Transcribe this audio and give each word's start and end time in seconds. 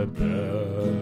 Duftrebellen. 0.00 0.99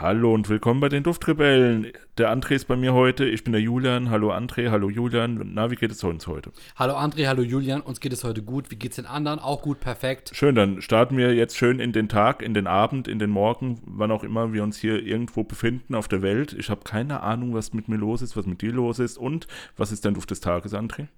Hallo 0.00 0.32
und 0.32 0.48
willkommen 0.48 0.78
bei 0.78 0.88
den 0.88 1.02
Duftrebellen. 1.02 1.88
Der 2.18 2.32
André 2.32 2.54
ist 2.54 2.66
bei 2.66 2.76
mir 2.76 2.94
heute. 2.94 3.24
Ich 3.24 3.42
bin 3.42 3.52
der 3.52 3.60
Julian. 3.60 4.10
Hallo 4.10 4.32
André, 4.32 4.70
hallo 4.70 4.88
Julian. 4.88 5.40
Na, 5.54 5.72
wie 5.72 5.74
geht 5.74 5.90
es 5.90 6.04
uns 6.04 6.28
heute? 6.28 6.52
Hallo 6.76 6.94
André, 6.94 7.26
hallo 7.26 7.42
Julian. 7.42 7.80
Uns 7.80 7.98
geht 7.98 8.12
es 8.12 8.22
heute 8.22 8.40
gut. 8.42 8.70
Wie 8.70 8.76
geht's 8.76 8.94
den 8.94 9.06
anderen? 9.06 9.40
Auch 9.40 9.60
gut, 9.60 9.80
perfekt. 9.80 10.30
Schön, 10.34 10.54
dann 10.54 10.80
starten 10.82 11.16
wir 11.16 11.34
jetzt 11.34 11.56
schön 11.56 11.80
in 11.80 11.90
den 11.90 12.08
Tag, 12.08 12.42
in 12.42 12.54
den 12.54 12.68
Abend, 12.68 13.08
in 13.08 13.18
den 13.18 13.30
Morgen, 13.30 13.82
wann 13.86 14.12
auch 14.12 14.22
immer 14.22 14.52
wir 14.52 14.62
uns 14.62 14.78
hier 14.78 15.04
irgendwo 15.04 15.42
befinden 15.42 15.96
auf 15.96 16.06
der 16.06 16.22
Welt. 16.22 16.52
Ich 16.52 16.70
habe 16.70 16.82
keine 16.84 17.24
Ahnung, 17.24 17.52
was 17.52 17.72
mit 17.72 17.88
mir 17.88 17.96
los 17.96 18.22
ist, 18.22 18.36
was 18.36 18.46
mit 18.46 18.62
dir 18.62 18.72
los 18.72 19.00
ist 19.00 19.18
und 19.18 19.48
was 19.76 19.90
ist 19.90 20.04
dein 20.04 20.14
Duft 20.14 20.30
des 20.30 20.38
Tages, 20.38 20.74
André? 20.74 21.08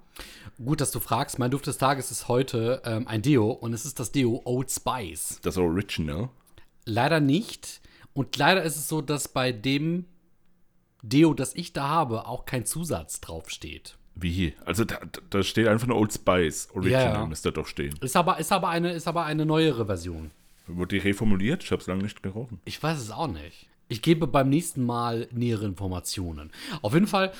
Gut, 0.56 0.80
dass 0.80 0.90
du 0.90 1.00
fragst. 1.00 1.38
Mein 1.38 1.50
Duft 1.50 1.66
des 1.66 1.76
Tages 1.76 2.10
ist 2.10 2.28
heute 2.28 2.80
ähm, 2.86 3.06
ein 3.06 3.20
Deo 3.20 3.50
und 3.50 3.74
es 3.74 3.84
ist 3.84 4.00
das 4.00 4.10
Deo 4.10 4.40
Old 4.46 4.70
Spice. 4.70 5.38
Das 5.42 5.58
Original. 5.58 6.30
Leider 6.86 7.20
nicht. 7.20 7.79
Und 8.12 8.36
leider 8.36 8.62
ist 8.62 8.76
es 8.76 8.88
so, 8.88 9.00
dass 9.00 9.28
bei 9.28 9.52
dem 9.52 10.04
Deo, 11.02 11.34
das 11.34 11.54
ich 11.54 11.72
da 11.72 11.88
habe, 11.88 12.26
auch 12.26 12.44
kein 12.44 12.66
Zusatz 12.66 13.20
draufsteht. 13.20 13.96
Wie? 14.14 14.54
Also 14.64 14.84
da, 14.84 14.98
da 15.30 15.42
steht 15.42 15.68
einfach 15.68 15.86
nur 15.86 15.96
Old 15.96 16.12
Spice 16.12 16.68
Original, 16.74 17.04
Ja, 17.04 17.12
ja. 17.20 17.26
müsste 17.26 17.52
da 17.52 17.60
doch 17.60 17.66
stehen. 17.66 17.96
Ist 18.02 18.16
aber, 18.16 18.38
ist 18.38 18.52
aber, 18.52 18.68
eine, 18.68 18.92
ist 18.92 19.08
aber 19.08 19.24
eine 19.24 19.46
neuere 19.46 19.86
Version. 19.86 20.30
Wurde 20.66 20.96
die 20.96 21.02
reformuliert? 21.08 21.64
Ich 21.64 21.70
habe 21.72 21.80
es 21.80 21.86
lange 21.86 22.02
nicht 22.02 22.22
gerochen. 22.22 22.60
Ich 22.64 22.82
weiß 22.82 22.98
es 22.98 23.10
auch 23.10 23.28
nicht. 23.28 23.68
Ich 23.88 24.02
gebe 24.02 24.26
beim 24.26 24.48
nächsten 24.50 24.84
Mal 24.84 25.26
nähere 25.32 25.64
Informationen. 25.64 26.50
Auf 26.82 26.92
jeden 26.94 27.06
Fall 27.06 27.32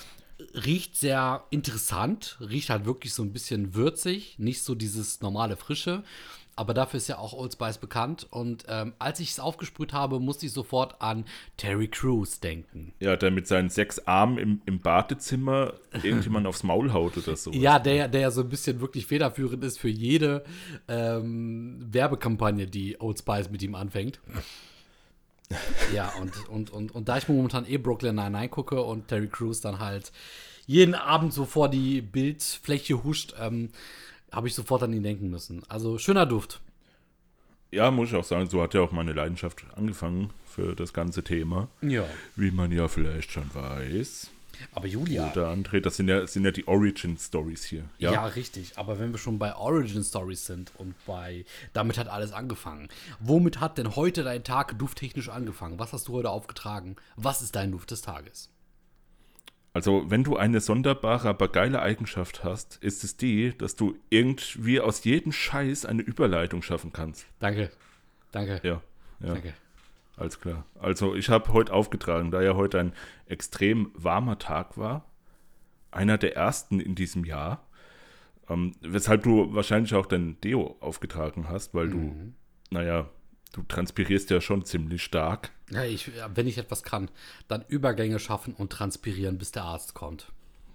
riecht 0.55 0.97
sehr 0.97 1.45
interessant, 1.50 2.39
riecht 2.41 2.70
halt 2.70 2.87
wirklich 2.87 3.12
so 3.12 3.23
ein 3.23 3.33
bisschen 3.33 3.75
würzig, 3.75 4.37
nicht 4.39 4.62
so 4.62 4.75
dieses 4.75 5.20
normale 5.20 5.56
Frische. 5.56 6.03
Aber 6.61 6.75
dafür 6.75 6.98
ist 6.98 7.08
ja 7.08 7.16
auch 7.16 7.33
Old 7.33 7.55
Spice 7.55 7.78
bekannt. 7.78 8.27
Und 8.30 8.66
ähm, 8.69 8.92
als 8.98 9.19
ich 9.19 9.30
es 9.30 9.41
aufgesprüht 9.41 9.94
habe, 9.94 10.20
musste 10.20 10.44
ich 10.44 10.53
sofort 10.53 11.00
an 11.00 11.25
Terry 11.56 11.89
Crews 11.89 12.41
denken. 12.41 12.92
Ja, 13.00 13.16
der 13.16 13.30
mit 13.30 13.47
seinen 13.47 13.70
sechs 13.70 14.06
Armen 14.06 14.36
im, 14.36 14.61
im 14.66 14.78
Badezimmer 14.78 15.72
irgendjemand 16.03 16.47
aufs 16.47 16.62
Maul 16.62 16.92
haut 16.92 17.16
oder 17.16 17.34
so. 17.34 17.50
Ja, 17.53 17.78
der, 17.78 18.08
der 18.08 18.20
ja 18.20 18.31
so 18.31 18.42
ein 18.42 18.50
bisschen 18.50 18.83
wirklich 18.83 19.06
federführend 19.06 19.64
ist 19.64 19.78
für 19.78 19.88
jede 19.88 20.44
ähm, 20.86 21.78
Werbekampagne, 21.91 22.66
die 22.66 23.00
Old 23.00 23.19
Spice 23.19 23.48
mit 23.48 23.62
ihm 23.62 23.75
anfängt. 23.75 24.20
ja, 25.94 26.12
und, 26.20 26.47
und, 26.50 26.70
und, 26.70 26.94
und 26.94 27.08
da 27.08 27.16
ich 27.16 27.27
momentan 27.27 27.66
eh 27.66 27.78
Brooklyn 27.78 28.16
Nine-Nine 28.16 28.50
gucke 28.50 28.83
und 28.83 29.08
Terry 29.08 29.28
Crews 29.28 29.62
dann 29.62 29.78
halt 29.78 30.12
jeden 30.66 30.94
Abend 30.94 31.33
so 31.33 31.47
vor 31.47 31.70
die 31.70 32.03
Bildfläche 32.03 33.03
huscht, 33.03 33.33
ähm, 33.41 33.70
habe 34.33 34.48
ich 34.48 34.55
sofort 34.55 34.83
an 34.83 34.92
ihn 34.92 35.03
denken 35.03 35.31
müssen. 35.31 35.62
Also 35.69 35.98
schöner 35.98 36.27
Duft. 36.27 36.61
Ja, 37.73 37.91
muss 37.91 38.09
ich 38.09 38.17
auch 38.17 38.25
sagen, 38.25 38.48
so 38.48 38.62
hat 38.62 38.75
ja 38.75 38.81
auch 38.81 38.91
meine 38.91 39.12
Leidenschaft 39.12 39.64
angefangen 39.77 40.31
für 40.45 40.75
das 40.75 40.92
ganze 40.92 41.22
Thema. 41.22 41.69
Ja. 41.83 42.05
Wie 42.34 42.50
man 42.50 42.72
ja 42.72 42.89
vielleicht 42.89 43.31
schon 43.31 43.55
weiß. 43.55 44.31
Aber 44.72 44.87
Julia. 44.87 45.31
Oder 45.31 45.50
André, 45.50 45.81
das 45.81 45.97
sind 45.97 46.09
ja, 46.09 46.27
sind 46.27 46.45
ja 46.45 46.50
die 46.50 46.67
Origin-Stories 46.67 47.64
hier. 47.64 47.84
Ja? 47.98 48.27
richtig. 48.27 48.72
Aber 48.77 48.98
wenn 48.98 49.12
wir 49.12 49.19
schon 49.19 49.39
bei 49.39 49.55
Origin 49.55 50.05
Stories 50.05 50.47
sind 50.47 50.72
und 50.77 50.94
bei 51.06 51.44
damit 51.72 51.97
hat 51.97 52.09
alles 52.09 52.33
angefangen. 52.33 52.89
Womit 53.20 53.61
hat 53.61 53.78
denn 53.78 53.97
heute 53.97 54.22
dein 54.22 54.44
Tag 54.44 54.78
dufttechnisch 54.78 55.28
angefangen? 55.28 55.78
Was 55.78 55.92
hast 55.92 56.09
du 56.09 56.12
heute 56.12 56.31
aufgetragen? 56.31 56.97
Was 57.17 57.41
ist 57.41 57.56
dein 57.56 57.72
Duft 57.72 57.91
des 57.91 58.03
Tages? 58.03 58.50
Also, 59.72 60.10
wenn 60.10 60.24
du 60.24 60.36
eine 60.36 60.60
sonderbare, 60.60 61.28
aber 61.28 61.48
geile 61.48 61.80
Eigenschaft 61.80 62.42
hast, 62.42 62.76
ist 62.82 63.04
es 63.04 63.16
die, 63.16 63.56
dass 63.56 63.76
du 63.76 63.96
irgendwie 64.10 64.80
aus 64.80 65.04
jedem 65.04 65.30
Scheiß 65.30 65.84
eine 65.84 66.02
Überleitung 66.02 66.62
schaffen 66.62 66.92
kannst. 66.92 67.26
Danke. 67.38 67.70
Danke. 68.32 68.60
Ja, 68.64 68.82
ja. 69.20 69.34
Danke. 69.34 69.54
Alles 70.16 70.41
klar. 70.41 70.66
Also 70.78 71.14
ich 71.14 71.30
habe 71.30 71.53
heute 71.53 71.72
aufgetragen, 71.72 72.30
da 72.30 72.42
ja 72.42 72.54
heute 72.54 72.78
ein 72.80 72.92
extrem 73.26 73.91
warmer 73.94 74.38
Tag 74.38 74.76
war, 74.76 75.04
einer 75.92 76.19
der 76.19 76.36
ersten 76.36 76.80
in 76.80 76.94
diesem 76.94 77.25
Jahr, 77.25 77.66
ähm, 78.48 78.75
weshalb 78.80 79.22
du 79.22 79.54
wahrscheinlich 79.54 79.94
auch 79.94 80.06
dein 80.06 80.41
Deo 80.41 80.76
aufgetragen 80.80 81.48
hast, 81.48 81.75
weil 81.75 81.88
du, 81.88 82.32
naja, 82.70 83.09
du 83.53 83.62
transpirierst 83.62 84.31
ja 84.31 84.41
schon 84.41 84.65
ziemlich 84.65 85.03
stark. 85.03 85.50
Ja, 85.71 85.84
ich, 85.84 86.11
wenn 86.34 86.47
ich 86.47 86.59
etwas 86.59 86.83
kann, 86.83 87.11
dann 87.49 87.65
Übergänge 87.69 88.19
schaffen 88.19 88.55
und 88.55 88.72
transpirieren, 88.72 89.38
bis 89.38 89.53
der 89.53 89.65
Arzt 89.65 89.94
kommt. 89.94 90.33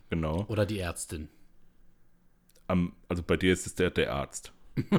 Genau. 0.10 0.46
Oder 0.48 0.66
die 0.66 0.80
Ärztin. 0.80 1.30
Am, 2.68 2.94
also 3.08 3.24
bei 3.24 3.38
dir 3.38 3.54
ist 3.54 3.68
es 3.68 3.76
der, 3.76 3.92
der 3.92 4.14
Arzt. 4.14 4.54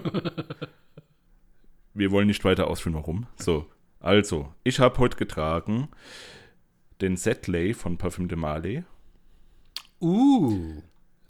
Wir 1.95 2.11
wollen 2.11 2.27
nicht 2.27 2.45
weiter 2.45 2.69
ausführen, 2.69 2.95
warum. 2.95 3.27
So, 3.37 3.71
also, 4.01 4.53
ich 4.63 4.81
habe 4.81 4.99
heute 4.99 5.17
getragen 5.17 5.89
den 7.01 7.17
Setley 7.17 7.75
von 7.75 7.99
Parfum 7.99 8.29
de 8.29 8.37
Marley. 8.39 8.85
Uh. 10.01 10.83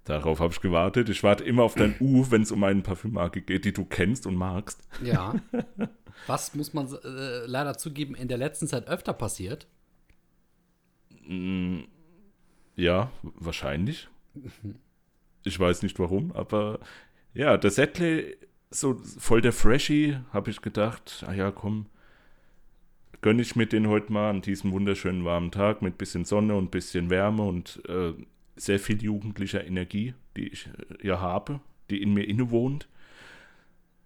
Darauf 0.05 0.39
habe 0.41 0.53
ich 0.53 0.61
gewartet. 0.61 1.09
Ich 1.09 1.23
warte 1.23 1.43
immer 1.43 1.65
auf 1.65 1.75
dein 1.75 1.97
U, 2.01 2.31
wenn 2.31 2.43
es 2.43 2.53
um 2.53 2.62
eine 2.62 2.83
Parfümmarke 2.83 3.43
geht, 3.43 3.65
die 3.65 3.73
du 3.73 3.85
kennst 3.85 4.27
und 4.27 4.37
magst. 4.37 4.87
Ja. 5.03 5.35
Was 6.27 6.54
muss 6.54 6.72
man 6.75 6.88
äh, 7.04 7.47
leider 7.47 7.77
zugeben, 7.78 8.15
in 8.15 8.28
der 8.28 8.38
letzten 8.38 8.66
Zeit 8.66 8.88
öfter 8.88 9.12
passiert? 9.12 9.66
Ja, 12.77 13.10
wahrscheinlich. 13.22 14.09
Ich 15.44 15.60
weiß 15.60 15.84
nicht 15.84 16.00
warum, 16.00 16.32
aber 16.32 16.81
ja, 17.32 17.56
der 17.56 17.71
Setley, 17.71 18.37
so 18.71 18.94
voll 18.94 19.41
der 19.41 19.53
Freshie, 19.53 20.19
habe 20.32 20.50
ich 20.50 20.60
gedacht, 20.60 21.25
ah 21.25 21.32
ja, 21.32 21.53
komm, 21.53 21.87
gönne 23.21 23.43
ich 23.43 23.55
mir 23.55 23.66
den 23.66 23.87
heute 23.87 24.12
mal 24.12 24.31
an 24.31 24.43
diesem 24.43 24.72
wunderschönen 24.72 25.25
warmen 25.25 25.53
Tag 25.53 25.82
mit 25.82 25.99
bisschen 25.99 26.25
Sonne 26.25 26.56
und 26.56 26.72
bisschen 26.72 27.10
Wärme 27.10 27.44
und 27.44 27.81
äh, 27.88 28.12
sehr 28.56 28.81
viel 28.81 29.03
jugendlicher 29.03 29.65
Energie, 29.65 30.15
die 30.37 30.49
ich 30.49 30.66
äh, 30.66 31.06
ja 31.06 31.21
habe, 31.21 31.60
die 31.91 32.03
in 32.03 32.12
mir 32.12 32.25
innewohnt. 32.25 32.88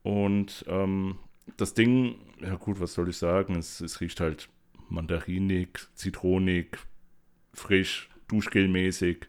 Und 0.02 0.64
ähm, 0.68 1.18
das 1.56 1.74
Ding, 1.74 2.16
ja 2.40 2.56
gut, 2.56 2.80
was 2.80 2.94
soll 2.94 3.08
ich 3.08 3.16
sagen, 3.16 3.56
es, 3.56 3.80
es 3.80 4.00
riecht 4.00 4.20
halt 4.20 4.48
mandarinig, 4.88 5.78
zitronig, 5.94 6.78
frisch, 7.52 8.08
duschgelmäßig. 8.28 9.26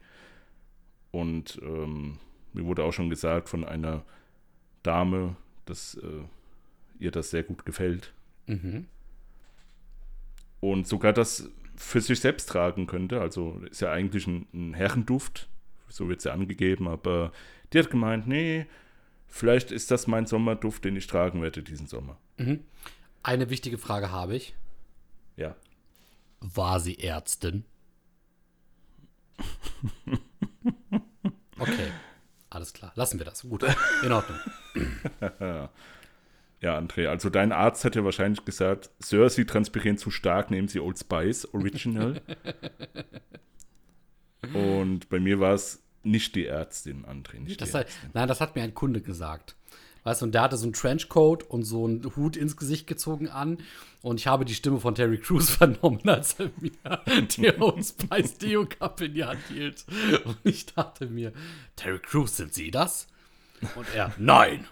Und 1.12 1.60
ähm, 1.64 2.18
mir 2.54 2.66
wurde 2.66 2.84
auch 2.84 2.94
schon 2.94 3.10
gesagt 3.10 3.50
von 3.50 3.64
einer 3.64 4.04
Dame, 4.84 5.36
dass 5.66 5.96
äh, 5.96 6.24
ihr 7.00 7.12
das 7.12 7.30
sehr 7.30 7.44
gut 7.44 7.66
gefällt. 7.66 8.14
Mhm. 8.48 8.86
Und 10.60 10.88
sogar 10.88 11.14
das 11.14 11.50
für 11.76 12.02
sich 12.02 12.20
selbst 12.20 12.48
tragen 12.48 12.88
könnte. 12.88 13.22
Also 13.22 13.62
ist 13.70 13.82
ja 13.82 13.92
eigentlich 13.92 14.28
ein, 14.28 14.48
ein 14.54 14.74
Herrenduft, 14.74 15.50
so 15.88 16.08
wird 16.08 16.20
es 16.20 16.26
ja 16.26 16.34
angegeben, 16.34 16.88
aber 16.88 17.32
die 17.74 17.80
hat 17.80 17.90
gemeint, 17.90 18.28
nee, 18.28 18.66
vielleicht 19.32 19.72
ist 19.72 19.90
das 19.90 20.06
mein 20.06 20.28
Sommerduft, 20.28 20.86
den 20.86 20.96
ich 20.96 21.08
tragen 21.08 21.42
werde 21.42 21.64
diesen 21.64 21.88
Sommer. 21.88 22.20
Eine 23.24 23.50
wichtige 23.50 23.80
Frage 23.80 24.12
habe 24.12 24.36
ich. 24.36 24.56
Ja. 25.36 25.56
War 26.40 26.80
sie 26.80 27.00
Ärztin? 27.00 27.66
Okay, 31.62 31.92
alles 32.50 32.74
klar. 32.74 32.92
Lassen 32.96 33.20
wir 33.20 33.26
das. 33.26 33.44
Gut, 33.44 33.64
in 34.04 34.12
Ordnung. 34.12 34.40
Ja, 36.62 36.78
André, 36.78 37.08
also 37.08 37.32
dein 37.32 37.52
Arzt 37.52 37.84
hat 37.86 37.96
ja 37.96 38.06
wahrscheinlich 38.06 38.46
gesagt, 38.46 38.92
Sir, 39.00 39.28
Sie 39.32 39.46
transpirieren 39.46 39.98
zu 39.98 40.12
stark, 40.12 40.52
nehmen 40.52 40.68
Sie 40.68 40.80
Old 40.80 41.00
Spice 41.00 41.52
Original. 41.56 42.22
Und 44.54 45.10
bei 45.10 45.20
mir 45.20 45.40
war 45.40 45.56
es 45.56 45.82
nicht 46.04 46.36
die 46.36 46.46
Ärztin, 46.48 47.06
André, 47.06 47.40
nicht 47.40 47.62
Das 47.62 47.72
die 47.72 47.78
hat, 47.78 47.86
Ärztin. 47.86 48.10
nein, 48.14 48.28
das 48.28 48.42
hat 48.42 48.56
mir 48.56 48.64
ein 48.64 48.74
Kunde 48.74 49.02
gesagt. 49.02 49.56
Weißt 50.04 50.22
du, 50.22 50.26
und 50.26 50.32
der 50.34 50.42
hatte 50.42 50.58
so 50.58 50.64
einen 50.64 50.74
Trenchcoat 50.74 51.44
und 51.44 51.64
so 51.64 51.86
einen 51.86 52.16
Hut 52.16 52.36
ins 52.36 52.58
Gesicht 52.58 52.88
gezogen 52.88 53.30
an. 53.30 53.60
Und 54.02 54.20
ich 54.20 54.26
habe 54.26 54.46
die 54.46 54.56
Stimme 54.56 54.80
von 54.80 54.96
Terry 54.96 55.20
Crews 55.20 55.50
vernommen, 55.58 56.02
als 56.10 56.40
er 56.40 56.50
mir 56.60 56.72
die 57.38 57.54
Old 57.60 57.86
Spice 57.86 58.38
Deo 58.40 58.66
Cup 58.66 59.00
in 59.02 59.14
die 59.14 59.24
Hand 59.24 59.42
hielt. 59.50 59.86
Und 60.26 60.38
ich 60.44 60.66
dachte 60.66 61.06
mir, 61.06 61.32
Terry 61.76 62.00
Crews, 62.00 62.36
sind 62.38 62.52
Sie 62.54 62.72
das? 62.72 63.06
Und 63.76 63.86
er, 63.94 64.12
nein, 64.18 64.66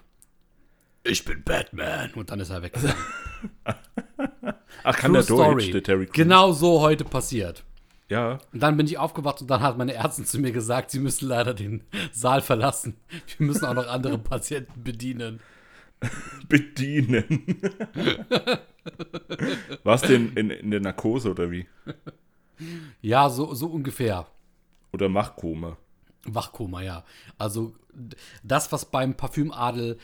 ich 1.03 1.23
bin 1.25 1.43
Batman. 1.43 2.11
Und 2.15 2.31
dann 2.31 2.39
ist 2.39 2.49
er 2.49 2.63
weggegangen. 2.63 2.95
Ach, 4.83 4.97
kann 4.97 5.13
True 5.13 5.23
der 5.23 5.53
Deutsch, 5.53 5.71
der 5.71 5.83
Terry 5.83 6.05
Crews? 6.07 6.15
Genau 6.15 6.51
so 6.53 6.81
heute 6.81 7.03
passiert. 7.03 7.63
Ja, 8.09 8.39
Und 8.51 8.61
dann 8.63 8.75
bin 8.75 8.87
ich 8.87 8.97
aufgewacht 8.97 9.39
und 9.41 9.49
dann 9.51 9.61
hat 9.61 9.77
meine 9.77 9.93
Ärztin 9.93 10.25
zu 10.25 10.39
mir 10.39 10.51
gesagt, 10.51 10.89
sie 10.91 10.99
müssen 10.99 11.27
leider 11.27 11.53
den 11.53 11.83
Saal 12.11 12.41
verlassen. 12.41 12.97
Wir 13.37 13.45
müssen 13.45 13.65
auch 13.65 13.75
noch 13.75 13.87
andere 13.87 14.17
Patienten 14.17 14.83
bedienen. 14.83 15.39
bedienen. 16.47 17.61
Warst 19.83 20.09
du 20.09 20.15
in, 20.15 20.33
in, 20.35 20.49
in 20.49 20.71
der 20.71 20.79
Narkose 20.79 21.29
oder 21.31 21.51
wie? 21.51 21.67
Ja, 23.01 23.29
so, 23.29 23.53
so 23.53 23.67
ungefähr. 23.67 24.25
Oder 24.91 25.07
Machkoma? 25.07 25.77
Wachkoma, 26.25 26.81
ja. 26.81 27.03
Also 27.37 27.75
das, 28.43 28.71
was 28.71 28.85
beim 28.85 29.15
Parfümadel 29.15 29.97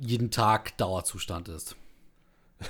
jeden 0.00 0.30
Tag 0.30 0.76
Dauerzustand 0.78 1.48
ist. 1.48 1.76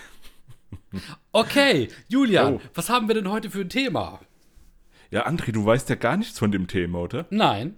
Okay, 1.33 1.89
Julian, 2.09 2.55
Oh. 2.55 2.61
was 2.75 2.89
haben 2.89 3.09
wir 3.09 3.15
denn 3.17 3.29
heute 3.31 3.51
für 3.51 3.61
ein 3.63 3.69
Thema? 3.69 4.21
Ja, 5.15 5.29
André, 5.29 5.53
du 5.53 5.65
weißt 5.65 5.89
ja 5.91 5.95
gar 5.95 6.17
nichts 6.17 6.41
von 6.41 6.51
dem 6.51 6.67
Thema, 6.67 6.99
oder? 6.99 7.27
Nein. 7.31 7.77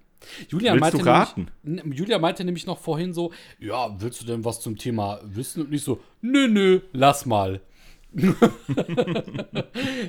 Julian 0.49 0.77
Willst 0.77 0.81
meinte 0.81 0.97
du 0.97 1.05
raten? 1.05 1.51
Nämlich, 1.63 1.99
Julian 1.99 2.23
meinte 2.23 2.43
nämlich 2.45 2.65
noch 2.65 2.79
vorhin 2.79 3.13
so, 3.13 3.31
ja, 3.59 3.95
willst 4.01 4.23
du 4.23 4.25
denn 4.25 4.43
was 4.47 4.63
zum 4.63 4.79
Thema 4.79 5.21
wissen? 5.23 5.61
Und 5.65 5.71
nicht 5.71 5.85
so, 5.85 6.01
nö, 6.23 6.49
nö, 6.49 6.81
lass 6.95 7.27
mal. 7.27 7.61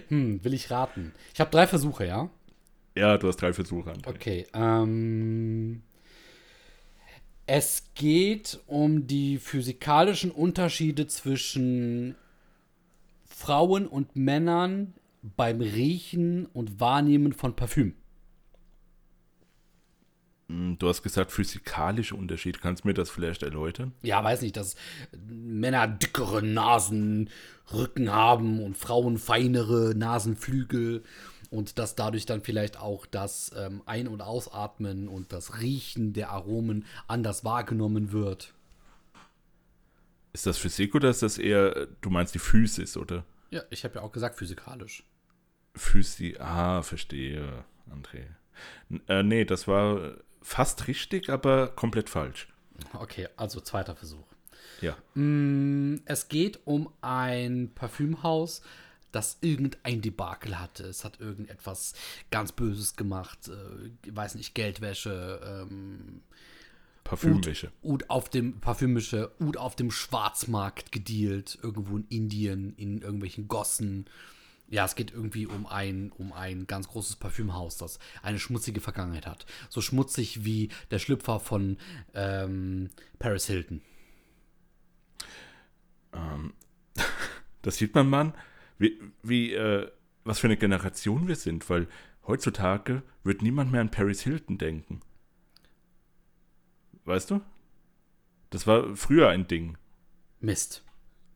hm, 0.07 0.41
will 0.41 0.53
ich 0.53 0.71
raten. 0.71 1.11
Ich 1.33 1.41
habe 1.41 1.51
drei 1.51 1.67
Versuche, 1.67 2.05
ja? 2.05 2.29
Ja, 2.95 3.17
du 3.17 3.27
hast 3.27 3.41
drei 3.41 3.51
Versuche, 3.51 3.91
André. 3.91 4.07
Okay, 4.07 4.47
ähm. 4.53 5.81
Es 7.45 7.89
geht 7.93 8.61
um 8.67 9.05
die 9.05 9.37
physikalischen 9.37 10.31
Unterschiede 10.31 11.07
zwischen 11.07 12.15
Frauen 13.25 13.85
und 13.85 14.15
Männern 14.15 14.93
beim 15.35 15.61
Riechen 15.61 16.45
und 16.47 16.79
Wahrnehmen 16.79 17.33
von 17.33 17.55
Parfüm. 17.55 17.95
Hm, 20.49 20.77
Du 20.79 20.87
hast 20.87 21.03
gesagt, 21.03 21.31
physikalische 21.31 22.15
Unterschied. 22.15 22.61
Kannst 22.61 22.83
du 22.83 22.87
mir 22.87 22.93
das 22.93 23.09
vielleicht 23.09 23.43
erläutern? 23.43 23.93
Ja, 24.01 24.23
weiß 24.23 24.41
nicht, 24.41 24.57
dass 24.57 24.75
Männer 25.27 25.87
dickere 25.87 26.41
Nasenrücken 26.41 28.11
haben 28.11 28.61
und 28.63 28.77
Frauen 28.77 29.17
feinere 29.17 29.93
Nasenflügel 29.95 31.03
und 31.49 31.79
dass 31.79 31.95
dadurch 31.95 32.25
dann 32.25 32.41
vielleicht 32.41 32.79
auch 32.79 33.05
das 33.05 33.51
ähm, 33.55 33.81
Ein- 33.85 34.07
und 34.07 34.21
Ausatmen 34.21 35.07
und 35.07 35.31
das 35.33 35.61
Riechen 35.61 36.13
der 36.13 36.29
Aromen 36.31 36.85
anders 37.07 37.43
wahrgenommen 37.43 38.11
wird. 38.11 38.53
Ist 40.33 40.45
das 40.45 40.57
Physik 40.57 40.93
oder 40.93 41.09
ist 41.09 41.23
das 41.23 41.37
eher, 41.37 41.87
du 42.01 42.09
meinst 42.09 42.35
die 42.35 42.39
Physis, 42.39 42.95
oder? 42.95 43.25
Ja, 43.49 43.63
ich 43.69 43.83
habe 43.85 43.95
ja 43.95 44.01
auch 44.01 44.11
gesagt 44.11 44.35
physikalisch. 44.35 45.03
Physi, 45.77 46.35
ah, 46.39 46.81
verstehe, 46.81 47.63
André. 47.91 48.23
N- 48.89 49.01
Äh, 49.07 49.23
nee, 49.23 49.45
das 49.45 49.67
war 49.67 50.15
fast 50.41 50.87
richtig, 50.87 51.29
aber 51.29 51.67
komplett 51.69 52.09
falsch. 52.09 52.47
Okay, 52.93 53.27
also 53.37 53.59
zweiter 53.59 53.95
Versuch. 53.95 54.25
Ja. 54.81 54.95
Mm, 55.15 55.95
Es 56.05 56.27
geht 56.29 56.59
um 56.65 56.89
ein 57.01 57.71
Parfümhaus, 57.73 58.61
das 59.11 59.37
irgendein 59.41 60.01
Debakel 60.01 60.59
hatte. 60.59 60.83
Es 60.83 61.03
hat 61.03 61.19
irgendetwas 61.19 61.93
ganz 62.29 62.51
Böses 62.51 62.95
gemacht. 62.95 63.47
Äh, 63.47 63.89
ich 64.07 64.15
weiß 64.15 64.35
nicht, 64.35 64.53
Geldwäsche, 64.53 65.39
ähm, 65.69 66.21
Parfümwäsche. 67.03 67.71
Ud 67.83 68.09
auf 68.09 68.29
dem 68.29 68.59
Parfümische, 68.59 69.31
Ud 69.39 69.57
auf 69.57 69.75
dem 69.75 69.91
Schwarzmarkt 69.91 70.91
gedealt, 70.91 71.57
irgendwo 71.63 71.97
in 71.97 72.05
Indien, 72.09 72.73
in 72.75 73.01
irgendwelchen 73.01 73.47
Gossen. 73.47 74.05
Ja, 74.69 74.85
es 74.85 74.95
geht 74.95 75.11
irgendwie 75.11 75.45
um 75.45 75.65
ein, 75.65 76.11
um 76.11 76.33
ein 76.33 76.67
ganz 76.67 76.89
großes 76.89 77.15
Parfümhaus, 77.15 77.77
das 77.77 77.99
eine 78.21 78.39
schmutzige 78.39 78.81
Vergangenheit 78.81 79.25
hat. 79.25 79.45
So 79.69 79.79
schmutzig 79.81 80.43
wie 80.43 80.69
der 80.91 80.99
Schlüpfer 80.99 81.39
von 81.39 81.77
ähm, 82.13 82.89
Paris 83.19 83.47
Hilton. 83.47 83.81
Das 87.63 87.75
sieht 87.75 87.95
man, 87.95 88.09
Mann, 88.09 88.33
wie, 88.77 88.97
wie 89.23 89.53
äh, 89.53 89.91
was 90.23 90.39
für 90.39 90.47
eine 90.47 90.55
Generation 90.55 91.27
wir 91.27 91.35
sind, 91.35 91.69
weil 91.69 91.87
heutzutage 92.25 93.03
wird 93.23 93.41
niemand 93.41 93.73
mehr 93.73 93.81
an 93.81 93.91
Paris 93.91 94.21
Hilton 94.21 94.57
denken. 94.57 95.01
Weißt 97.03 97.31
du? 97.31 97.41
Das 98.49 98.67
war 98.67 98.95
früher 98.95 99.29
ein 99.29 99.47
Ding, 99.47 99.77
Mist. 100.39 100.86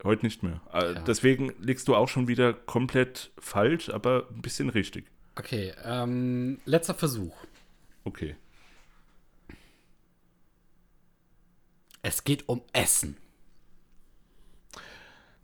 Heute 0.03 0.25
nicht 0.25 0.44
mehr. 0.44 0.62
Äh, 0.74 0.94
Ja. 0.94 1.01
Deswegen 1.01 1.53
liegst 1.59 1.88
du 1.88 1.95
auch 1.95 2.07
schon 2.09 2.27
wieder 2.27 2.53
komplett 2.53 3.31
falsch, 3.38 3.89
aber 3.89 4.27
ein 4.31 4.42
bisschen 4.42 4.69
richtig. 4.69 5.06
Okay, 5.36 5.74
ähm, 5.83 6.59
letzter 6.65 6.94
Versuch. 6.94 7.36
Okay. 8.03 8.36
Es 12.01 12.24
geht 12.24 12.50
um 12.50 12.62
Essen. 12.74 13.18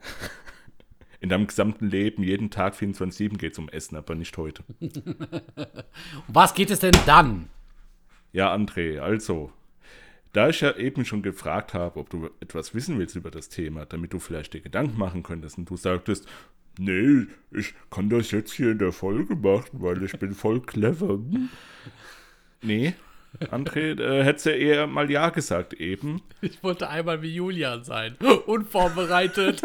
In 1.19 1.29
deinem 1.29 1.47
gesamten 1.47 1.89
Leben, 1.89 2.21
jeden 2.23 2.51
Tag 2.51 2.75
24-7 2.75 3.37
geht 3.37 3.53
es 3.53 3.59
um 3.59 3.69
Essen, 3.69 3.95
aber 3.95 4.13
nicht 4.15 4.37
heute. 4.37 4.63
Um 4.79 4.91
was 6.27 6.53
geht 6.53 6.69
es 6.69 6.79
denn 6.79 6.95
dann? 7.05 7.49
Ja, 8.33 8.53
André, 8.53 8.99
also, 8.99 9.51
da 10.37 10.49
ich 10.49 10.61
ja 10.61 10.75
eben 10.77 11.03
schon 11.03 11.23
gefragt 11.23 11.73
habe, 11.73 11.99
ob 11.99 12.11
du 12.11 12.29
etwas 12.39 12.75
wissen 12.75 12.99
willst 12.99 13.15
über 13.15 13.31
das 13.31 13.49
Thema, 13.49 13.87
damit 13.87 14.13
du 14.13 14.19
vielleicht 14.19 14.53
dir 14.53 14.61
Gedanken 14.61 14.95
machen 14.95 15.23
könntest 15.23 15.57
und 15.57 15.67
du 15.67 15.75
sagtest, 15.75 16.27
nee, 16.77 17.25
ich 17.51 17.73
kann 17.89 18.07
das 18.07 18.29
jetzt 18.29 18.53
hier 18.53 18.69
in 18.69 18.77
der 18.77 18.91
Folge 18.91 19.35
machen, 19.35 19.81
weil 19.81 20.03
ich 20.03 20.11
bin 20.19 20.35
voll 20.35 20.61
clever. 20.61 21.17
Nee, 22.61 22.93
André, 23.51 23.99
äh, 23.99 24.23
hättest 24.23 24.45
ja 24.45 24.51
eher 24.51 24.85
mal 24.85 25.09
Ja 25.09 25.31
gesagt 25.31 25.73
eben. 25.73 26.21
Ich 26.41 26.61
wollte 26.61 26.87
einmal 26.87 27.23
wie 27.23 27.33
Julian 27.33 27.83
sein. 27.83 28.15
Unvorbereitet. 28.45 29.63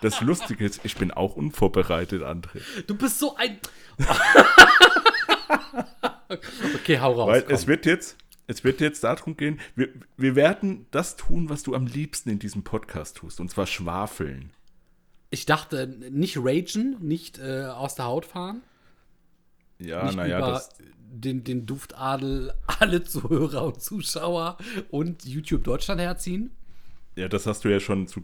Das 0.00 0.20
Lustige 0.20 0.64
ist, 0.64 0.80
ich 0.84 0.96
bin 0.96 1.12
auch 1.12 1.36
unvorbereitet, 1.36 2.22
André. 2.22 2.60
Du 2.86 2.96
bist 2.96 3.20
so 3.20 3.36
ein. 3.36 3.58
okay, 6.74 7.00
hau 7.00 7.12
raus. 7.12 7.28
Weil 7.28 7.42
komm. 7.42 7.54
es 7.54 7.66
wird 7.66 7.86
jetzt, 7.86 8.16
es 8.46 8.64
wird 8.64 8.80
jetzt 8.80 9.04
darum 9.04 9.36
gehen, 9.36 9.60
wir, 9.74 9.88
wir 10.16 10.36
werden 10.36 10.86
das 10.90 11.16
tun, 11.16 11.48
was 11.48 11.62
du 11.62 11.74
am 11.74 11.86
liebsten 11.86 12.30
in 12.30 12.38
diesem 12.38 12.62
Podcast 12.62 13.16
tust, 13.16 13.40
und 13.40 13.50
zwar 13.50 13.66
schwafeln. 13.66 14.50
ich 15.30 15.46
dachte, 15.46 15.86
nicht 15.86 16.38
ragen, 16.38 16.96
nicht 17.00 17.38
äh, 17.38 17.64
aus 17.64 17.94
der 17.94 18.06
Haut 18.06 18.26
fahren. 18.26 18.62
Ja, 19.78 20.10
naja, 20.12 20.40
das, 20.40 20.70
den, 20.98 21.44
den 21.44 21.66
Duftadel 21.66 22.54
alle 22.80 23.04
Zuhörer 23.04 23.64
und 23.64 23.80
Zuschauer 23.80 24.56
und 24.90 25.24
YouTube 25.24 25.64
Deutschland 25.64 26.00
herziehen. 26.00 26.50
ja, 27.16 27.28
das 27.28 27.46
hast 27.46 27.64
du 27.64 27.68
ja 27.68 27.80
schon 27.80 28.08
zu 28.08 28.22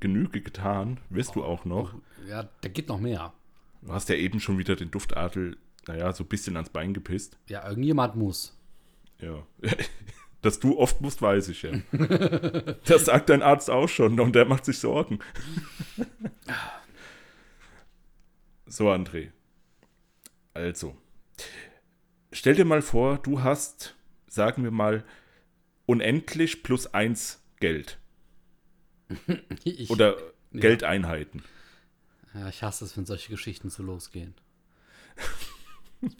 Genüge 0.00 0.40
getan, 0.40 0.98
wirst 1.10 1.34
du 1.34 1.44
auch 1.44 1.64
noch. 1.64 1.94
Ja, 2.28 2.48
da 2.60 2.68
geht 2.68 2.88
noch 2.88 3.00
mehr. 3.00 3.32
Du 3.82 3.92
hast 3.92 4.08
ja 4.08 4.14
eben 4.14 4.40
schon 4.40 4.58
wieder 4.58 4.76
den 4.76 4.90
Duftadel, 4.90 5.56
naja, 5.86 6.12
so 6.12 6.24
ein 6.24 6.28
bisschen 6.28 6.56
ans 6.56 6.70
Bein 6.70 6.94
gepisst. 6.94 7.38
Ja, 7.46 7.66
irgendjemand 7.68 8.16
muss. 8.16 8.56
Ja. 9.20 9.46
Dass 10.42 10.60
du 10.60 10.78
oft 10.78 11.00
musst, 11.00 11.22
weiß 11.22 11.48
ich 11.48 11.62
ja. 11.62 11.72
Das 12.84 13.06
sagt 13.06 13.30
dein 13.30 13.42
Arzt 13.42 13.70
auch 13.70 13.88
schon 13.88 14.20
und 14.20 14.34
der 14.34 14.44
macht 14.44 14.66
sich 14.66 14.78
Sorgen. 14.78 15.18
So, 18.66 18.90
André. 18.90 19.30
Also, 20.52 20.96
stell 22.32 22.54
dir 22.54 22.64
mal 22.64 22.82
vor, 22.82 23.18
du 23.18 23.42
hast, 23.42 23.96
sagen 24.26 24.64
wir 24.64 24.70
mal, 24.70 25.04
unendlich 25.86 26.62
plus 26.62 26.92
eins 26.92 27.42
Geld 27.60 27.98
Ich, 29.64 29.90
oder 29.90 30.16
Geldeinheiten. 30.52 31.42
ja, 32.34 32.48
ich 32.48 32.62
hasse 32.62 32.84
es, 32.84 32.96
wenn 32.96 33.06
solche 33.06 33.30
Geschichten 33.30 33.70
so 33.70 33.82
losgehen. 33.82 34.34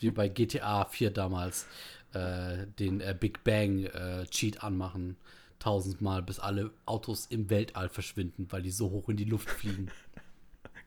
Wie 0.00 0.10
bei 0.10 0.28
GTA 0.28 0.84
4 0.84 1.10
damals 1.10 1.66
äh, 2.12 2.66
den 2.78 3.00
äh, 3.00 3.16
Big 3.18 3.44
Bang 3.44 3.84
äh, 3.84 4.24
Cheat 4.26 4.62
anmachen. 4.62 5.16
Tausendmal, 5.60 6.22
bis 6.22 6.40
alle 6.40 6.70
Autos 6.84 7.26
im 7.26 7.48
Weltall 7.48 7.88
verschwinden, 7.88 8.46
weil 8.50 8.60
die 8.62 8.70
so 8.70 8.90
hoch 8.90 9.08
in 9.08 9.16
die 9.16 9.24
Luft 9.24 9.48
fliegen. 9.50 9.88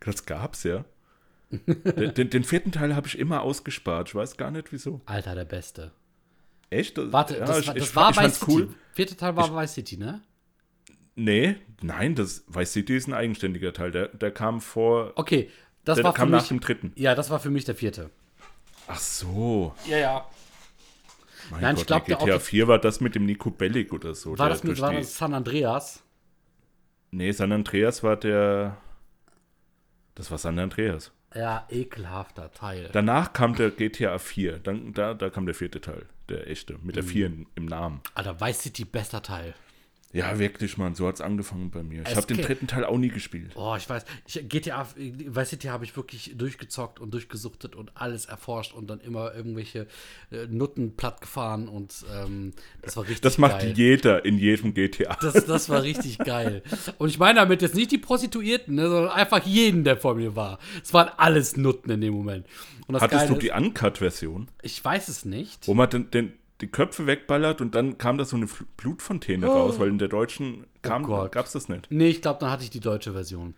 Das 0.02 0.26
gab's 0.28 0.64
ja. 0.64 0.86
den, 1.50 2.14
den, 2.14 2.30
den 2.30 2.44
vierten 2.44 2.72
Teil 2.72 2.96
habe 2.96 3.08
ich 3.08 3.18
immer 3.18 3.42
ausgespart. 3.42 4.10
Ich 4.10 4.16
weiß 4.16 4.38
gar 4.38 4.52
nicht 4.52 4.72
wieso. 4.72 5.02
Alter, 5.08 5.34
der 5.34 5.46
Beste. 5.46 5.92
Echt? 6.70 6.98
Warte, 7.12 7.38
Ja, 7.38 7.46
das, 7.46 7.60
ich- 7.62 7.68
war- 7.68 7.74
das 7.74 7.90
ich- 7.90 7.96
war 7.96 8.10
ich 8.12 8.16
bei 8.16 8.22
fand's 8.22 8.40
City. 8.40 8.52
cool. 8.52 8.70
Vierte 8.94 9.18
Teil 9.18 9.36
war 9.36 9.50
bei 9.50 9.66
City, 9.66 9.98
ne? 9.98 10.22
Nee, 11.16 11.56
nein, 11.82 12.14
das 12.14 12.44
Vice 12.48 12.74
City 12.74 12.96
ist 12.96 13.08
ein 13.08 13.14
eigenständiger 13.14 13.74
Teil. 13.74 13.90
Der, 13.90 14.10
der 14.10 14.30
kam 14.32 14.62
vor. 14.62 15.14
Okay, 15.16 15.50
das 15.84 15.96
der 15.96 16.04
war 16.06 16.14
kam 16.14 16.30
nach 16.30 16.42
mich. 16.42 16.50
dem 16.50 16.60
dritten. 16.60 16.92
Ja, 16.96 17.16
das 17.16 17.32
war 17.32 17.40
für 17.40 17.50
mich 17.50 17.66
der 17.66 17.74
vierte. 17.76 18.12
Ach 18.88 19.00
so. 19.00 19.74
Ja, 19.86 19.98
ja. 19.98 20.26
Mein 21.50 21.62
Nein, 21.62 21.76
ich 21.76 21.82
Gott, 21.82 21.88
glaub, 21.88 22.06
der 22.06 22.18
der 22.18 22.26
GTA 22.26 22.36
Auto- 22.36 22.44
4 22.46 22.68
war 22.68 22.80
das 22.80 23.00
mit 23.00 23.16
dem 23.16 23.26
Nico 23.26 23.50
Bellic 23.52 23.94
oder 23.94 24.14
so. 24.16 24.38
War 24.38 24.50
das 24.50 24.64
mit 24.64 24.80
war 24.82 24.94
das 24.94 25.16
San 25.16 25.34
Andreas? 25.34 26.04
Nee, 27.12 27.32
San 27.32 27.52
Andreas 27.52 28.04
war 28.04 28.18
der. 28.18 28.78
Das 30.16 30.30
war 30.32 30.38
San 30.38 30.60
Andreas. 30.60 31.12
Ja, 31.36 31.66
ekelhafter 31.70 32.52
Teil. 32.52 32.90
Danach 32.92 33.32
kam 33.34 33.56
der 33.56 33.70
GTA 33.72 34.18
4. 34.18 34.60
Dann, 34.60 34.94
da, 34.94 35.14
da 35.14 35.30
kam 35.30 35.46
der 35.46 35.56
vierte 35.56 35.80
Teil. 35.80 36.06
Der 36.30 36.48
echte. 36.50 36.78
Mit 36.82 36.96
der 36.96 37.04
Mhm. 37.04 37.08
4 37.08 37.26
in- 37.28 37.48
im 37.56 37.66
Namen. 37.66 38.02
Alter, 38.16 38.42
Vice 38.42 38.60
City, 38.64 38.84
bester 38.86 39.22
Teil. 39.22 39.54
Ja, 40.14 40.40
wirklich, 40.40 40.78
Mann. 40.78 40.96
So 40.96 41.08
hat 41.08 41.16
es 41.16 41.22
angefangen 41.22 41.70
bei 41.70 41.84
mir. 41.84 42.04
Ich 42.08 42.16
habe 42.16 42.26
den 42.26 42.38
dritten 42.42 42.68
Teil 42.68 42.86
auch 42.86 42.98
nie 42.98 43.10
gespielt. 43.10 43.52
Oh, 43.56 43.76
ich 43.78 43.90
weiß. 43.90 44.06
Ich, 44.26 44.48
GTA, 44.48 44.88
Vice 44.96 45.50
City 45.50 45.68
habe 45.68 45.84
ich 45.84 45.96
wirklich 45.98 46.34
durchgezockt 46.36 47.00
und 47.00 47.14
durchgesuchtet 47.14 47.76
und 47.76 47.92
alles 47.96 48.26
erforscht 48.26 48.74
und 48.74 48.90
dann 48.90 49.02
immer 49.02 49.36
irgendwelche 49.36 49.88
äh, 50.32 50.48
Nutten 50.48 50.96
platt 50.96 51.20
gefahren 51.22 51.68
und 51.68 52.06
ähm, 52.16 52.54
das 52.82 52.96
war 52.96 53.04
richtig 53.04 53.22
Das 53.22 53.38
macht 53.38 53.60
geil. 53.60 53.74
jeder 53.76 54.24
in 54.24 54.38
jedem 54.38 54.74
GTA. 54.74 55.18
Das, 55.22 55.46
das 55.46 55.68
war 55.70 55.84
richtig 55.84 56.18
geil. 56.26 56.64
Und 56.98 57.10
ich 57.10 57.20
meine 57.20 57.40
damit 57.40 57.62
jetzt 57.62 57.76
nicht 57.76 57.92
die 57.92 57.98
Prostituierten, 57.98 58.76
ne, 58.76 58.88
sondern 58.90 59.12
einfach 59.12 59.46
jeden, 59.46 59.84
der 59.84 59.98
vor 59.98 60.16
mir 60.16 60.36
war. 60.36 60.58
Es 60.82 60.94
waren 60.94 61.10
alles 61.18 61.58
Nutten 61.58 61.92
in 61.92 62.02
dem 62.02 62.14
Moment. 62.14 62.48
Und 62.88 62.94
das 62.94 63.02
Hattest 63.02 63.24
Geile 63.28 63.34
du 63.34 63.40
die 63.40 63.52
Uncut-Version, 63.52 64.48
ich 64.62 64.84
weiß 64.84 65.10
es 65.10 65.26
nicht. 65.26 65.68
wo 65.68 65.74
man 65.74 65.90
den, 65.90 66.10
den, 66.12 66.34
die 66.62 66.68
Köpfe 66.68 67.06
wegballert 67.06 67.62
und 67.62 67.76
dann 67.76 67.98
kam 67.98 68.18
da 68.18 68.26
so 68.26 68.36
eine 68.36 68.48
Fl- 68.48 68.66
Blutfontäne 68.78 69.46
raus, 69.48 69.80
weil 69.80 69.90
in 69.90 70.00
der 70.00 70.08
deutschen 70.08 70.66
kam, 70.82 71.06
Oh 71.10 71.28
gab's 71.30 71.52
das 71.52 71.70
nicht. 71.70 71.88
Nee, 71.92 72.08
ich 72.10 72.22
glaube, 72.22 72.40
dann 72.40 72.50
hatte 72.50 72.64
ich 72.64 72.70
die 72.72 72.80
deutsche 72.80 73.14
Version. 73.14 73.54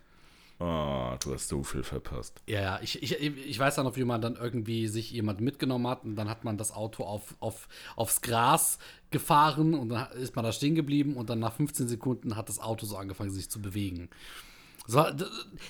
Ah, 0.60 1.15
du 1.24 1.34
hast 1.34 1.48
so 1.48 1.63
viel 1.63 1.84
verpasst. 1.84 2.41
Ja, 2.46 2.60
ja, 2.62 2.79
ich, 2.84 3.01
ich, 3.01 3.22
ich 3.22 3.58
weiß 3.58 3.75
dann 3.75 3.86
noch, 3.86 3.96
wie 3.96 4.03
man 4.03 4.20
dann 4.22 4.36
irgendwie 4.36 4.89
sich 4.89 5.10
jemand 5.12 5.39
mitgenommen 5.39 5.88
hat 5.88 6.03
und 6.03 6.18
dann 6.18 6.27
hat 6.29 6.44
man 6.44 6.58
das 6.58 6.74
Auto 6.74 7.06
auf, 7.06 7.36
auf, 7.39 7.70
aufs 7.96 8.20
Gras 8.20 8.77
gefahren 9.10 9.74
und 9.74 9.88
dann 9.88 10.12
ist 10.18 10.36
man 10.36 10.44
da 10.44 10.51
stehen 10.51 10.75
geblieben 10.75 11.15
und 11.15 11.29
dann 11.29 11.39
nach 11.39 11.53
15 11.53 11.88
Sekunden 11.88 12.36
hat 12.36 12.50
das 12.50 12.60
Auto 12.60 12.86
so 12.86 12.98
angefangen, 12.98 13.32
sich 13.32 13.50
zu 13.50 13.62
bewegen. 13.62 14.10
So, 14.86 15.06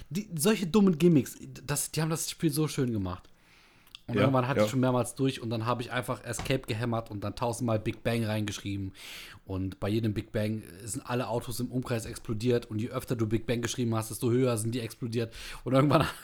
die, 0.10 0.28
solche 0.36 0.66
dummen 0.66 0.98
Gimmicks, 0.98 1.38
das, 1.68 1.92
die 1.92 2.02
haben 2.02 2.10
das 2.10 2.28
Spiel 2.28 2.52
so 2.52 2.68
schön 2.68 2.92
gemacht. 2.92 3.30
Und 4.10 4.16
Ja, 4.16 4.22
irgendwann 4.22 4.48
hatte 4.48 4.60
ja. 4.60 4.66
ich 4.66 4.72
schon 4.72 4.80
mehrmals 4.80 5.16
durch 5.16 5.42
und 5.42 5.50
dann 5.50 5.66
habe 5.66 5.82
ich 5.82 5.92
einfach 5.92 6.24
Escape 6.24 6.62
gehämmert 6.68 7.10
und 7.12 7.24
dann 7.24 7.36
tausendmal 7.36 7.80
Big 7.80 8.04
Bang 8.04 8.26
reingeschrieben. 8.26 8.94
Und 9.46 9.80
bei 9.80 9.90
jedem 9.90 10.14
Big 10.14 10.32
Bang 10.32 10.64
sind 10.84 11.10
alle 11.10 11.28
Autos 11.28 11.60
im 11.60 11.72
Umkreis 11.72 12.06
explodiert 12.06 12.66
und 12.68 12.80
je 12.80 12.90
öfter 12.90 13.16
du 13.16 13.28
Big 13.28 13.48
Bang 13.48 13.62
geschrieben 13.62 13.96
hast, 13.96 14.12
desto 14.12 14.30
höher 14.30 14.58
sind 14.58 14.76
die 14.76 14.82
explodiert. 14.82 15.34
Und 15.64 15.74
irgendwann 15.74 16.06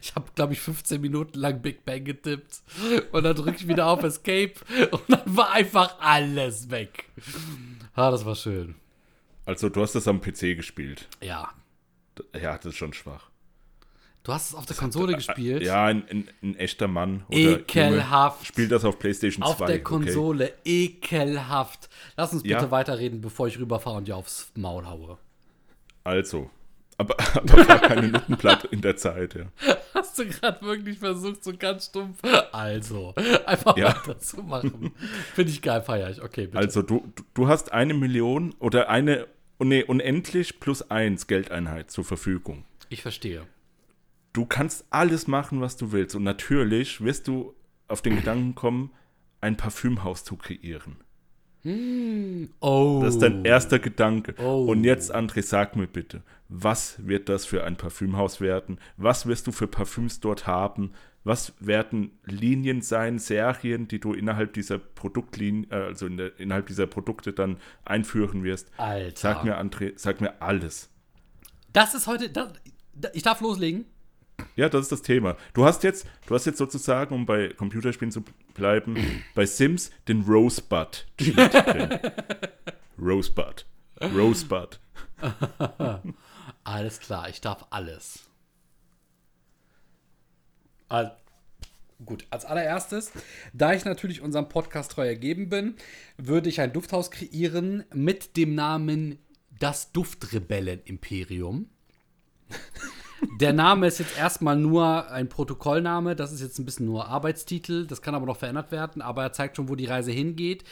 Ich 0.00 0.14
habe, 0.14 0.26
glaube 0.34 0.52
ich, 0.52 0.60
15 0.60 1.00
Minuten 1.00 1.38
lang 1.38 1.62
Big 1.62 1.84
Bang 1.84 2.04
getippt. 2.04 2.62
Und 3.12 3.22
dann 3.22 3.36
drücke 3.36 3.56
ich 3.56 3.68
wieder 3.68 3.86
auf 3.86 4.02
Escape. 4.02 4.54
Und 4.90 5.02
dann 5.08 5.36
war 5.36 5.52
einfach 5.52 5.96
alles 6.00 6.70
weg. 6.70 7.08
Ah, 7.94 8.10
das 8.10 8.24
war 8.24 8.34
schön. 8.34 8.74
Also, 9.44 9.68
du 9.68 9.80
hast 9.80 9.94
das 9.94 10.08
am 10.08 10.20
PC 10.20 10.56
gespielt. 10.56 11.08
Ja. 11.20 11.50
Ja, 12.34 12.56
das 12.56 12.66
ist 12.66 12.76
schon 12.76 12.92
schwach. 12.92 13.30
Du 14.26 14.32
hast 14.32 14.48
es 14.48 14.54
auf 14.56 14.66
der 14.66 14.74
Konsole 14.74 15.14
gespielt. 15.14 15.62
Ja, 15.62 15.84
ein, 15.84 16.02
ein, 16.10 16.28
ein 16.42 16.56
echter 16.56 16.88
Mann 16.88 17.24
oder 17.28 17.38
Ekelhaft. 17.38 18.38
Junge 18.40 18.44
spielt 18.46 18.72
das 18.72 18.84
auf 18.84 18.98
PlayStation 18.98 19.44
Auf 19.44 19.58
2. 19.58 19.66
der 19.66 19.74
okay. 19.76 19.84
Konsole. 19.84 20.52
Ekelhaft. 20.64 21.88
Lass 22.16 22.32
uns 22.32 22.42
bitte 22.42 22.54
Ja. 22.54 22.70
weiterreden, 22.72 23.20
bevor 23.20 23.46
ich 23.46 23.56
rüberfahre 23.60 23.98
und 23.98 24.08
dir 24.08 24.16
aufs 24.16 24.50
Maul 24.56 24.84
haue. 24.84 25.18
Also. 26.02 26.50
Aber, 26.98 27.14
aber 27.36 27.68
war 27.68 27.78
keine 27.78 28.08
Nuttenblatt 28.08 28.64
in 28.64 28.80
der 28.80 28.96
Zeit, 28.96 29.34
ja. 29.36 29.44
Hast 29.94 30.18
du 30.18 30.26
gerade 30.26 30.60
wirklich 30.66 30.98
versucht, 30.98 31.44
so 31.44 31.52
ganz 31.56 31.86
stumpf? 31.86 32.18
Also, 32.50 33.14
einfach 33.46 33.76
Ja. 33.76 33.94
weiterzumachen. 33.94 34.90
Finde 35.36 35.52
ich 35.52 35.62
geil, 35.62 35.82
feier 35.82 36.10
ich. 36.10 36.20
Okay, 36.20 36.46
bitte. 36.46 36.58
Also 36.58 36.82
du, 36.82 37.12
du- 37.14 37.22
du 37.34 37.46
hast 37.46 37.70
eine 37.72 37.94
Million 37.94 38.56
oder 38.58 38.88
eine, 38.88 39.28
oh 39.60 39.64
nee, 39.64 39.84
unendlich 39.84 40.58
plus 40.58 40.90
eins 40.90 41.28
Geldeinheit 41.28 41.92
zur 41.92 42.04
Verfügung. 42.04 42.64
ich 42.88 43.02
verstehe. 43.02 43.46
Du 44.36 44.44
kannst 44.44 44.84
alles 44.90 45.26
machen, 45.28 45.62
was 45.62 45.78
du 45.78 45.92
willst. 45.92 46.14
Und 46.14 46.22
natürlich 46.22 47.00
wirst 47.00 47.26
du 47.26 47.54
auf 47.88 48.02
den 48.02 48.16
Gedanken 48.16 48.54
kommen, 48.54 48.90
ein 49.40 49.56
Parfümhaus 49.56 50.24
zu 50.24 50.36
kreieren. 50.36 50.96
Oh. 52.60 53.00
Das 53.02 53.14
ist 53.14 53.22
dein 53.22 53.46
erster 53.46 53.78
Gedanke. 53.78 54.34
Oh. 54.38 54.66
Und 54.66 54.84
jetzt, 54.84 55.14
André, 55.14 55.40
sag 55.40 55.74
mir 55.74 55.86
bitte, 55.86 56.22
was 56.50 57.06
wird 57.06 57.30
das 57.30 57.46
für 57.46 57.64
ein 57.64 57.76
Parfümhaus 57.76 58.42
werden? 58.42 58.78
Was 58.98 59.24
wirst 59.24 59.46
du 59.46 59.52
für 59.52 59.68
Parfüms 59.68 60.20
dort 60.20 60.46
haben? 60.46 60.92
Was 61.24 61.54
werden 61.58 62.18
Linien 62.26 62.82
sein, 62.82 63.18
Serien, 63.18 63.88
die 63.88 64.00
du 64.00 64.12
innerhalb 64.12 64.52
dieser 64.52 64.78
Produktlinie, 64.78 65.66
äh, 65.70 65.76
also 65.76 66.06
in 66.06 66.18
der, 66.18 66.38
innerhalb 66.38 66.66
dieser 66.66 66.86
Produkte 66.86 67.32
dann 67.32 67.56
einführen 67.86 68.44
wirst? 68.44 68.70
Alter. 68.76 69.16
Sag 69.16 69.44
mir, 69.44 69.58
André, 69.58 69.94
sag 69.96 70.20
mir 70.20 70.42
alles. 70.42 70.90
Das 71.72 71.94
ist 71.94 72.06
heute. 72.06 72.28
Das, 72.28 72.52
ich 73.14 73.22
darf 73.22 73.40
loslegen. 73.40 73.86
Ja, 74.56 74.68
das 74.68 74.82
ist 74.82 74.92
das 74.92 75.02
Thema. 75.02 75.36
Du 75.52 75.64
hast 75.64 75.82
jetzt, 75.82 76.06
du 76.26 76.34
hast 76.34 76.46
jetzt 76.46 76.58
sozusagen, 76.58 77.14
um 77.14 77.26
bei 77.26 77.48
Computerspielen 77.48 78.12
zu 78.12 78.24
bleiben, 78.54 78.96
bei 79.34 79.46
Sims 79.46 79.90
den 80.08 80.22
Rosebud. 80.22 81.06
Rosebud. 82.98 83.66
Rosebud. 84.00 84.80
Alles 86.64 87.00
klar, 87.00 87.28
ich 87.28 87.40
darf 87.40 87.66
alles. 87.70 88.24
Also, 90.88 91.12
gut, 92.04 92.26
als 92.30 92.44
allererstes, 92.44 93.12
da 93.52 93.72
ich 93.72 93.84
natürlich 93.84 94.20
unserem 94.20 94.48
Podcast 94.48 94.92
treu 94.92 95.06
ergeben 95.06 95.48
bin, 95.48 95.76
würde 96.16 96.48
ich 96.48 96.60
ein 96.60 96.72
Dufthaus 96.72 97.10
kreieren 97.10 97.84
mit 97.94 98.36
dem 98.36 98.54
Namen 98.54 99.18
Das 99.60 99.92
Duftrebellen-Imperium. 99.92 101.70
Der 103.40 103.52
Name 103.52 103.86
ist 103.86 103.98
jetzt 103.98 104.18
erstmal 104.18 104.56
nur 104.56 105.10
ein 105.10 105.28
Protokollname, 105.28 106.16
das 106.16 106.32
ist 106.32 106.40
jetzt 106.40 106.58
ein 106.58 106.64
bisschen 106.64 106.86
nur 106.86 107.06
Arbeitstitel, 107.08 107.86
das 107.86 108.02
kann 108.02 108.14
aber 108.14 108.26
noch 108.26 108.36
verändert 108.36 108.72
werden, 108.72 109.02
aber 109.02 109.22
er 109.22 109.32
zeigt 109.32 109.56
schon, 109.56 109.68
wo 109.68 109.74
die 109.74 109.86
Reise 109.86 110.12
hingeht. 110.12 110.64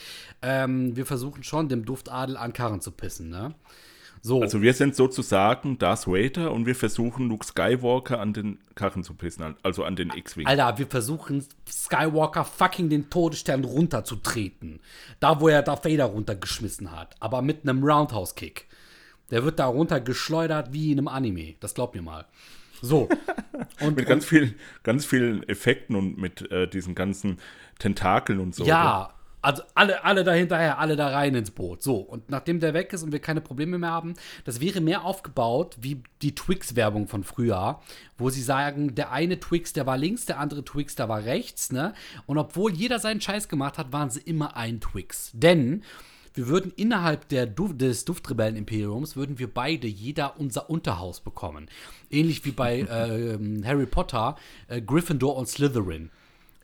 Ähm, 0.43 0.97
wir 0.97 1.07
versuchen 1.07 1.43
schon, 1.43 1.69
dem 1.69 1.85
Duftadel 1.85 2.37
an 2.37 2.53
Karren 2.53 2.81
zu 2.81 2.91
pissen, 2.91 3.31
ne? 3.31 3.55
So. 4.27 4.41
Also 4.41 4.63
wir 4.63 4.73
sind 4.73 4.97
sozusagen 4.97 5.77
Darth 5.79 6.07
Vader 6.07 6.51
und 6.51 6.65
wir 6.65 6.75
versuchen 6.75 7.29
Luke 7.29 7.45
Skywalker 7.45 8.21
an 8.21 8.33
den 8.33 8.59
Karren 8.75 9.05
zu 9.05 9.13
pissen, 9.13 9.55
also 9.63 9.85
an 9.85 9.97
den 9.97 10.09
X-Wing. 10.09 10.47
Alter, 10.47 10.79
wir 10.79 10.87
versuchen 10.87 11.45
Skywalker 11.71 12.47
fucking 12.47 12.89
den 12.89 13.11
Todesstern 13.11 13.65
runterzutreten. 13.65 14.81
Da, 15.21 15.43
wo 15.43 15.49
er 15.49 15.61
Darth 15.61 15.85
Vader 15.85 16.07
runtergeschmissen 16.07 16.91
hat. 16.91 17.15
Aber 17.21 17.43
mit 17.43 17.69
einem 17.69 17.85
Roundhouse-Kick. 17.85 18.67
Der 19.35 19.43
wird 19.43 19.59
da 19.59 19.67
runtergeschleudert 19.67 20.73
wie 20.73 20.93
in 20.93 20.99
einem 20.99 21.09
Anime. 21.09 21.57
Das 21.59 21.75
glaubt 21.75 21.97
mir 21.97 22.03
mal. 22.03 22.25
So. 22.81 23.09
Und, 23.81 23.97
Mit 23.97 24.07
ganz 24.07 24.25
vielen, 24.25 24.55
ganz 24.85 25.05
vielen 25.07 25.43
Effekten 25.49 25.97
und 25.97 26.19
mit 26.19 26.51
äh, 26.53 26.69
diesen 26.69 26.95
ganzen 26.95 27.39
Tentakeln 27.79 28.39
und 28.41 28.55
so. 28.55 28.65
Ja, 28.65 29.15
also 29.43 29.63
alle, 29.75 30.05
alle 30.05 30.23
da 30.23 30.33
hinterher, 30.33 30.79
alle 30.79 30.95
da 30.95 31.09
rein 31.09 31.35
ins 31.35 31.51
Boot. 31.51 31.83
So, 31.83 31.97
und 31.97 32.31
nachdem 32.31 32.61
der 32.61 32.75
weg 32.75 32.93
ist 32.93 33.03
und 33.03 33.11
wir 33.11 33.21
keine 33.21 33.41
Probleme 33.41 33.79
mehr 33.79 33.91
haben, 33.91 34.15
das 34.45 34.61
wäre 34.61 34.81
mehr 34.81 35.05
aufgebaut 35.05 35.77
wie 35.81 36.03
die 36.23 36.35
Twix-Werbung 36.35 37.09
von 37.09 37.25
früher, 37.25 37.81
wo 38.19 38.31
sie 38.31 38.43
sagen, 38.43 38.95
der 38.95 39.11
eine 39.13 39.41
Twix, 39.41 39.73
der 39.73 39.87
war 39.87 39.97
links, 39.97 40.27
der 40.27 40.39
andere 40.39 40.65
Twix, 40.65 40.95
der 40.95 41.09
war 41.09 41.25
rechts, 41.25 41.73
ne? 41.73 41.95
Und 42.27 42.39
obwohl 42.39 42.73
jeder 42.73 42.99
seinen 42.99 43.21
Scheiß 43.21 43.49
gemacht 43.49 43.79
hat, 43.79 43.93
waren 43.93 44.11
sie 44.11 44.21
immer 44.21 44.57
ein 44.57 44.81
Twix. 44.81 45.31
Denn 45.35 45.83
wir 46.35 46.49
würden 46.49 46.73
innerhalb 46.77 47.29
der 47.29 47.47
Duft, 47.47 47.81
des 47.81 48.05
Duftrebellen-Imperiums, 48.05 49.17
würden 49.17 49.39
wir 49.39 49.49
beide 49.49 49.87
jeder 49.87 50.39
unser 50.39 50.69
Unterhaus 50.69 51.21
bekommen. 51.21 51.69
Ähnlich 52.11 52.45
wie 52.45 52.51
bei 52.51 52.81
ähm, 52.91 53.63
Harry 53.65 53.87
Potter, 53.87 54.37
äh, 54.69 54.81
Gryffindor 54.81 55.37
und 55.37 55.49
Slytherin. 55.49 56.11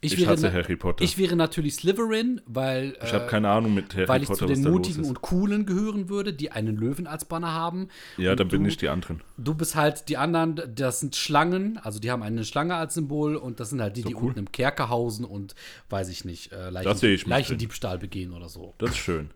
Ich 0.02 0.18
wäre 0.18 0.30
hasse 0.30 0.46
na- 0.46 0.52
Harry 0.52 0.76
Potter. 0.76 1.04
Ich 1.04 1.18
wäre 1.18 1.36
natürlich 1.36 1.74
Slytherin, 1.74 2.40
weil, 2.46 2.96
Ich 3.02 3.10
äh, 3.10 3.16
habe 3.16 3.26
keine 3.26 3.50
Ahnung 3.50 3.74
mit 3.74 3.94
Harry 3.94 4.08
weil 4.08 4.22
ich 4.22 4.28
Potter, 4.28 4.46
zu 4.46 4.46
den 4.46 4.62
Mutigen 4.62 5.04
und 5.04 5.20
Coolen 5.20 5.66
gehören 5.66 6.08
würde, 6.08 6.32
die 6.32 6.50
einen 6.50 6.76
Löwen 6.76 7.06
als 7.06 7.26
Banner 7.26 7.52
haben. 7.52 7.88
Ja, 8.16 8.30
und 8.30 8.40
dann 8.40 8.48
bin 8.48 8.64
ich 8.64 8.78
die 8.78 8.88
anderen. 8.88 9.20
Du 9.36 9.54
bist 9.54 9.76
halt 9.76 10.08
die 10.08 10.16
anderen, 10.16 10.60
das 10.74 11.00
sind 11.00 11.16
Schlangen, 11.16 11.78
also 11.82 11.98
die 12.00 12.10
haben 12.10 12.22
eine 12.22 12.44
Schlange 12.44 12.76
als 12.76 12.94
Symbol 12.94 13.36
und 13.36 13.60
das 13.60 13.70
sind 13.70 13.82
halt 13.82 13.96
die, 13.96 14.02
die 14.02 14.14
cool. 14.14 14.28
unten 14.28 14.38
im 14.38 14.52
Kerker 14.52 14.88
hausen 14.88 15.26
und, 15.26 15.54
weiß 15.90 16.08
ich 16.08 16.24
nicht, 16.24 16.50
äh, 16.52 16.70
Leichen, 16.70 17.10
ich 17.10 17.26
Leichendiebstahl 17.26 17.98
begehen 17.98 18.32
oder 18.32 18.48
so. 18.48 18.74
Das 18.78 18.90
ist 18.90 18.98
schön. 18.98 19.30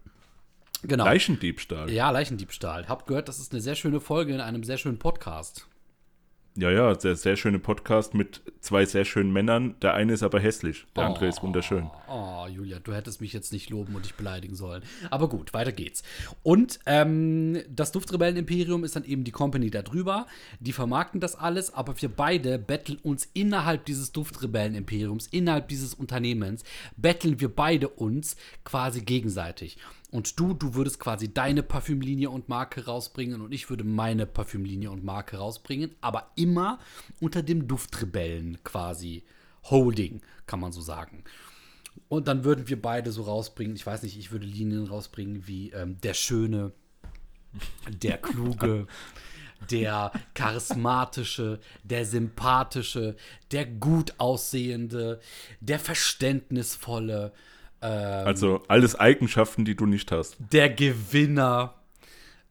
Genau. 0.87 1.05
Leichendiebstahl. 1.05 1.91
ja, 1.91 2.11
Leichendiebstahl. 2.11 2.89
Hab 2.89 3.07
gehört, 3.07 3.29
das 3.29 3.39
ist 3.39 3.53
eine 3.53 3.61
sehr 3.61 3.75
schöne 3.75 4.01
Folge 4.01 4.35
in 4.35 4.41
einem 4.41 4.65
sehr 4.65 4.79
schönen 4.79 4.99
Podcast. 4.99 5.67
Ja, 6.57 6.71
ja, 6.71 6.99
sehr, 6.99 7.17
sehr 7.17 7.35
schöne 7.35 7.59
Podcast 7.59 8.15
mit 8.15 8.41
zwei 8.61 8.85
sehr 8.85 9.05
schönen 9.05 9.33
Männern. 9.33 9.75
Der 9.83 9.95
eine 9.95 10.13
ist 10.13 10.23
aber 10.23 10.39
hässlich, 10.39 10.87
der 10.95 11.07
andere 11.07 11.27
ist 11.27 11.43
wunderschön. 11.43 11.91
Oh, 12.09 12.47
Julia, 12.49 12.79
du 12.79 12.95
hättest 12.95 13.21
mich 13.21 13.33
jetzt 13.33 13.53
nicht 13.53 13.71
loben 13.71 13.97
und 13.97 14.05
dich 14.05 14.15
beleidigen 14.15 14.55
sollen. 14.55 14.85
Aber 15.11 15.29
gut, 15.29 15.53
weiter 15.53 15.73
geht's. 15.73 16.05
Und 16.45 16.79
ähm, 16.87 17.59
das 17.69 17.91
Duftrebellen-Imperium 17.91 18.85
ist 18.85 18.95
dann 18.95 19.05
eben 19.05 19.25
die 19.25 19.33
Company 19.33 19.69
da 19.69 19.83
drüber. 19.83 20.29
Die 20.61 20.73
vermarkten 20.73 21.19
das 21.19 21.35
alles, 21.35 21.75
aber 21.75 22.01
wir 22.01 22.09
beide 22.09 22.61
betteln 22.61 22.99
uns 23.03 23.29
innerhalb 23.35 23.85
dieses 23.87 24.13
Duftrebellen-Imperiums, 24.13 25.27
innerhalb 25.27 25.67
dieses 25.67 25.93
Unternehmens, 25.93 26.63
betteln 26.97 27.41
wir 27.41 27.53
beide 27.53 27.89
uns 27.89 28.37
quasi 28.63 29.01
gegenseitig. 29.01 29.77
Und 30.15 30.39
du, 30.39 30.55
du 30.55 30.75
würdest 30.75 31.01
quasi 31.01 31.35
deine 31.35 31.65
Parfümlinie 31.65 32.31
und 32.31 32.49
Marke 32.49 32.85
rausbringen 32.85 33.41
und 33.41 33.51
ich 33.51 33.69
würde 33.69 33.83
meine 33.83 34.27
Parfümlinie 34.27 34.89
und 34.93 35.03
Marke 35.03 35.39
rausbringen, 35.39 35.97
aber 36.01 36.31
immer 36.37 36.79
unter 37.19 37.43
dem 37.43 37.67
Duftrebellen 37.67 38.63
quasi 38.63 39.25
Holding, 39.65 40.21
kann 40.47 40.61
man 40.61 40.71
so 40.71 40.81
sagen. 40.81 41.25
Und 42.07 42.29
dann 42.29 42.45
würden 42.45 42.69
wir 42.69 42.81
beide 42.81 43.11
so 43.11 43.23
rausbringen, 43.23 43.75
ich 43.75 43.85
weiß 43.85 44.05
nicht, 44.05 44.17
ich 44.17 44.31
würde 44.31 44.47
Linien 44.47 44.87
rausbringen 44.87 45.49
wie 45.49 45.73
ähm, 45.73 46.01
der 46.01 46.15
Schöne, 46.15 46.71
der 47.89 48.19
Kluge, 48.19 48.87
der 49.73 50.13
Charismatische, 50.35 51.59
der 51.83 52.07
Sympathische, 52.07 53.17
der 53.51 53.67
Gut 53.67 54.15
Aussehende, 54.19 55.21
der 55.59 55.81
Verständnisvolle, 55.81 57.33
ähm, 57.85 58.27
Also 58.27 58.63
alles 58.69 58.95
Eigenschaften, 58.97 59.65
die 59.65 59.77
du 59.77 59.87
nicht 59.87 60.11
hast. 60.11 60.37
der 60.53 60.71
Gewinner. 60.71 61.75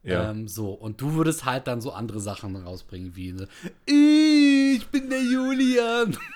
Ja. 0.02 0.30
Ähm, 0.30 0.48
so, 0.48 0.70
und 0.72 1.00
du 1.00 1.14
würdest 1.14 1.44
halt 1.46 1.66
dann 1.66 1.80
so 1.80 1.90
andere 1.92 2.20
Sachen 2.20 2.56
rausbringen, 2.56 3.16
wie 3.16 3.32
so, 3.32 3.44
ich 3.86 4.86
bin 4.88 5.08
der 5.08 5.22
Julian. 5.22 6.16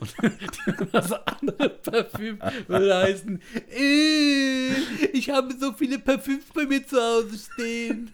Und 0.00 0.14
das 0.92 1.12
andere 1.12 1.68
Parfüm 1.68 2.40
würde 2.66 2.92
heißen, 2.96 3.40
äh, 3.70 4.70
ich 5.12 5.30
habe 5.30 5.54
so 5.58 5.72
viele 5.74 6.00
Parfüms 6.00 6.44
bei 6.52 6.66
mir 6.66 6.84
zu 6.84 6.96
Hause 6.96 7.38
stehen. 7.38 8.10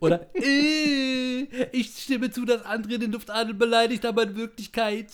Oder 0.00 0.26
äh, 0.34 1.42
ich 1.70 1.96
stimme 1.96 2.30
zu, 2.32 2.44
dass 2.44 2.64
andere 2.64 2.98
den 2.98 3.12
Duftadel 3.12 3.54
beleidigt, 3.54 4.04
aber 4.04 4.24
in 4.24 4.34
Wirklichkeit 4.34 5.06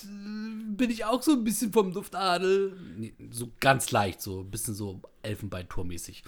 bin 0.80 0.90
ich 0.90 1.04
auch 1.04 1.22
so 1.22 1.32
ein 1.32 1.44
bisschen 1.44 1.74
vom 1.74 1.92
Duftadel. 1.92 2.72
Nee, 2.96 3.12
so 3.30 3.50
ganz 3.60 3.90
leicht, 3.90 4.22
so 4.22 4.40
ein 4.40 4.50
bisschen 4.50 4.74
so 4.74 5.02
Elfenbeinturmäßig. 5.22 6.24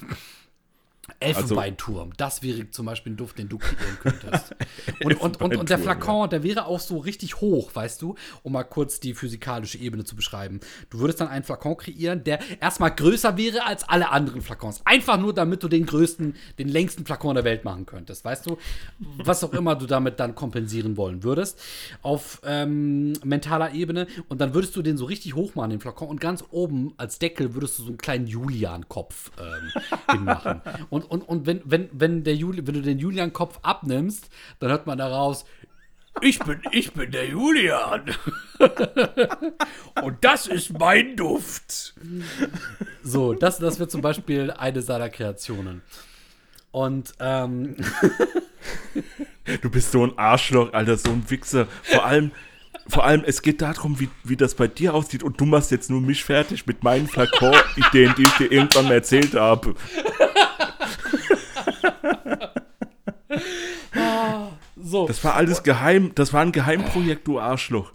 Elfenbeinturm, 1.21 2.13
das 2.17 2.43
wäre 2.43 2.71
zum 2.71 2.87
Beispiel 2.87 3.13
ein 3.13 3.17
Duft, 3.17 3.39
den 3.39 3.49
du 3.49 3.59
kreieren 3.59 3.99
könntest. 4.01 4.55
Und, 5.05 5.21
und, 5.21 5.41
und, 5.41 5.57
und 5.57 5.71
der 5.71 5.79
Flakon, 5.79 6.31
der 6.31 6.43
wäre 6.43 6.67
auch 6.67 6.79
so 6.79 6.99
richtig 6.99 7.41
hoch, 7.41 7.75
weißt 7.75 8.01
du, 8.03 8.15
um 8.43 8.53
mal 8.53 8.63
kurz 8.63 9.01
die 9.01 9.15
physikalische 9.15 9.79
Ebene 9.79 10.05
zu 10.05 10.15
beschreiben. 10.15 10.61
Du 10.91 11.01
würdest 11.01 11.21
dann 11.21 11.29
einen 11.29 11.45
Flakon 11.45 11.77
kreieren, 11.77 12.23
der 12.25 12.39
erstmal 12.61 12.95
größer 12.95 13.37
wäre 13.37 13.65
als 13.65 13.85
alle 13.89 14.11
anderen 14.11 14.43
Flakons. 14.43 14.81
Einfach 14.85 15.19
nur, 15.19 15.35
damit 15.35 15.63
du 15.63 15.69
den 15.69 15.87
größten, 15.87 16.37
den 16.59 16.69
längsten 16.69 17.05
Flakon 17.05 17.35
der 17.35 17.45
Welt 17.45 17.65
machen 17.65 17.87
könntest, 17.87 18.25
weißt 18.25 18.47
du? 18.47 18.59
Was 18.99 19.43
auch 19.43 19.53
immer 19.53 19.75
du 19.75 19.87
damit 19.87 20.21
dann 20.21 20.35
kompensieren 20.35 20.97
wollen 20.97 21.23
würdest. 21.23 21.61
Auf 22.03 22.41
ähm, 22.45 23.13
mentaler 23.25 23.73
Ebene. 23.75 24.07
Und 24.29 24.41
dann 24.41 24.55
würdest 24.55 24.77
du 24.77 24.83
den 24.83 24.97
so 24.97 25.05
richtig 25.05 25.35
hoch 25.35 25.55
machen, 25.55 25.71
den 25.71 25.81
Flakon. 25.81 26.09
Und 26.09 26.21
ganz 26.21 26.45
oben 26.51 26.95
als 26.97 27.19
Deckel 27.19 27.55
würdest 27.55 27.79
du 27.79 27.83
so 27.83 27.89
einen 27.89 27.99
kleinen 27.99 28.27
Julian-Kopf 28.27 29.31
ähm, 29.39 29.83
hinmachen. 30.11 30.63
Und, 30.91 31.02
und, 31.05 31.23
und 31.23 31.47
wenn, 31.47 31.61
wenn, 31.65 31.89
wenn, 31.93 32.25
der 32.25 32.35
Juli, 32.35 32.67
wenn 32.67 32.75
du 32.75 32.83
den 32.83 32.99
Julian-Kopf 32.99 33.59
abnimmst, 33.63 34.29
dann 34.59 34.71
hört 34.71 34.87
man 34.87 34.99
daraus, 34.99 35.45
ich 36.21 36.39
bin, 36.39 36.61
ich 36.73 36.93
bin 36.93 37.11
der 37.11 37.27
Julian. 37.27 38.15
Und 40.03 40.19
das 40.21 40.47
ist 40.47 40.79
mein 40.79 41.17
Duft. 41.17 41.95
So, 43.03 43.33
das, 43.33 43.59
das 43.59 43.79
wird 43.79 43.91
zum 43.91 44.03
Beispiel 44.03 44.51
eine 44.51 44.83
seiner 44.83 45.09
Kreationen. 45.09 45.81
Und 46.71 47.15
ähm, 47.19 47.77
Du 49.61 49.71
bist 49.71 49.93
so 49.93 50.05
ein 50.05 50.17
Arschloch, 50.17 50.73
Alter, 50.73 50.97
so 50.97 51.11
ein 51.11 51.29
Wichser. 51.29 51.67
Vor 51.83 52.05
allem, 52.05 52.31
vor 52.87 53.05
allem, 53.05 53.23
es 53.27 53.43
geht 53.43 53.61
darum, 53.63 53.99
wie, 53.99 54.09
wie 54.25 54.37
das 54.37 54.55
bei 54.55 54.69
dir 54.69 54.95
aussieht. 54.95 55.23
Und 55.23 55.41
du 55.41 55.45
machst 55.45 55.71
jetzt 55.71 55.91
nur 55.91 56.01
mich 56.01 56.25
fertig 56.25 56.67
mit 56.67 56.83
meinen 56.83 57.09
Flakon-Ideen, 57.09 58.15
die 58.17 58.23
ich 58.23 58.33
dir 58.37 58.53
irgendwann 58.53 58.85
mal 58.87 58.95
erzählt 58.95 59.35
habe. 59.35 59.75
so. 64.77 65.07
Das 65.07 65.23
war 65.25 65.35
alles 65.35 65.63
geheim. 65.63 66.13
Das 66.15 66.33
war 66.33 66.43
ein 66.43 66.53
Geheimprojekt, 66.53 67.27
du 67.27 67.41
Arschloch. 67.41 67.93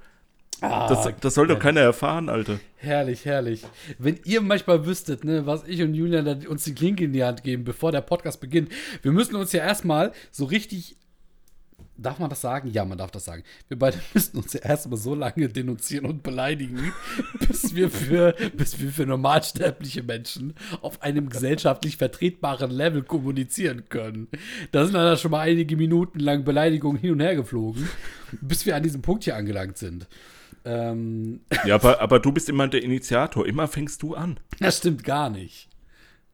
Das, 0.59 1.07
das 1.21 1.35
soll 1.35 1.47
doch 1.47 1.59
keiner 1.59 1.81
erfahren, 1.81 2.29
Alter. 2.29 2.59
Herrlich, 2.77 3.25
herrlich. 3.25 3.63
Wenn 3.99 4.19
ihr 4.23 4.41
manchmal 4.41 4.87
wüsstet, 4.87 5.23
ne, 5.23 5.45
was 5.45 5.67
ich 5.67 5.83
und 5.83 5.93
Julian 5.93 6.47
uns 6.47 6.63
die 6.63 6.73
Klinke 6.73 7.03
in 7.03 7.13
die 7.13 7.23
Hand 7.23 7.43
geben, 7.43 7.63
bevor 7.63 7.91
der 7.91 8.01
Podcast 8.01 8.41
beginnt. 8.41 8.71
Wir 9.03 9.11
müssen 9.11 9.35
uns 9.35 9.51
ja 9.51 9.63
erstmal 9.63 10.13
so 10.31 10.45
richtig. 10.45 10.97
Darf 11.97 12.19
man 12.19 12.29
das 12.29 12.41
sagen? 12.41 12.69
Ja, 12.71 12.85
man 12.85 12.97
darf 12.97 13.11
das 13.11 13.25
sagen. 13.25 13.43
Wir 13.67 13.77
beide 13.79 13.97
müssen 14.13 14.37
uns 14.37 14.53
ja 14.53 14.61
erstmal 14.61 14.97
so 14.97 15.15
lange 15.15 15.49
denunzieren 15.49 16.05
und 16.05 16.23
beleidigen, 16.23 16.93
bis 17.47 17.75
wir 17.75 17.89
für, 17.89 18.35
bis 18.55 18.79
wir 18.79 18.91
für 18.91 19.05
normalsterbliche 19.05 20.03
Menschen 20.03 20.53
auf 20.81 21.01
einem 21.01 21.29
gesellschaftlich 21.29 21.97
vertretbaren 21.97 22.71
Level 22.71 23.03
kommunizieren 23.03 23.89
können. 23.89 24.27
Da 24.71 24.85
sind 24.85 24.93
dann 24.93 25.17
schon 25.17 25.31
mal 25.31 25.41
einige 25.41 25.75
Minuten 25.75 26.19
lang 26.19 26.43
Beleidigungen 26.43 26.99
hin 26.99 27.13
und 27.13 27.19
her 27.19 27.35
geflogen, 27.35 27.89
bis 28.41 28.65
wir 28.65 28.75
an 28.75 28.83
diesem 28.83 29.01
Punkt 29.01 29.23
hier 29.23 29.35
angelangt 29.35 29.77
sind. 29.77 30.07
Ähm, 30.65 31.41
Ja, 31.65 31.75
aber, 31.75 32.01
aber 32.01 32.19
du 32.19 32.31
bist 32.31 32.49
immer 32.49 32.67
der 32.67 32.83
Initiator. 32.83 33.45
Immer 33.47 33.67
fängst 33.67 34.03
du 34.03 34.15
an. 34.15 34.39
Das 34.59 34.79
stimmt 34.79 35.03
gar 35.03 35.29
nicht. 35.29 35.69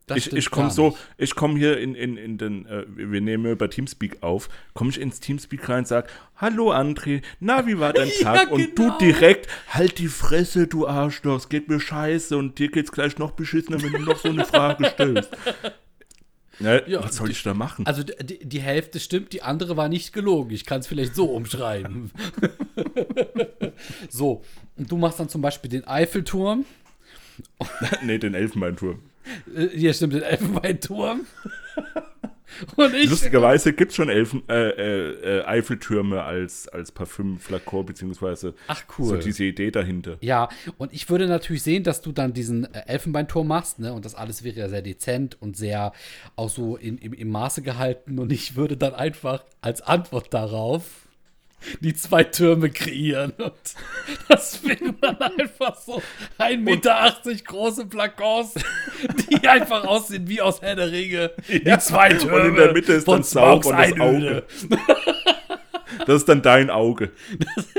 Das 0.08 0.18
Ich, 0.18 0.34
ich 0.34 0.52
komme 0.52 0.70
so, 0.70 0.98
ich 1.18 1.34
komme 1.34 1.58
hier 1.58 1.78
in, 1.78 1.96
in, 1.96 2.18
in 2.18 2.38
den, 2.38 2.66
äh, 2.66 2.84
wir 2.88 3.22
nehmen 3.22 3.46
über 3.46 3.70
Teamspeak 3.70 4.22
auf, 4.22 4.50
komme 4.74 4.90
ich 4.90 5.00
ins 5.00 5.22
Teamspeak 5.22 5.70
rein 5.70 5.80
und 5.80 5.88
sag, 5.88 6.10
hallo 6.36 6.74
André, 6.74 7.22
na, 7.40 7.66
wie 7.68 7.80
war 7.80 7.94
dein 7.94 8.10
Ja, 8.20 8.36
Tag? 8.36 8.52
Und 8.52 8.76
genau. 8.76 8.98
du 8.98 9.06
direkt, 9.06 9.48
halt 9.70 10.00
die 10.00 10.10
Fresse, 10.10 10.68
du 10.68 10.88
Arschloch, 10.88 11.38
es 11.38 11.50
geht 11.50 11.70
mir 11.70 11.80
scheiße 11.80 12.36
und 12.36 12.60
dir 12.60 12.70
geht's 12.70 12.92
gleich 12.92 13.18
noch 13.18 13.32
beschissener, 13.32 13.82
wenn 13.82 13.94
du 13.94 14.00
noch 14.00 14.18
so 14.18 14.30
eine 14.30 14.46
Frage 14.46 14.90
stellst. 14.94 15.30
Ja, 16.60 16.82
Ja, 16.88 17.04
was 17.04 17.16
soll 17.16 17.32
ich 17.32 17.42
da 17.42 17.54
machen? 17.54 17.86
Also 17.86 18.04
die, 18.04 18.46
die 18.46 18.62
Hälfte 18.62 19.00
stimmt, 19.00 19.34
die 19.34 19.42
andere 19.42 19.78
war 19.78 19.90
nicht 19.90 20.14
gelogen. 20.14 20.52
Ich 20.52 20.66
kann 20.66 20.82
es 20.82 20.88
vielleicht 20.88 21.16
so 21.16 21.26
umschreiben. 21.26 22.12
so, 24.10 24.44
und 24.78 24.92
du 24.92 24.98
machst 24.98 25.20
dann 25.20 25.30
zum 25.30 25.42
Beispiel 25.42 25.72
den 25.72 25.88
Eiffelturm. 25.88 26.66
nee, 28.04 28.18
den 28.18 28.34
Elfenbeinturm. 28.34 29.00
Äh, 29.56 29.68
hier 29.70 29.94
stimmt, 29.94 30.14
den 30.14 30.24
Elfenbeinturm. 30.24 31.26
Lustigerweise 32.78 33.74
gibt 33.74 33.92
es 33.92 33.96
schon 33.96 34.10
Elfen, 34.10 34.44
äh, 34.48 34.70
äh, 34.70 35.40
äh, 35.40 35.46
Eiffeltürme 35.46 36.24
als, 36.24 36.68
als 36.68 36.92
Parfümflakon, 36.92 37.86
beziehungsweise 37.86 38.54
Ach, 38.68 38.84
so 38.98 39.14
cool. 39.14 39.20
diese 39.20 39.44
Idee 39.46 39.72
dahinter. 39.72 40.18
Ja, 40.22 40.50
und 40.78 40.94
ich 40.94 41.10
würde 41.10 41.28
natürlich 41.28 41.64
sehen, 41.64 41.84
dass 41.84 42.02
du 42.02 42.12
dann 42.12 42.34
diesen 42.34 42.72
äh, 42.74 42.84
Elfenbeinturm 42.88 43.48
machst, 43.48 43.80
ne? 43.80 43.94
Und 43.94 44.06
das 44.06 44.16
alles 44.16 44.44
wäre 44.44 44.60
ja 44.60 44.70
sehr 44.70 44.82
dezent 44.82 45.38
und 45.42 45.58
sehr 45.58 45.94
auch 46.36 46.50
so 46.50 46.76
in, 46.76 46.98
im, 46.98 47.14
im 47.14 47.30
Maße 47.30 47.62
gehalten. 47.62 48.20
Und 48.20 48.32
ich 48.32 48.56
würde 48.56 48.78
dann 48.78 48.94
einfach 48.94 49.44
als 49.62 49.82
Antwort 49.82 50.34
darauf 50.34 51.03
die 51.80 51.94
zwei 51.94 52.24
Türme 52.24 52.70
kreieren. 52.70 53.34
Und 53.38 53.54
das 54.28 54.64
wären 54.64 54.98
dann 55.02 55.18
einfach 55.18 55.78
so 55.78 56.02
1,80 56.40 56.58
Meter 56.58 57.14
große 57.46 57.88
Flakons, 57.90 58.54
die 59.30 59.48
einfach 59.48 59.84
aussehen 59.86 60.28
wie 60.28 60.42
aus 60.42 60.62
Herr 60.62 60.76
der 60.76 60.92
Ringe. 60.92 61.32
Die 61.48 61.78
zwei 61.80 62.10
Türme 62.14 62.42
Und 62.42 62.46
in 62.50 62.56
der 62.56 62.74
Mitte 62.74 62.94
ist 62.94 63.08
dann 63.08 63.24
Sauron 63.24 63.76
das. 63.78 64.00
Auge. 64.00 64.44
Das 66.06 66.18
ist 66.22 66.30
dann 66.30 66.42
dein 66.42 66.70
Auge. 66.70 67.12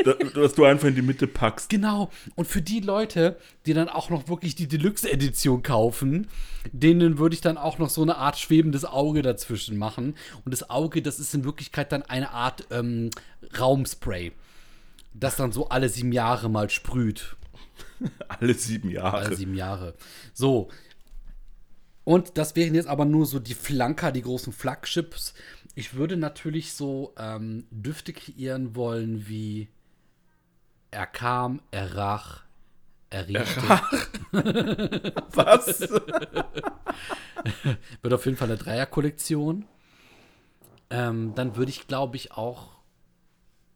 Da- 0.05 0.15
dass 0.15 0.55
du 0.55 0.65
einfach 0.65 0.89
in 0.89 0.95
die 0.95 1.03
Mitte 1.03 1.27
packst. 1.27 1.69
Genau. 1.71 2.11
Und 2.35 2.47
für 2.47 2.63
die 2.63 2.81
Leute, 2.81 3.37
die 3.67 3.75
dann 3.75 3.89
auch 3.89 4.11
noch 4.11 4.29
wirklich 4.29 4.55
die 4.55 4.69
Deluxe-Edition 4.69 5.63
kaufen, 5.63 6.29
denen 6.73 7.19
würde 7.19 7.35
ich 7.35 7.41
dann 7.41 7.59
auch 7.59 7.79
noch 7.79 7.91
so 7.91 8.03
eine 8.03 8.17
Art 8.17 8.39
schwebendes 8.39 8.85
Auge 8.85 9.23
dazwischen 9.23 9.77
machen. 9.77 10.15
Und 10.45 10.53
das 10.53 10.71
Auge, 10.71 11.03
das 11.03 11.19
ist 11.19 11.35
in 11.35 11.45
Wirklichkeit 11.45 11.93
dann 11.93 12.03
eine 12.03 12.31
Art 12.31 12.67
ähm, 12.71 13.11
Raumspray, 13.59 14.33
das 15.13 15.37
dann 15.37 15.53
so 15.53 15.69
alle 15.69 15.89
sieben 15.89 16.13
Jahre 16.13 16.49
mal 16.49 16.71
sprüht. 16.71 17.37
Alle 18.29 18.55
sieben 18.55 18.91
Jahre. 18.91 19.19
Alle 19.19 19.37
sieben 19.37 19.55
Jahre. 19.55 19.95
So. 20.33 20.69
Und 22.05 22.37
das 22.39 22.55
wären 22.55 22.75
jetzt 22.75 22.87
aber 22.89 23.05
nur 23.05 23.25
so 23.27 23.39
die 23.39 23.55
Flanker, 23.55 24.13
die 24.13 24.23
großen 24.23 24.53
Flagships. 24.53 25.35
Ich 25.75 25.95
würde 25.95 26.17
natürlich 26.17 26.73
so 26.73 27.13
ähm, 27.19 27.67
Düfte 27.71 28.13
kreieren 28.13 28.77
wollen 28.77 29.29
wie 29.29 29.69
er 30.91 31.07
kam, 31.07 31.61
er 31.73 31.97
rach, 31.97 32.45
er 33.11 33.29
riechte. 33.29 33.63
Was? 35.33 35.81
Wird 38.03 38.15
auf 38.15 38.25
jeden 38.25 38.37
Fall 38.37 38.49
eine 38.49 38.59
Dreierkollektion. 38.59 39.67
Ähm, 40.91 41.35
dann 41.35 41.57
würde 41.57 41.71
ich, 41.71 41.89
glaube 41.89 42.17
ich, 42.17 42.33
auch 42.33 42.77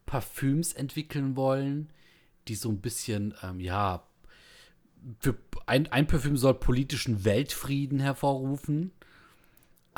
Parfüms 0.05 0.73
entwickeln 0.73 1.35
wollen, 1.35 1.91
die 2.47 2.55
so 2.55 2.69
ein 2.69 2.79
bisschen, 2.79 3.33
ähm, 3.43 3.59
ja, 3.59 4.03
für 5.19 5.35
ein, 5.65 5.91
ein 5.91 6.07
Parfüm 6.07 6.37
soll 6.37 6.53
politischen 6.53 7.25
Weltfrieden 7.25 7.99
hervorrufen. 7.99 8.91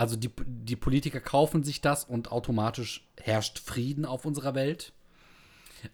Also 0.02 0.16
die, 0.16 0.32
die 0.48 0.76
Politiker 0.76 1.20
kaufen 1.20 1.64
sich 1.64 1.80
das 1.80 2.06
und 2.06 2.32
automatisch 2.32 3.08
herrscht 3.22 3.60
Frieden 3.60 4.04
auf 4.04 4.26
unserer 4.26 4.56
Welt. 4.56 4.94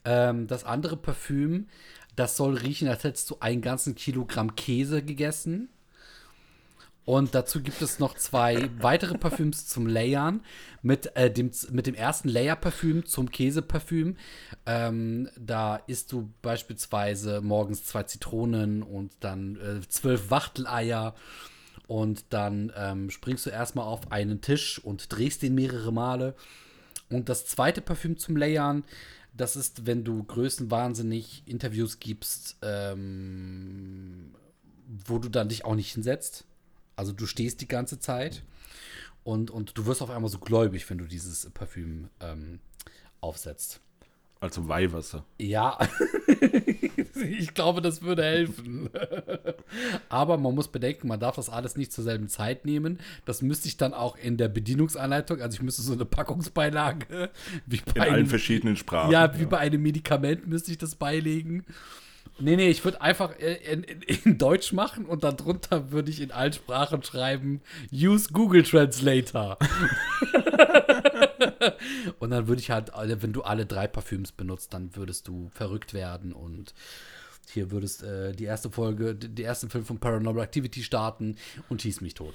Ähm, 0.05 0.47
das 0.47 0.63
andere 0.63 0.95
Parfüm, 0.95 1.67
das 2.15 2.37
soll 2.37 2.55
riechen, 2.55 2.87
als 2.87 3.03
hättest 3.03 3.29
du 3.29 3.35
einen 3.41 3.61
ganzen 3.61 3.95
Kilogramm 3.95 4.55
Käse 4.55 5.03
gegessen. 5.03 5.67
Und 7.03 7.35
dazu 7.35 7.61
gibt 7.61 7.81
es 7.81 7.99
noch 7.99 8.15
zwei 8.15 8.69
weitere 8.79 9.17
Parfüms 9.17 9.67
zum 9.67 9.87
Layern. 9.87 10.39
Mit, 10.81 11.13
äh, 11.17 11.29
dem, 11.29 11.51
mit 11.71 11.85
dem 11.85 11.95
ersten 11.95 12.29
Layer-Parfüm 12.29 13.05
zum 13.05 13.29
Käseparfüm. 13.29 14.15
Ähm, 14.65 15.29
da 15.37 15.75
isst 15.87 16.13
du 16.13 16.31
beispielsweise 16.41 17.41
morgens 17.41 17.83
zwei 17.83 18.03
Zitronen 18.03 18.83
und 18.83 19.11
dann 19.19 19.57
äh, 19.57 19.85
zwölf 19.89 20.31
Wachteleier. 20.31 21.13
Und 21.87 22.25
dann 22.29 22.71
ähm, 22.75 23.09
springst 23.09 23.45
du 23.45 23.49
erstmal 23.49 23.85
auf 23.85 24.11
einen 24.11 24.41
Tisch 24.41 24.79
und 24.79 25.11
drehst 25.11 25.41
den 25.41 25.55
mehrere 25.55 25.93
Male. 25.93 26.35
Und 27.09 27.29
das 27.29 27.45
zweite 27.45 27.81
Parfüm 27.81 28.17
zum 28.17 28.35
Layern, 28.35 28.83
das 29.33 29.55
ist, 29.55 29.85
wenn 29.85 30.03
du 30.03 30.23
größenwahnsinnig 30.23 31.43
Interviews 31.45 31.99
gibst, 31.99 32.57
ähm, 32.61 34.35
wo 35.05 35.19
du 35.19 35.29
dann 35.29 35.49
dich 35.49 35.63
auch 35.63 35.75
nicht 35.75 35.93
hinsetzt. 35.93 36.45
Also 36.95 37.13
du 37.13 37.25
stehst 37.25 37.61
die 37.61 37.67
ganze 37.67 37.99
Zeit 37.99 38.43
und, 39.23 39.51
und 39.51 39.77
du 39.77 39.85
wirst 39.85 40.01
auf 40.01 40.09
einmal 40.09 40.31
so 40.31 40.39
gläubig, 40.39 40.89
wenn 40.89 40.97
du 40.97 41.05
dieses 41.05 41.49
Parfüm 41.51 42.09
ähm, 42.19 42.59
aufsetzt. 43.21 43.79
Also 44.39 44.67
Weihwasser. 44.67 45.25
Ja, 45.39 45.79
ich 47.39 47.53
glaube, 47.53 47.81
das 47.81 48.01
würde 48.03 48.23
helfen. 48.23 48.89
Aber 50.09 50.37
man 50.37 50.53
muss 50.53 50.67
bedenken, 50.67 51.07
man 51.07 51.19
darf 51.19 51.35
das 51.35 51.49
alles 51.49 51.75
nicht 51.75 51.91
zur 51.91 52.03
selben 52.03 52.27
Zeit 52.27 52.65
nehmen. 52.65 52.99
Das 53.25 53.41
müsste 53.41 53.67
ich 53.67 53.77
dann 53.77 53.93
auch 53.93 54.15
in 54.15 54.37
der 54.37 54.47
Bedienungsanleitung, 54.47 55.41
also 55.41 55.55
ich 55.55 55.61
müsste 55.63 55.81
so 55.81 55.93
eine 55.93 56.05
Packungsbeilage 56.05 57.31
wie 57.65 57.77
bei 57.77 57.93
in 57.95 58.01
einem, 58.01 58.13
allen 58.13 58.25
verschiedenen 58.27 58.75
Sprachen. 58.75 59.11
Ja, 59.11 59.35
wie 59.37 59.43
ja. 59.43 59.47
bei 59.47 59.57
einem 59.57 59.81
Medikament 59.81 60.47
müsste 60.47 60.71
ich 60.71 60.77
das 60.77 60.95
beilegen. 60.95 61.65
Nee, 62.39 62.55
nee, 62.55 62.69
ich 62.69 62.83
würde 62.85 63.01
einfach 63.01 63.35
in, 63.39 63.83
in, 63.83 64.01
in, 64.23 64.37
Deutsch 64.37 64.71
machen 64.71 65.05
und 65.05 65.23
darunter 65.23 65.91
würde 65.91 66.11
ich 66.11 66.21
in 66.21 66.31
allen 66.31 66.53
Sprachen 66.53 67.01
schreiben, 67.01 67.61
use 67.91 68.29
Google 68.31 68.61
Translator. 68.61 69.57
und 72.19 72.29
dann 72.29 72.47
würde 72.47 72.61
ich 72.61 72.71
halt, 72.71 72.91
wenn 72.95 73.33
du 73.33 73.43
alle 73.43 73.65
drei 73.65 73.87
Parfüms 73.87 74.31
benutzt, 74.31 74.73
dann 74.73 74.95
würdest 74.95 75.27
du 75.27 75.49
verrückt 75.53 75.93
werden 75.93 76.33
und 76.33 76.73
hier 77.49 77.71
würdest 77.71 78.03
äh, 78.03 78.33
die 78.33 78.43
erste 78.43 78.69
Folge, 78.69 79.15
die 79.15 79.43
ersten 79.43 79.69
Film 79.69 79.85
von 79.85 79.99
Paranormal 79.99 80.43
Activity 80.43 80.83
starten 80.83 81.37
und 81.69 81.81
schieß 81.81 82.01
mich 82.01 82.13
tot. 82.13 82.33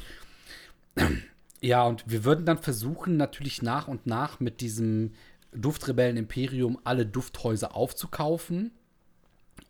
ja, 1.61 1.85
und 1.85 2.05
wir 2.07 2.25
würden 2.25 2.47
dann 2.47 2.59
versuchen, 2.59 3.17
natürlich 3.17 3.63
nach 3.63 3.89
und 3.89 4.07
nach 4.07 4.41
mit 4.41 4.61
diesem 4.61 5.13
Duftrebellen 5.55 6.17
Imperium 6.17 6.79
alle 6.85 7.05
Dufthäuser 7.05 7.77
aufzukaufen 7.77 8.73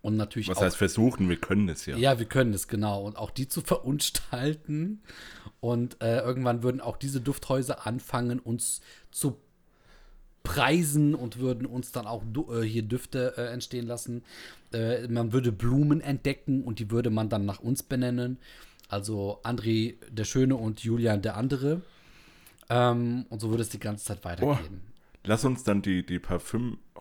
und 0.02 0.16
natürlich 0.16 0.48
Was 0.48 0.58
auch, 0.58 0.62
heißt 0.62 0.76
versuchen? 0.76 1.28
Wir 1.28 1.36
können 1.36 1.68
es 1.68 1.86
ja. 1.86 1.96
Ja, 1.96 2.18
wir 2.18 2.26
können 2.26 2.52
es, 2.54 2.66
genau. 2.66 3.02
Und 3.04 3.16
auch 3.16 3.30
die 3.30 3.48
zu 3.48 3.60
verunstalten. 3.60 5.00
Und 5.60 6.02
äh, 6.02 6.18
irgendwann 6.18 6.64
würden 6.64 6.80
auch 6.80 6.96
diese 6.96 7.20
Dufthäuser 7.20 7.86
anfangen, 7.86 8.40
uns 8.40 8.80
zu 9.12 9.38
preisen 10.42 11.14
und 11.14 11.38
würden 11.38 11.66
uns 11.66 11.92
dann 11.92 12.06
auch 12.06 12.24
äh, 12.50 12.62
hier 12.62 12.82
Düfte 12.82 13.34
äh, 13.36 13.52
entstehen 13.52 13.86
lassen. 13.86 14.24
Äh, 14.72 15.06
man 15.06 15.32
würde 15.32 15.52
Blumen 15.52 16.00
entdecken 16.00 16.64
und 16.64 16.80
die 16.80 16.90
würde 16.90 17.10
man 17.10 17.28
dann 17.28 17.44
nach 17.44 17.60
uns 17.60 17.84
benennen. 17.84 18.38
Also 18.88 19.40
André 19.44 19.94
der 20.10 20.24
Schöne 20.24 20.56
und 20.56 20.82
Julian 20.82 21.22
der 21.22 21.36
andere. 21.36 21.82
Ähm, 22.68 23.26
und 23.28 23.40
so 23.40 23.50
würde 23.50 23.62
es 23.62 23.68
die 23.68 23.78
ganze 23.78 24.04
Zeit 24.04 24.24
weitergehen. 24.24 24.80
Oh, 24.82 24.90
lass 25.24 25.44
uns 25.44 25.62
dann 25.62 25.80
die, 25.80 26.04
die 26.04 26.18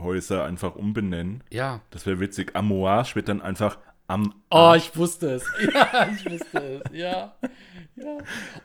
Parfümhäuser 0.02 0.46
einfach 0.46 0.76
umbenennen. 0.76 1.44
Ja. 1.50 1.82
Das 1.92 2.06
wäre 2.06 2.20
witzig. 2.20 2.56
Amouage 2.56 3.16
wird 3.16 3.30
dann 3.30 3.42
einfach 3.42 3.78
am. 4.08 4.34
Oh, 4.50 4.74
ich 4.76 4.96
wusste 4.96 5.36
es. 5.36 5.46
Ja, 5.74 6.10
ich 6.14 6.30
wusste 6.30 6.82
es. 6.84 6.92
Ja. 6.92 7.36
ja. 7.96 8.18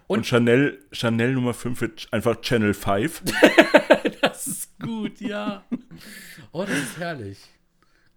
Und, 0.07 0.19
Und, 0.19 0.27
Chanel, 0.27 0.83
Chanel 0.93 1.35
Nummer 1.35 1.55
5 1.55 1.81
wird 1.81 2.09
einfach 2.11 2.41
Channel 2.41 2.75
5. 2.75 3.23
das 4.21 4.47
ist 4.47 4.79
gut, 4.79 5.21
ja. 5.21 5.65
Oh, 6.53 6.65
das 6.65 6.79
ist 6.79 6.99
herrlich. 6.99 7.39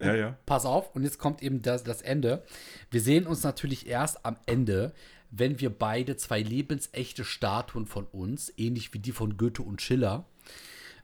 Ja, 0.02 0.16
ja. 0.16 0.38
Pass 0.46 0.66
auf, 0.66 0.96
und 0.96 1.04
jetzt 1.04 1.20
kommt 1.20 1.44
eben 1.44 1.62
das, 1.62 1.84
das 1.84 2.02
Ende. 2.02 2.44
Wir 2.90 3.02
sehen 3.02 3.28
uns 3.28 3.44
natürlich 3.44 3.86
erst 3.86 4.26
am 4.26 4.38
Ende, 4.46 4.94
wenn 5.30 5.60
wir 5.60 5.70
beide 5.70 6.16
zwei 6.16 6.42
lebensechte 6.42 7.26
Statuen 7.26 7.86
von 7.86 8.06
uns, 8.06 8.52
ähnlich 8.56 8.94
wie 8.94 9.00
die 9.00 9.12
von 9.12 9.36
Goethe 9.36 9.62
und 9.62 9.82
Schiller, 9.82 10.26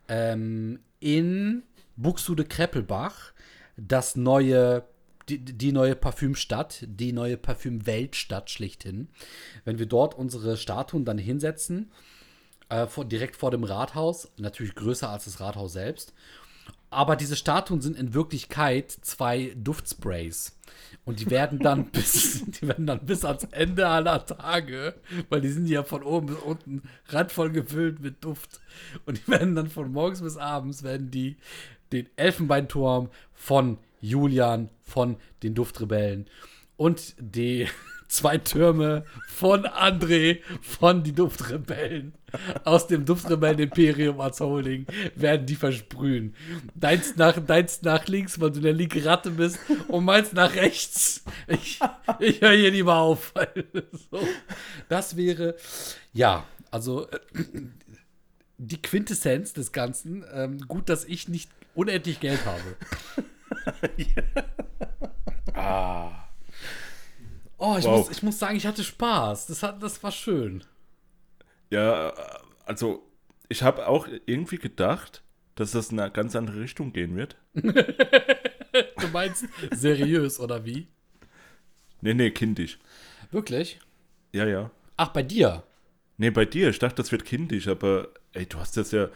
ähm, 0.07 0.79
in 1.01 1.63
Buxtehude 1.95 2.45
Kreppelbach 2.45 3.33
das 3.77 4.15
neue 4.15 4.83
die, 5.29 5.39
die 5.39 5.71
neue 5.71 5.95
Parfümstadt, 5.95 6.85
die 6.87 7.11
neue 7.11 7.37
Parfümweltstadt 7.37 8.49
schlichthin. 8.51 9.07
Wenn 9.63 9.79
wir 9.79 9.87
dort 9.87 10.13
unsere 10.13 10.55
Statuen 10.55 11.03
dann 11.03 11.17
hinsetzen, 11.17 11.91
äh, 12.69 12.87
vor, 12.87 13.05
direkt 13.05 13.35
vor 13.35 13.51
dem 13.51 13.63
Rathaus, 13.63 14.31
natürlich 14.37 14.75
größer 14.75 15.09
als 15.09 15.25
das 15.25 15.39
Rathaus 15.39 15.73
selbst. 15.73 16.13
Aber 16.91 17.15
diese 17.15 17.35
Statuen 17.35 17.81
sind 17.81 17.97
in 17.97 18.13
Wirklichkeit 18.13 18.91
zwei 18.91 19.53
Duftsprays. 19.57 20.57
Und 21.03 21.19
die 21.19 21.29
werden 21.29 21.59
dann 21.59 21.85
bis, 21.91 22.43
die 22.45 22.67
werden 22.67 22.85
dann 22.85 23.05
bis 23.05 23.25
ans 23.25 23.43
Ende 23.51 23.87
aller 23.87 24.25
Tage, 24.25 24.95
weil 25.29 25.41
die 25.41 25.49
sind 25.49 25.67
ja 25.67 25.83
von 25.83 26.03
oben 26.03 26.27
bis 26.27 26.37
unten 26.37 26.83
randvoll 27.07 27.51
gefüllt 27.51 27.99
mit 27.99 28.23
Duft. 28.23 28.61
Und 29.05 29.17
die 29.17 29.27
werden 29.27 29.55
dann 29.55 29.69
von 29.69 29.91
morgens 29.91 30.21
bis 30.21 30.37
abends, 30.37 30.83
werden 30.83 31.11
die 31.11 31.37
den 31.91 32.09
Elfenbeinturm 32.15 33.09
von 33.33 33.77
Julian 34.01 34.69
von 34.81 35.17
den 35.43 35.55
Duftrebellen 35.55 36.27
und 36.77 37.15
die 37.19 37.67
zwei 38.07 38.37
Türme 38.37 39.03
von 39.27 39.65
André 39.65 40.39
von 40.61 41.03
die 41.03 41.13
Duftrebellen 41.13 42.13
aus 42.63 42.87
dem 42.87 43.05
Duftrebellen-Imperium 43.05 44.19
als 44.19 44.39
Holding 44.39 44.85
werden 45.15 45.45
die 45.45 45.55
versprühen. 45.55 46.35
Deins 46.75 47.15
nach, 47.15 47.39
deins 47.39 47.81
nach 47.81 48.07
links, 48.07 48.39
weil 48.39 48.51
du 48.51 48.59
der 48.59 48.73
linke 48.73 49.03
Ratte 49.05 49.31
bist, 49.31 49.59
und 49.87 50.05
meins 50.05 50.33
nach 50.33 50.53
rechts. 50.55 51.23
Ich, 51.47 51.79
ich 52.19 52.41
höre 52.41 52.51
hier 52.51 52.71
lieber 52.71 52.95
auf. 52.95 53.33
so, 54.11 54.19
das 54.89 55.15
wäre, 55.15 55.55
ja, 56.13 56.45
also 56.71 57.07
äh, 57.09 57.19
die 58.57 58.81
Quintessenz 58.81 59.53
des 59.53 59.71
Ganzen. 59.71 60.25
Ähm, 60.31 60.59
gut, 60.67 60.89
dass 60.89 61.05
ich 61.05 61.27
nicht 61.27 61.49
unendlich 61.73 62.19
Geld 62.19 62.39
habe. 62.45 62.75
ah. 65.53 66.11
Oh, 67.57 67.75
ich, 67.77 67.85
wow. 67.85 67.99
muss, 67.99 68.17
ich 68.17 68.23
muss 68.23 68.39
sagen, 68.39 68.57
ich 68.57 68.65
hatte 68.65 68.83
Spaß. 68.83 69.47
Das, 69.47 69.63
hat, 69.63 69.81
das 69.81 70.01
war 70.03 70.11
schön. 70.11 70.63
Ja, 71.69 72.13
also 72.65 73.03
ich 73.49 73.63
habe 73.63 73.87
auch 73.87 74.07
irgendwie 74.25 74.57
gedacht, 74.57 75.23
dass 75.55 75.71
das 75.71 75.91
in 75.91 75.99
eine 75.99 76.11
ganz 76.11 76.35
andere 76.35 76.59
Richtung 76.59 76.93
gehen 76.93 77.15
wird. 77.15 77.37
du 77.53 79.07
meinst 79.11 79.45
seriös 79.71 80.39
oder 80.39 80.65
wie? 80.65 80.87
Nee, 82.01 82.13
nee, 82.13 82.31
kindisch. 82.31 82.77
Wirklich? 83.31 83.79
Ja, 84.33 84.45
ja. 84.45 84.69
Ach, 84.97 85.09
bei 85.09 85.23
dir? 85.23 85.63
Nee, 86.17 86.29
bei 86.29 86.45
dir. 86.45 86.69
Ich 86.69 86.79
dachte, 86.79 86.95
das 86.95 87.11
wird 87.11 87.25
kindisch, 87.25 87.67
aber 87.67 88.09
ey, 88.35 88.45
du 88.45 88.59
hast 88.59 88.77
das 88.77 88.91
ja, 88.91 89.09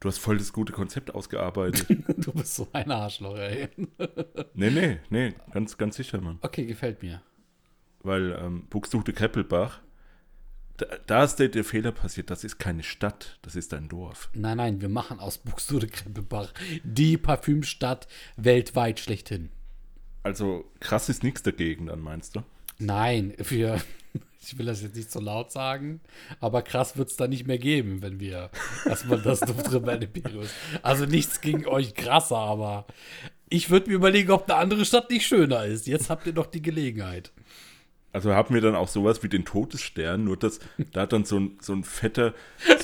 du 0.00 0.08
hast 0.08 0.18
voll 0.18 0.38
das 0.38 0.52
gute 0.52 0.72
Konzept 0.72 1.14
ausgearbeitet. 1.14 1.86
du 2.16 2.32
bist 2.32 2.54
so 2.54 2.68
ein 2.72 2.90
Arschloch, 2.90 3.36
ey. 3.36 3.68
nee, 4.54 4.70
nee, 4.70 4.98
nee, 5.10 5.34
ganz, 5.52 5.76
ganz 5.76 5.96
sicher, 5.96 6.20
Mann. 6.20 6.38
Okay, 6.42 6.66
gefällt 6.66 7.02
mir. 7.02 7.22
Weil 8.02 8.32
ähm, 8.40 8.66
Buxtehude 8.68 9.12
Kreppelbach, 9.12 9.80
da, 10.76 10.86
da 11.06 11.24
ist 11.24 11.36
der, 11.36 11.48
der, 11.48 11.64
Fehler 11.64 11.92
passiert, 11.92 12.30
das 12.30 12.44
ist 12.44 12.58
keine 12.58 12.82
Stadt, 12.82 13.38
das 13.42 13.56
ist 13.56 13.72
ein 13.72 13.88
Dorf. 13.88 14.30
Nein, 14.34 14.58
nein, 14.58 14.80
wir 14.80 14.90
machen 14.90 15.18
aus 15.18 15.38
Buxtehude 15.38 15.88
Kreppelbach 15.88 16.52
die 16.84 17.16
Parfümstadt 17.16 18.06
weltweit 18.36 19.00
schlechthin. 19.00 19.50
Also 20.22 20.70
krass 20.80 21.08
ist 21.08 21.22
nichts 21.22 21.42
dagegen, 21.42 21.86
dann 21.86 22.00
meinst 22.00 22.36
du? 22.36 22.42
Nein, 22.78 23.34
wir, 23.38 23.80
ich 24.42 24.58
will 24.58 24.66
das 24.66 24.82
jetzt 24.82 24.96
nicht 24.96 25.10
so 25.10 25.20
laut 25.20 25.52
sagen, 25.52 26.00
aber 26.40 26.62
krass 26.62 26.96
wird 26.96 27.10
es 27.10 27.16
da 27.16 27.28
nicht 27.28 27.46
mehr 27.46 27.58
geben, 27.58 28.02
wenn 28.02 28.20
wir 28.20 28.50
erstmal 28.84 29.20
das 29.20 29.40
Duftrebell-Imperium 29.40 30.46
Also 30.82 31.06
nichts 31.06 31.40
gegen 31.40 31.66
euch 31.66 31.94
krasser, 31.94 32.38
aber 32.38 32.86
ich 33.48 33.70
würde 33.70 33.90
mir 33.90 33.96
überlegen, 33.96 34.30
ob 34.30 34.50
eine 34.50 34.58
andere 34.58 34.84
Stadt 34.84 35.10
nicht 35.10 35.26
schöner 35.26 35.64
ist. 35.64 35.86
Jetzt 35.86 36.10
habt 36.10 36.26
ihr 36.26 36.32
doch 36.32 36.46
die 36.46 36.62
Gelegenheit. 36.62 37.32
Also 38.12 38.32
haben 38.32 38.54
wir 38.54 38.62
dann 38.62 38.74
auch 38.74 38.88
sowas 38.88 39.22
wie 39.22 39.28
den 39.28 39.44
Todesstern, 39.44 40.24
nur 40.24 40.38
dass 40.38 40.58
da 40.92 41.04
dann 41.04 41.26
so 41.26 41.38
ein, 41.38 41.58
so 41.60 41.74
ein 41.74 41.84
fetter, 41.84 42.32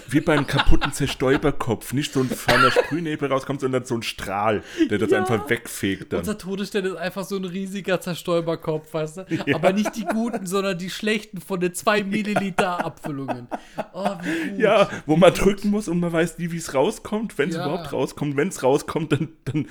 wie 0.08 0.20
beim 0.20 0.46
kaputten 0.46 0.92
Zerstäuberkopf, 0.92 1.92
nicht 1.92 2.12
so 2.12 2.20
ein 2.20 2.28
feiner 2.28 2.70
Sprühnebel 2.70 3.30
rauskommt, 3.30 3.60
sondern 3.60 3.84
so 3.84 3.94
ein 3.94 4.02
Strahl, 4.02 4.62
der 4.90 4.98
das 4.98 5.10
ja, 5.10 5.18
einfach 5.18 5.48
wegfegt 5.48 6.12
dann. 6.12 6.20
Unser 6.20 6.38
Todesstern 6.38 6.84
ist 6.86 6.96
einfach 6.96 7.24
so 7.24 7.36
ein 7.36 7.44
riesiger 7.44 8.00
Zerstäuberkopf, 8.00 8.92
weißt 8.92 9.16
du? 9.18 9.26
Ja. 9.46 9.54
Aber 9.54 9.72
nicht 9.72 9.96
die 9.96 10.04
guten, 10.04 10.46
sondern 10.46 10.78
die 10.78 10.90
schlechten 10.90 11.40
von 11.40 11.60
den 11.60 11.74
2 11.74 12.04
Milliliter 12.04 12.84
Abfüllungen. 12.84 13.48
Oh, 13.92 14.10
ja, 14.56 14.88
wo 15.06 15.16
man 15.16 15.32
drücken 15.34 15.70
muss 15.70 15.88
und 15.88 16.00
man 16.00 16.12
weiß 16.12 16.38
nie, 16.38 16.50
wie 16.50 16.56
es 16.56 16.74
rauskommt, 16.74 17.38
wenn 17.38 17.50
es 17.50 17.56
überhaupt 17.56 17.92
rauskommt. 17.92 18.36
Wenn 18.36 18.48
es 18.48 18.62
rauskommt, 18.62 19.12
dann, 19.12 19.28
dann 19.44 19.66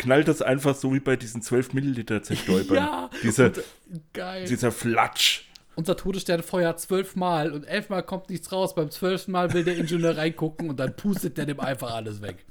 knallt 0.00 0.28
das 0.28 0.42
einfach 0.42 0.74
so 0.74 0.92
wie 0.94 1.00
bei 1.00 1.16
diesen 1.16 1.42
12 1.42 1.74
Milliliter 1.74 2.22
Zerstäubern. 2.22 2.76
ja, 2.76 3.10
dieser, 3.22 3.46
und, 3.46 3.62
geil. 4.12 4.46
dieser 4.46 4.72
Flatsch. 4.72 5.44
Unser 5.76 5.96
Todesstern 5.96 6.42
feuert 6.42 6.80
zwölfmal 6.80 7.52
und 7.52 7.64
elfmal 7.64 8.02
kommt 8.02 8.30
nichts 8.30 8.52
raus. 8.52 8.74
Beim 8.74 8.90
zwölften 8.90 9.32
Mal 9.32 9.52
will 9.52 9.64
der 9.64 9.76
Ingenieur 9.76 10.16
reingucken 10.16 10.68
und 10.68 10.78
dann 10.78 10.96
pustet 10.96 11.38
der 11.38 11.46
dem 11.46 11.60
einfach 11.60 11.92
alles 11.92 12.22
weg. 12.22 12.44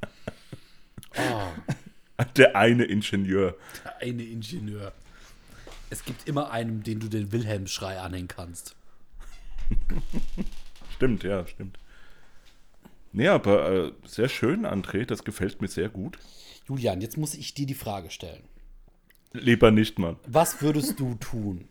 Oh. 1.17 2.23
Der 2.35 2.55
eine 2.55 2.85
Ingenieur. 2.85 3.55
Der 3.83 3.97
eine 3.97 4.23
Ingenieur. 4.23 4.91
Es 5.89 6.03
gibt 6.05 6.27
immer 6.27 6.51
einen, 6.51 6.83
den 6.83 6.99
du 6.99 7.07
den 7.07 7.31
Wilhelm-Schrei 7.31 7.99
anhängen 7.99 8.27
kannst. 8.27 8.75
stimmt, 10.95 11.23
ja, 11.23 11.47
stimmt. 11.47 11.79
Nee, 13.11 13.27
aber 13.27 13.71
äh, 13.71 13.91
sehr 14.05 14.29
schön, 14.29 14.65
André. 14.65 15.05
Das 15.05 15.23
gefällt 15.23 15.61
mir 15.61 15.67
sehr 15.67 15.89
gut. 15.89 16.19
Julian, 16.67 17.01
jetzt 17.01 17.17
muss 17.17 17.33
ich 17.33 17.53
dir 17.53 17.65
die 17.65 17.73
Frage 17.73 18.11
stellen. 18.11 18.43
Lieber 19.33 19.71
nicht, 19.71 19.97
Mann. 19.97 20.17
Was 20.27 20.61
würdest 20.61 20.99
du 20.99 21.15
tun, 21.15 21.67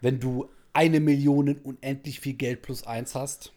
wenn 0.00 0.20
du 0.20 0.48
eine 0.78 1.00
Million 1.00 1.56
unendlich 1.64 2.20
viel 2.20 2.34
Geld 2.34 2.62
plus 2.62 2.86
eins 2.86 3.16
hast 3.16 3.52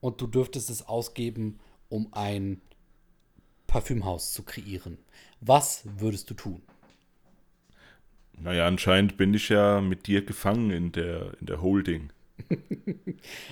und 0.00 0.20
du 0.20 0.26
dürftest 0.26 0.68
es 0.68 0.86
ausgeben, 0.86 1.60
um 1.88 2.08
ein 2.12 2.60
Parfümhaus 3.66 4.34
zu 4.34 4.42
kreieren? 4.42 4.98
Was 5.40 5.84
würdest 5.98 6.28
du 6.28 6.34
tun? 6.34 6.60
Naja, 8.38 8.66
anscheinend 8.66 9.16
bin 9.16 9.32
ich 9.32 9.48
ja 9.48 9.80
mit 9.80 10.06
dir 10.06 10.22
gefangen 10.26 10.70
in 10.70 10.92
der, 10.92 11.32
in 11.40 11.46
der 11.46 11.62
Holding. 11.62 12.10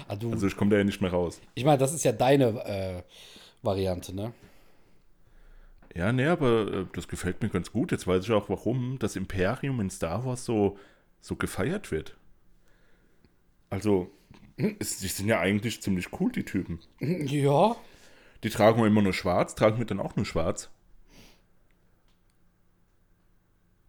also, 0.07 0.31
also, 0.31 0.47
ich 0.47 0.57
komme 0.59 0.71
da 0.71 0.77
ja 0.77 0.85
nicht 0.85 1.01
mehr 1.01 1.13
raus. 1.13 1.41
Ich 1.55 1.65
meine, 1.65 1.79
das 1.79 1.95
ist 1.95 2.05
ja 2.05 2.13
deine 2.13 2.49
äh, 2.67 3.03
Variante, 3.63 4.15
ne? 4.15 4.35
Ja, 5.95 6.13
ne, 6.13 6.31
aber 6.31 6.71
äh, 6.71 6.87
das 6.93 7.09
gefällt 7.09 7.41
mir 7.41 7.49
ganz 7.49 7.73
gut. 7.73 7.93
Jetzt 7.93 8.07
weiß 8.07 8.25
ich 8.25 8.31
auch, 8.31 8.51
warum 8.51 8.99
das 8.99 9.17
Imperium 9.17 9.81
in 9.81 9.89
Star 9.89 10.27
Wars 10.27 10.45
so, 10.45 10.79
so 11.23 11.35
gefeiert 11.35 11.91
wird. 11.91 12.15
Also, 13.71 14.11
es, 14.57 14.99
die 14.99 15.09
sind 15.09 15.29
ja 15.29 15.41
eigentlich 15.41 15.83
ziemlich 15.83 16.09
cool, 16.21 16.33
die 16.33 16.45
Typen. 16.45 16.81
Ja. 17.01 17.77
Die 18.43 18.51
tragen 18.51 18.85
immer 18.85 19.03
nur 19.03 19.15
schwarz, 19.15 19.55
tragen 19.55 19.79
wir 19.79 19.87
dann 19.87 19.99
auch 19.99 20.15
nur 20.15 20.27
schwarz. 20.27 20.71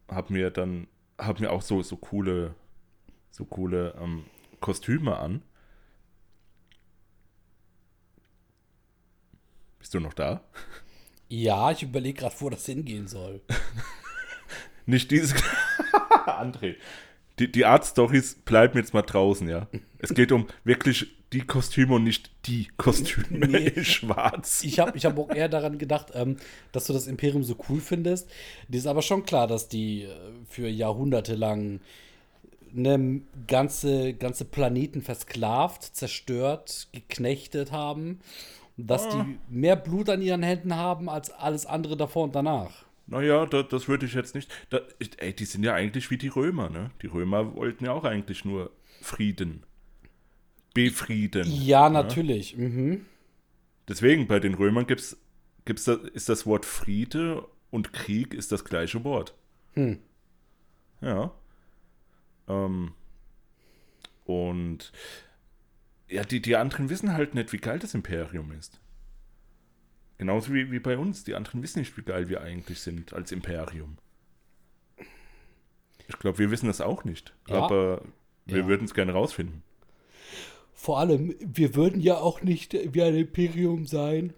Hab 0.08 0.30
mir 0.30 0.50
dann, 0.50 0.88
hab 1.18 1.40
mir 1.40 1.52
auch 1.52 1.62
so, 1.62 1.84
so 1.84 1.98
coole, 1.98 2.56
so 3.30 3.44
coole 3.46 3.94
ähm, 4.02 4.24
Kostüme 4.62 5.18
an. 5.18 5.44
Bist 9.80 9.94
du 9.94 10.00
noch 10.00 10.14
da? 10.14 10.42
Ja, 11.30 11.72
ich 11.72 11.84
überlege 11.84 12.22
gerade, 12.22 12.36
wo 12.40 12.50
das 12.50 12.66
hingehen 12.66 13.08
soll. 13.08 13.42
Nicht 14.86 15.12
diese. 15.12 15.36
André. 16.26 16.78
Die, 17.40 17.52
die 17.52 17.66
Art-Stories 17.66 18.36
bleiben 18.46 18.78
jetzt 18.78 18.94
mal 18.94 19.04
draußen, 19.04 19.48
ja. 19.48 19.68
Es 20.00 20.14
geht 20.14 20.32
um 20.32 20.48
wirklich 20.64 21.18
die 21.34 21.42
Kostüme 21.42 21.96
und 21.96 22.04
nicht 22.04 22.32
die 22.46 22.68
Kostüme 22.78 23.48
nee. 23.48 23.68
in 23.76 23.84
schwarz. 23.84 24.64
Ich 24.64 24.80
habe 24.80 24.98
ich 24.98 25.06
hab 25.06 25.18
auch 25.18 25.30
eher 25.30 25.50
daran 25.50 25.78
gedacht, 25.78 26.12
ähm, 26.14 26.38
dass 26.72 26.88
du 26.88 26.94
das 26.94 27.08
Imperium 27.08 27.44
so 27.44 27.56
cool 27.70 27.82
findest. 27.82 28.30
Dir 28.68 28.78
ist 28.78 28.88
aber 28.88 29.02
schon 29.02 29.26
klar, 29.26 29.48
dass 29.48 29.68
die 29.68 30.04
äh, 30.04 30.16
für 30.48 30.68
Jahrhunderte 30.68 31.36
lang 31.36 31.82
ne, 32.72 33.22
ganze, 33.48 34.14
ganze 34.14 34.46
Planeten 34.46 35.02
versklavt, 35.02 35.84
zerstört, 35.84 36.88
geknechtet 36.92 37.72
haben. 37.72 38.20
Dass 38.78 39.08
oh. 39.08 39.24
die 39.24 39.40
mehr 39.50 39.76
Blut 39.76 40.10
an 40.10 40.22
ihren 40.22 40.44
Händen 40.44 40.76
haben 40.76 41.10
als 41.10 41.32
alles 41.32 41.66
andere 41.66 41.98
davor 41.98 42.24
und 42.24 42.36
danach. 42.36 42.87
Naja, 43.08 43.46
da, 43.46 43.64
das 43.64 43.88
würde 43.88 44.06
ich 44.06 44.14
jetzt 44.14 44.36
nicht. 44.36 44.52
Da, 44.70 44.82
ey, 45.18 45.34
die 45.34 45.46
sind 45.46 45.64
ja 45.64 45.74
eigentlich 45.74 46.12
wie 46.12 46.18
die 46.18 46.28
Römer, 46.28 46.70
ne? 46.70 46.92
Die 47.02 47.08
Römer 47.08 47.56
wollten 47.56 47.86
ja 47.86 47.94
auch 47.94 48.04
eigentlich 48.04 48.44
nur 48.44 48.72
Frieden. 49.02 49.64
Befrieden. 50.74 51.46
Ja, 51.48 51.90
ne? 51.90 52.04
natürlich. 52.04 52.58
Mhm. 52.58 53.06
Deswegen, 53.88 54.28
bei 54.28 54.40
den 54.40 54.54
Römern 54.54 54.86
gibt's, 54.86 55.18
gibt's 55.64 55.86
da, 55.86 55.94
ist 55.94 56.28
das 56.28 56.46
Wort 56.46 56.66
Friede 56.66 57.48
und 57.72 57.94
Krieg 57.94 58.34
ist 58.34 58.52
das 58.52 58.66
gleiche 58.66 59.04
Wort. 59.06 59.34
Hm. 59.74 60.00
Ja. 61.00 61.32
Ähm, 62.50 62.92
und 64.26 64.92
ja, 66.10 66.24
die, 66.24 66.42
die 66.42 66.58
anderen 66.58 66.90
wissen 66.90 67.14
halt 67.14 67.36
nicht, 67.36 67.54
wie 67.54 67.58
geil 67.58 67.80
das 67.80 67.94
Imperium 67.94 68.52
ist. 68.52 68.80
Genauso 70.18 70.54
wie, 70.54 70.72
wie 70.72 70.80
bei 70.80 70.98
uns. 70.98 71.24
Die 71.24 71.36
anderen 71.36 71.62
wissen 71.62 71.80
nicht, 71.80 71.96
wie 71.98 72.02
geil 72.02 72.30
wir 72.30 72.42
eigentlich 72.42 72.80
sind 72.80 73.14
als 73.14 73.32
Imperium. 73.32 73.98
Ich 76.08 76.18
glaube, 76.20 76.40
wir 76.40 76.52
wissen 76.52 76.68
das 76.68 76.82
auch 76.82 77.04
nicht. 77.04 77.34
Ja. 77.48 77.62
Aber 77.62 78.02
wir 78.46 78.60
ja. 78.60 78.68
würden 78.68 78.86
es 78.86 78.94
gerne 78.94 79.14
rausfinden. 79.14 79.64
Vor 80.74 81.00
allem, 81.00 81.36
wir 81.40 81.76
würden 81.76 82.02
ja 82.02 82.18
auch 82.18 82.42
nicht 82.42 82.74
wie 82.74 83.02
ein 83.02 83.16
Imperium 83.16 83.86
sein, 83.86 84.34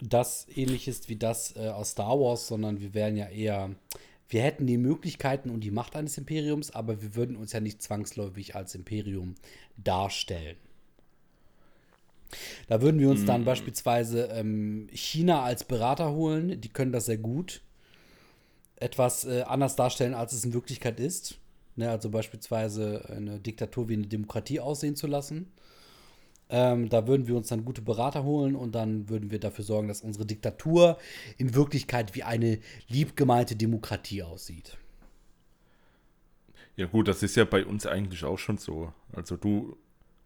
das 0.00 0.46
ähnlich 0.54 0.88
ist 0.88 1.08
wie 1.08 1.16
das 1.16 1.56
äh, 1.56 1.68
aus 1.68 1.90
Star 1.90 2.18
Wars, 2.18 2.48
sondern 2.48 2.80
wir 2.80 2.94
wären 2.94 3.16
ja 3.16 3.28
eher 3.28 3.70
wir 4.30 4.42
hätten 4.42 4.68
die 4.68 4.78
Möglichkeiten 4.78 5.50
und 5.50 5.60
die 5.60 5.72
Macht 5.72 5.96
eines 5.96 6.16
Imperiums, 6.16 6.70
aber 6.70 7.02
wir 7.02 7.16
würden 7.16 7.34
uns 7.34 7.52
ja 7.52 7.58
nicht 7.58 7.82
zwangsläufig 7.82 8.54
als 8.54 8.76
Imperium 8.76 9.34
darstellen. 9.76 10.56
Da 12.68 12.82
würden 12.82 13.00
wir 13.00 13.10
uns 13.10 13.22
mm. 13.22 13.26
dann 13.26 13.44
beispielsweise 13.44 14.24
ähm, 14.32 14.88
China 14.92 15.42
als 15.42 15.64
Berater 15.64 16.12
holen, 16.12 16.60
die 16.60 16.68
können 16.68 16.92
das 16.92 17.06
sehr 17.06 17.18
gut. 17.18 17.62
Etwas 18.76 19.24
äh, 19.24 19.42
anders 19.42 19.76
darstellen, 19.76 20.14
als 20.14 20.32
es 20.32 20.44
in 20.44 20.54
Wirklichkeit 20.54 21.00
ist. 21.00 21.38
Ne, 21.76 21.88
also 21.90 22.10
beispielsweise 22.10 23.08
eine 23.08 23.38
Diktatur 23.38 23.88
wie 23.88 23.94
eine 23.94 24.06
Demokratie 24.06 24.60
aussehen 24.60 24.96
zu 24.96 25.06
lassen. 25.06 25.50
Ähm, 26.50 26.88
da 26.88 27.06
würden 27.06 27.28
wir 27.28 27.36
uns 27.36 27.48
dann 27.48 27.64
gute 27.64 27.80
Berater 27.80 28.24
holen 28.24 28.56
und 28.56 28.74
dann 28.74 29.08
würden 29.08 29.30
wir 29.30 29.38
dafür 29.38 29.64
sorgen, 29.64 29.86
dass 29.86 30.00
unsere 30.00 30.26
Diktatur 30.26 30.98
in 31.38 31.54
Wirklichkeit 31.54 32.16
wie 32.16 32.24
eine 32.24 32.58
liebgemeinte 32.88 33.54
Demokratie 33.54 34.24
aussieht. 34.24 34.76
Ja 36.76 36.86
gut, 36.86 37.06
das 37.06 37.22
ist 37.22 37.36
ja 37.36 37.44
bei 37.44 37.64
uns 37.64 37.86
eigentlich 37.86 38.24
auch 38.24 38.38
schon 38.38 38.58
so. 38.58 38.92
Also 39.12 39.36
du 39.36 39.76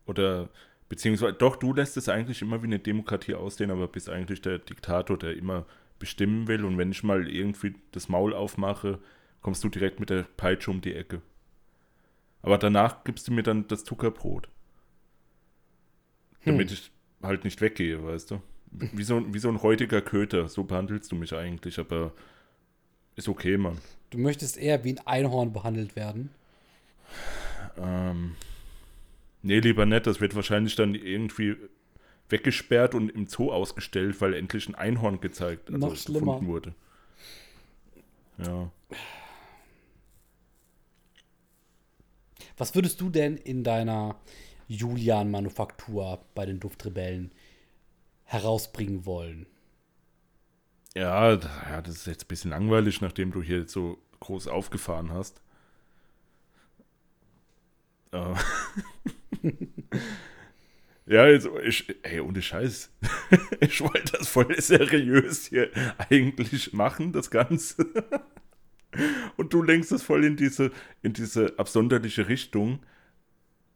oder 0.06 0.48
beziehungsweise 0.88 1.34
doch, 1.34 1.56
du 1.56 1.72
lässt 1.72 1.96
es 1.96 2.08
eigentlich 2.08 2.42
immer 2.42 2.62
wie 2.62 2.66
eine 2.66 2.78
Demokratie 2.78 3.34
aussehen, 3.34 3.70
aber 3.70 3.88
bist 3.88 4.08
eigentlich 4.08 4.42
der 4.42 4.58
Diktator, 4.58 5.18
der 5.18 5.36
immer 5.36 5.66
bestimmen 5.98 6.48
will 6.48 6.64
und 6.64 6.76
wenn 6.76 6.90
ich 6.90 7.02
mal 7.02 7.28
irgendwie 7.28 7.74
das 7.92 8.08
Maul 8.08 8.34
aufmache, 8.34 8.98
kommst 9.40 9.62
du 9.64 9.68
direkt 9.68 10.00
mit 10.00 10.10
der 10.10 10.26
Peitsche 10.36 10.70
um 10.70 10.80
die 10.80 10.94
Ecke. 10.94 11.22
Aber 12.42 12.58
danach 12.58 13.04
gibst 13.04 13.28
du 13.28 13.32
mir 13.32 13.42
dann 13.42 13.68
das 13.68 13.84
Zuckerbrot. 13.84 14.48
Damit 16.44 16.68
hm. 16.68 16.74
ich 16.74 16.90
halt 17.22 17.44
nicht 17.44 17.60
weggehe, 17.60 18.04
weißt 18.04 18.32
du? 18.32 18.42
Wie 18.70 19.04
so, 19.04 19.32
wie 19.32 19.38
so 19.38 19.48
ein 19.48 19.62
heutiger 19.62 20.02
Köter, 20.02 20.48
so 20.48 20.64
behandelst 20.64 21.10
du 21.12 21.16
mich 21.16 21.32
eigentlich, 21.32 21.78
aber 21.78 22.12
ist 23.16 23.28
okay, 23.28 23.56
Mann. 23.56 23.78
Du 24.10 24.18
möchtest 24.18 24.58
eher 24.58 24.84
wie 24.84 24.90
ein 24.90 25.06
Einhorn 25.06 25.52
behandelt 25.52 25.96
werden? 25.96 26.30
Ähm, 27.78 28.34
nee, 29.44 29.60
lieber 29.60 29.86
nicht. 29.86 30.06
Das 30.06 30.20
wird 30.20 30.34
wahrscheinlich 30.34 30.74
dann 30.74 30.94
irgendwie 30.94 31.56
weggesperrt 32.28 32.94
und 32.94 33.10
im 33.10 33.26
Zoo 33.26 33.52
ausgestellt, 33.52 34.20
weil 34.20 34.34
endlich 34.34 34.68
ein 34.68 34.74
Einhorn 34.74 35.20
gezeigt, 35.20 35.70
also 35.70 35.88
Noch 35.88 35.96
schlimmer. 35.96 36.20
gefunden 36.20 36.46
wurde. 36.46 36.74
Ja. 38.38 38.72
Was 42.56 42.74
würdest 42.74 43.00
du 43.00 43.10
denn 43.10 43.36
in 43.36 43.62
deiner 43.62 44.16
Julian-Manufaktur 44.68 46.24
bei 46.34 46.46
den 46.46 46.60
Duftrebellen 46.60 47.32
herausbringen 48.24 49.06
wollen. 49.06 49.46
Ja, 50.94 51.36
das 51.36 51.88
ist 51.88 52.06
jetzt 52.06 52.24
ein 52.24 52.28
bisschen 52.28 52.50
langweilig, 52.50 53.00
nachdem 53.00 53.32
du 53.32 53.42
hier 53.42 53.66
so 53.68 53.98
groß 54.20 54.48
aufgefahren 54.48 55.12
hast. 55.12 55.40
Ja, 61.06 61.28
jetzt, 61.28 61.46
ich, 61.66 61.94
ey, 62.02 62.20
ohne 62.20 62.40
Scheiß. 62.40 62.90
ich 63.60 63.82
wollte 63.82 64.16
das 64.16 64.26
voll 64.26 64.58
seriös 64.58 65.44
hier 65.44 65.68
eigentlich 66.08 66.72
machen, 66.72 67.12
das 67.12 67.30
Ganze. 67.30 67.86
Und 69.36 69.52
du 69.52 69.62
lenkst 69.62 69.92
es 69.92 70.02
voll 70.02 70.24
in 70.24 70.36
diese, 70.36 70.70
in 71.02 71.12
diese 71.12 71.58
absonderliche 71.58 72.26
Richtung 72.28 72.80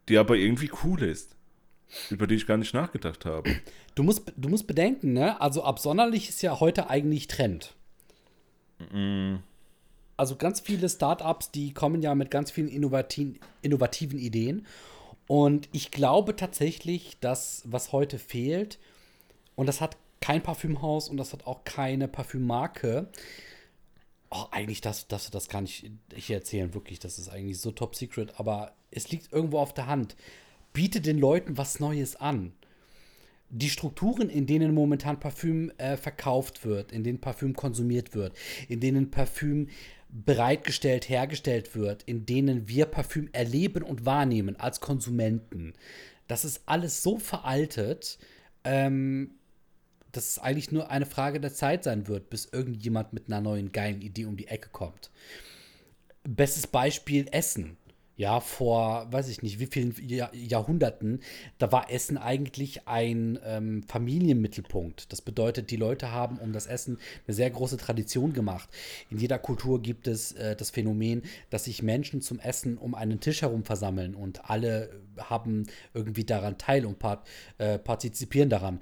die 0.09 0.19
aber 0.19 0.37
irgendwie 0.37 0.71
cool 0.85 1.03
ist. 1.03 1.37
Über 2.11 2.27
die 2.27 2.35
ich 2.35 2.47
gar 2.47 2.59
nicht 2.59 2.75
nachgedacht 2.75 3.25
habe. 3.25 3.51
Du 3.95 4.03
musst, 4.03 4.33
du 4.37 4.49
musst 4.51 4.67
bedenken, 4.67 5.15
ne? 5.15 5.41
Also 5.41 5.65
absonderlich 5.65 6.29
ist 6.29 6.43
ja 6.43 6.61
heute 6.61 6.91
eigentlich 6.91 7.29
Trend. 7.29 7.75
Mm. 8.93 9.37
Also 10.17 10.37
ganz 10.37 10.61
viele 10.61 10.89
Startups, 10.89 11.51
die 11.51 11.73
kommen 11.73 12.03
ja 12.03 12.15
mit 12.15 12.31
ganz 12.31 12.51
vielen 12.51 12.69
innovativen, 12.69 13.39
innovativen 13.63 14.19
Ideen. 14.19 14.67
Und 15.29 15.69
ich 15.73 15.93
glaube 15.93 16.35
tatsächlich, 16.35 17.21
dass 17.21 17.63
was 17.65 17.93
heute 17.93 18.19
fehlt, 18.19 18.81
und 19.55 19.67
das 19.67 19.81
hat 19.81 19.97
kein 20.21 20.43
Parfümhaus 20.43 21.09
und 21.09 21.17
das 21.17 21.33
hat 21.33 21.47
auch 21.47 21.63
keine 21.65 22.09
Parfümmarke, 22.09 23.09
Oh, 24.31 24.45
eigentlich 24.51 24.83
das, 24.83 25.09
das, 25.09 25.31
das 25.31 25.49
kann 25.49 25.65
ich 25.65 25.91
hier 26.15 26.37
erzählen, 26.37 26.75
wirklich. 26.75 26.99
Das 26.99 27.19
ist 27.19 27.31
eigentlich 27.31 27.59
so 27.61 27.71
top 27.71 27.95
secret, 27.95 28.39
aber 28.39 28.73
es 28.91 29.11
liegt 29.11 29.33
irgendwo 29.33 29.59
auf 29.59 29.73
der 29.73 29.87
Hand. 29.87 30.17
Biete 30.75 31.01
den 31.01 31.19
Leuten 31.19 31.57
was 31.57 31.81
Neues 31.81 32.17
an. 32.17 32.53
Die 33.49 33.71
Strukturen, 33.71 34.29
in 34.29 34.47
denen 34.47 34.75
momentan 34.75 35.19
Parfüm 35.19 35.73
äh, 35.79 35.97
verkauft 35.97 36.67
wird, 36.67 36.93
in 36.93 37.05
denen 37.05 37.21
Parfüm 37.21 37.55
konsumiert 37.55 38.15
wird, 38.15 38.37
in 38.69 38.81
denen 38.81 39.11
Parfüm 39.11 39.69
bereitgestellt, 40.09 41.09
hergestellt 41.09 41.75
wird, 41.75 42.03
in 42.05 42.27
denen 42.27 42.69
wir 42.69 42.87
Parfüm 42.87 43.29
erleben 43.33 43.83
und 43.83 44.07
wahrnehmen 44.07 44.57
als 44.57 44.81
Konsumenten, 44.81 45.75
das 46.27 46.45
ist 46.45 46.63
alles 46.67 47.03
so 47.03 47.19
veraltet, 47.19 48.19
ähm, 48.65 49.33
dass 50.13 50.31
es 50.31 50.39
eigentlich 50.39 50.73
nur 50.73 50.91
eine 50.91 51.07
Frage 51.07 51.41
der 51.41 51.53
Zeit 51.53 51.85
sein 51.85 52.09
wird, 52.09 52.31
bis 52.31 52.47
irgendjemand 52.47 53.13
mit 53.13 53.27
einer 53.27 53.41
neuen 53.41 53.73
geilen 53.73 54.01
Idee 54.01 54.25
um 54.25 54.37
die 54.37 54.49
Ecke 54.49 54.69
kommt. 54.71 55.11
Bestes 56.25 56.67
Beispiel 56.67 57.27
Essen 57.31 57.77
ja, 58.19 58.41
vor, 58.41 59.07
weiß 59.13 59.29
ich 59.29 59.43
nicht, 59.43 59.61
wie 59.61 59.67
vielen 59.67 59.95
Jahr 60.09 60.35
Jahrhunderten, 60.35 61.21
da 61.59 61.71
war 61.71 61.89
Essen 61.91 62.19
eigentlich 62.19 62.89
ein 62.89 63.39
ähm, 63.45 63.85
Familienmittelpunkt. 63.85 65.13
Das 65.13 65.23
bedeutet, 65.23 65.71
die 65.71 65.77
Leute 65.77 66.11
haben 66.11 66.39
um 66.39 66.53
das 66.53 66.67
Essen 66.67 66.99
eine 67.27 67.35
sehr 67.35 67.49
große 67.49 67.77
Tradition 67.77 68.33
gemacht. 68.33 68.69
In 69.09 69.19
jeder 69.19 69.39
Kultur 69.39 69.81
gibt 69.81 70.09
es 70.09 70.33
äh, 70.33 70.57
das 70.57 70.71
Phänomen, 70.71 71.23
dass 71.51 71.65
sich 71.65 71.81
Menschen 71.81 72.21
zum 72.21 72.41
Essen 72.41 72.77
um 72.77 72.97
einen 72.97 73.21
Tisch 73.21 73.43
herum 73.43 73.63
versammeln 73.63 74.17
und 74.17 74.51
alle 74.51 74.91
haben 75.17 75.69
irgendwie 75.95 76.25
daran 76.25 76.59
teil 76.59 76.87
und 76.87 76.99
part, 76.99 77.25
äh, 77.59 77.79
partizipieren 77.79 78.51
daran. 78.51 78.81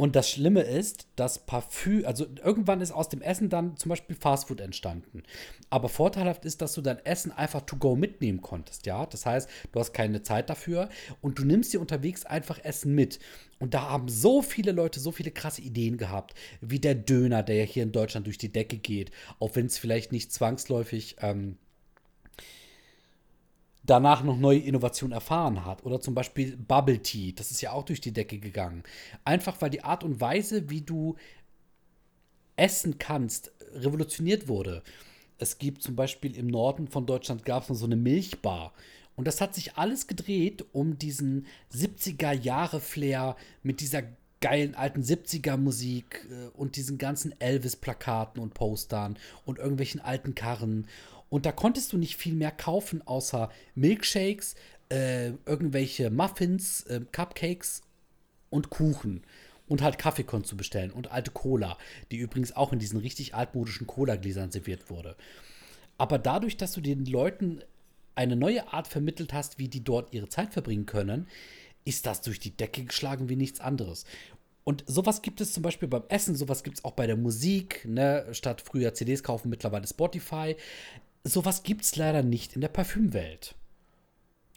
Und 0.00 0.14
das 0.14 0.30
Schlimme 0.30 0.62
ist, 0.62 1.08
dass 1.16 1.44
Parfüm, 1.44 2.06
also 2.06 2.24
irgendwann 2.44 2.80
ist 2.80 2.92
aus 2.92 3.08
dem 3.08 3.20
Essen 3.20 3.48
dann 3.48 3.76
zum 3.76 3.88
Beispiel 3.88 4.14
Fastfood 4.14 4.60
entstanden. 4.60 5.24
Aber 5.70 5.88
vorteilhaft 5.88 6.44
ist, 6.44 6.62
dass 6.62 6.72
du 6.74 6.82
dein 6.82 7.04
Essen 7.04 7.32
einfach 7.32 7.62
to 7.62 7.74
go 7.74 7.96
mitnehmen 7.96 8.40
konntest, 8.40 8.86
ja. 8.86 9.06
Das 9.06 9.26
heißt, 9.26 9.50
du 9.72 9.80
hast 9.80 9.92
keine 9.92 10.22
Zeit 10.22 10.50
dafür 10.50 10.88
und 11.20 11.40
du 11.40 11.44
nimmst 11.44 11.72
dir 11.72 11.80
unterwegs 11.80 12.24
einfach 12.24 12.64
Essen 12.64 12.94
mit. 12.94 13.18
Und 13.58 13.74
da 13.74 13.90
haben 13.90 14.08
so 14.08 14.40
viele 14.40 14.70
Leute 14.70 15.00
so 15.00 15.10
viele 15.10 15.32
krasse 15.32 15.62
Ideen 15.62 15.96
gehabt, 15.96 16.34
wie 16.60 16.78
der 16.78 16.94
Döner, 16.94 17.42
der 17.42 17.56
ja 17.56 17.64
hier 17.64 17.82
in 17.82 17.90
Deutschland 17.90 18.28
durch 18.28 18.38
die 18.38 18.52
Decke 18.52 18.78
geht, 18.78 19.10
auch 19.40 19.56
wenn 19.56 19.66
es 19.66 19.78
vielleicht 19.78 20.12
nicht 20.12 20.32
zwangsläufig 20.32 21.16
ähm, 21.22 21.58
danach 23.88 24.22
noch 24.22 24.36
neue 24.36 24.58
Innovationen 24.58 25.12
erfahren 25.12 25.64
hat. 25.64 25.84
Oder 25.84 26.00
zum 26.00 26.14
Beispiel 26.14 26.56
Bubble 26.56 27.00
Tea, 27.00 27.32
das 27.32 27.50
ist 27.50 27.60
ja 27.60 27.72
auch 27.72 27.84
durch 27.84 28.00
die 28.00 28.12
Decke 28.12 28.38
gegangen. 28.38 28.84
Einfach 29.24 29.60
weil 29.60 29.70
die 29.70 29.82
Art 29.82 30.04
und 30.04 30.20
Weise, 30.20 30.70
wie 30.70 30.82
du 30.82 31.16
essen 32.56 32.98
kannst, 32.98 33.52
revolutioniert 33.72 34.48
wurde. 34.48 34.82
Es 35.38 35.58
gibt 35.58 35.82
zum 35.82 35.96
Beispiel 35.96 36.36
im 36.36 36.48
Norden 36.48 36.88
von 36.88 37.06
Deutschland 37.06 37.44
gab 37.44 37.68
es 37.68 37.78
so 37.78 37.86
eine 37.86 37.96
Milchbar. 37.96 38.72
Und 39.16 39.26
das 39.26 39.40
hat 39.40 39.54
sich 39.54 39.76
alles 39.76 40.06
gedreht 40.06 40.64
um 40.72 40.98
diesen 40.98 41.46
70er 41.72 42.32
Jahre 42.32 42.80
Flair 42.80 43.36
mit 43.62 43.80
dieser 43.80 44.02
geilen 44.40 44.74
alten 44.74 45.02
70er 45.02 45.56
Musik 45.56 46.26
äh, 46.30 46.48
und 46.56 46.76
diesen 46.76 46.98
ganzen 46.98 47.38
Elvis 47.40 47.76
Plakaten 47.76 48.40
und 48.40 48.54
Postern 48.54 49.18
und 49.44 49.58
irgendwelchen 49.58 50.00
alten 50.00 50.34
Karren 50.34 50.86
und 51.30 51.46
da 51.46 51.52
konntest 51.52 51.92
du 51.92 51.98
nicht 51.98 52.16
viel 52.16 52.34
mehr 52.34 52.50
kaufen, 52.50 53.06
außer 53.06 53.50
Milkshakes, 53.74 54.54
äh, 54.90 55.32
irgendwelche 55.46 56.10
Muffins, 56.10 56.82
äh, 56.82 57.00
Cupcakes 57.12 57.82
und 58.50 58.70
Kuchen. 58.70 59.22
Und 59.66 59.82
halt 59.82 59.98
Kaffee 59.98 60.22
du 60.24 60.56
bestellen 60.56 60.90
und 60.90 61.10
alte 61.10 61.30
Cola, 61.30 61.76
die 62.10 62.16
übrigens 62.16 62.56
auch 62.56 62.72
in 62.72 62.78
diesen 62.78 62.98
richtig 63.00 63.34
altmodischen 63.34 63.86
Cola-Gläsern 63.86 64.50
serviert 64.50 64.88
wurde. 64.88 65.14
Aber 65.98 66.18
dadurch, 66.18 66.56
dass 66.56 66.72
du 66.72 66.80
den 66.80 67.04
Leuten 67.04 67.62
eine 68.14 68.34
neue 68.34 68.72
Art 68.72 68.88
vermittelt 68.88 69.34
hast, 69.34 69.58
wie 69.58 69.68
die 69.68 69.84
dort 69.84 70.14
ihre 70.14 70.30
Zeit 70.30 70.54
verbringen 70.54 70.86
können, 70.86 71.26
ist 71.84 72.06
das 72.06 72.22
durch 72.22 72.40
die 72.40 72.56
Decke 72.56 72.84
geschlagen 72.84 73.28
wie 73.28 73.36
nichts 73.36 73.60
anderes. 73.60 74.06
Und 74.64 74.84
sowas 74.86 75.22
gibt 75.22 75.40
es 75.40 75.52
zum 75.52 75.62
Beispiel 75.62 75.88
beim 75.88 76.02
Essen, 76.08 76.34
sowas 76.34 76.62
gibt 76.62 76.78
es 76.78 76.84
auch 76.84 76.92
bei 76.92 77.06
der 77.06 77.16
Musik, 77.16 77.86
ne? 77.86 78.26
statt 78.32 78.60
früher 78.60 78.92
CDs 78.92 79.22
kaufen, 79.22 79.48
mittlerweile 79.48 79.86
Spotify 79.86 80.56
sowas 81.24 81.62
gibt 81.62 81.82
es 81.82 81.96
leider 81.96 82.22
nicht 82.22 82.54
in 82.54 82.60
der 82.60 82.68
Parfümwelt. 82.68 83.54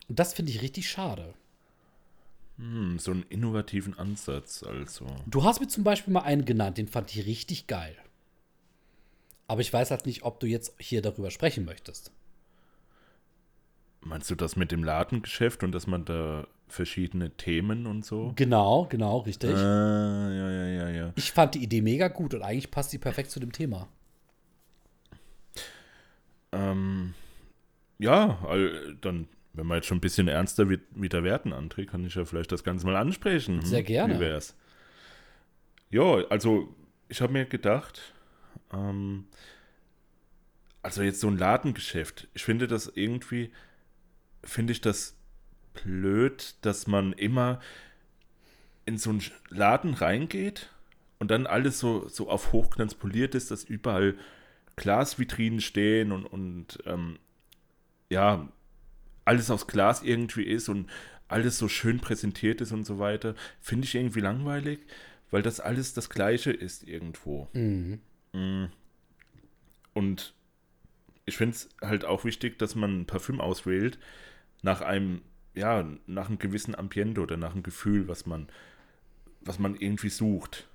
Und 0.07 0.19
das 0.19 0.33
finde 0.33 0.51
ich 0.51 0.61
richtig 0.61 0.89
schade. 0.89 1.33
Hm, 2.57 2.99
so 2.99 3.11
einen 3.11 3.23
innovativen 3.29 3.97
Ansatz, 3.97 4.63
also. 4.63 5.07
Du 5.25 5.43
hast 5.43 5.59
mir 5.59 5.67
zum 5.67 5.83
Beispiel 5.83 6.13
mal 6.13 6.21
einen 6.21 6.45
genannt, 6.45 6.77
den 6.77 6.87
fand 6.87 7.15
ich 7.15 7.25
richtig 7.25 7.67
geil. 7.67 7.95
Aber 9.47 9.61
ich 9.61 9.71
weiß 9.71 9.91
halt 9.91 10.05
nicht, 10.05 10.23
ob 10.23 10.39
du 10.39 10.47
jetzt 10.47 10.73
hier 10.79 11.01
darüber 11.01 11.31
sprechen 11.31 11.65
möchtest. 11.65 12.11
Meinst 14.01 14.29
du 14.31 14.35
das 14.35 14.55
mit 14.55 14.71
dem 14.71 14.83
Ladengeschäft 14.83 15.63
und 15.63 15.71
dass 15.73 15.87
man 15.87 16.05
da 16.05 16.47
verschiedene 16.67 17.31
Themen 17.31 17.85
und 17.85 18.05
so? 18.05 18.33
Genau, 18.35 18.85
genau, 18.89 19.19
richtig. 19.19 19.51
Ah, 19.51 20.29
ja, 20.31 20.49
ja, 20.49 20.65
ja, 20.67 20.89
ja. 20.89 21.13
Ich 21.15 21.31
fand 21.31 21.55
die 21.55 21.63
Idee 21.63 21.81
mega 21.81 22.07
gut 22.07 22.33
und 22.33 22.41
eigentlich 22.41 22.71
passt 22.71 22.91
sie 22.91 22.97
perfekt 22.97 23.29
zu 23.29 23.39
dem 23.39 23.51
Thema. 23.51 23.87
Ähm, 26.51 27.13
ja, 27.99 28.39
dann, 29.01 29.27
wenn 29.53 29.67
man 29.67 29.77
jetzt 29.77 29.87
schon 29.87 29.97
ein 29.97 30.01
bisschen 30.01 30.27
ernster 30.27 30.69
wird, 30.69 30.81
wieder 30.95 31.23
werden, 31.23 31.53
André, 31.53 31.85
kann 31.85 32.05
ich 32.05 32.15
ja 32.15 32.25
vielleicht 32.25 32.51
das 32.51 32.63
Ganze 32.63 32.85
mal 32.85 32.95
ansprechen. 32.95 33.61
Hm? 33.61 33.65
Sehr 33.65 33.83
gerne. 33.83 34.15
Wie 34.15 34.19
wär's? 34.19 34.55
Ja, 35.89 36.25
also 36.29 36.73
ich 37.09 37.21
habe 37.21 37.33
mir 37.33 37.45
gedacht, 37.45 38.13
ähm, 38.73 39.25
also 40.81 41.03
jetzt 41.03 41.19
so 41.19 41.27
ein 41.27 41.37
Ladengeschäft, 41.37 42.27
ich 42.33 42.43
finde 42.43 42.67
das 42.67 42.91
irgendwie, 42.95 43.51
finde 44.43 44.71
ich 44.71 44.81
das 44.81 45.17
blöd, 45.73 46.55
dass 46.61 46.87
man 46.87 47.13
immer 47.13 47.59
in 48.85 48.97
so 48.97 49.09
einen 49.11 49.21
Laden 49.49 49.93
reingeht 49.93 50.69
und 51.19 51.29
dann 51.29 51.45
alles 51.45 51.79
so, 51.79 52.07
so 52.07 52.29
auf 52.29 52.51
Hochglanz 52.51 52.95
poliert 52.95 53.35
ist, 53.35 53.51
dass 53.51 53.63
überall 53.63 54.15
Glasvitrinen 54.81 55.61
stehen 55.61 56.11
und, 56.11 56.25
und 56.25 56.79
ähm, 56.85 57.19
ja, 58.09 58.49
alles 59.23 59.51
aus 59.51 59.67
Glas 59.67 60.01
irgendwie 60.01 60.43
ist 60.43 60.67
und 60.69 60.89
alles 61.27 61.57
so 61.57 61.69
schön 61.69 61.99
präsentiert 61.99 62.59
ist 62.59 62.71
und 62.71 62.83
so 62.83 62.99
weiter, 62.99 63.35
finde 63.61 63.85
ich 63.85 63.95
irgendwie 63.95 64.19
langweilig, 64.19 64.79
weil 65.29 65.43
das 65.43 65.59
alles 65.59 65.93
das 65.93 66.09
Gleiche 66.09 66.51
ist 66.51 66.87
irgendwo. 66.87 67.47
Mhm. 67.53 67.99
Mm. 68.33 68.65
Und 69.93 70.33
ich 71.25 71.37
finde 71.37 71.55
es 71.55 71.69
halt 71.81 72.03
auch 72.03 72.25
wichtig, 72.25 72.57
dass 72.57 72.75
man 72.75 73.01
ein 73.01 73.05
Parfüm 73.05 73.39
auswählt 73.39 73.99
nach 74.63 74.81
einem, 74.81 75.21
ja, 75.53 75.87
nach 76.07 76.27
einem 76.27 76.39
gewissen 76.39 76.75
Ambiente 76.75 77.21
oder 77.21 77.37
nach 77.37 77.53
einem 77.53 77.63
Gefühl, 77.63 78.07
was 78.07 78.25
man, 78.25 78.49
was 79.41 79.59
man 79.59 79.75
irgendwie 79.75 80.09
sucht. 80.09 80.67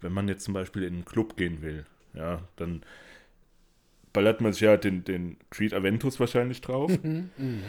Wenn 0.00 0.12
man 0.12 0.28
jetzt 0.28 0.44
zum 0.44 0.52
Beispiel 0.52 0.82
in 0.82 0.94
einen 0.94 1.04
Club 1.04 1.36
gehen 1.36 1.62
will, 1.62 1.86
ja, 2.12 2.42
dann 2.56 2.82
ballert 4.16 4.40
man 4.40 4.54
sich 4.54 4.62
ja 4.62 4.78
den, 4.78 5.04
den 5.04 5.36
Creed 5.50 5.74
Aventus 5.74 6.18
wahrscheinlich 6.18 6.62
drauf. 6.62 6.90
Mhm, 7.02 7.28
mhm. 7.36 7.62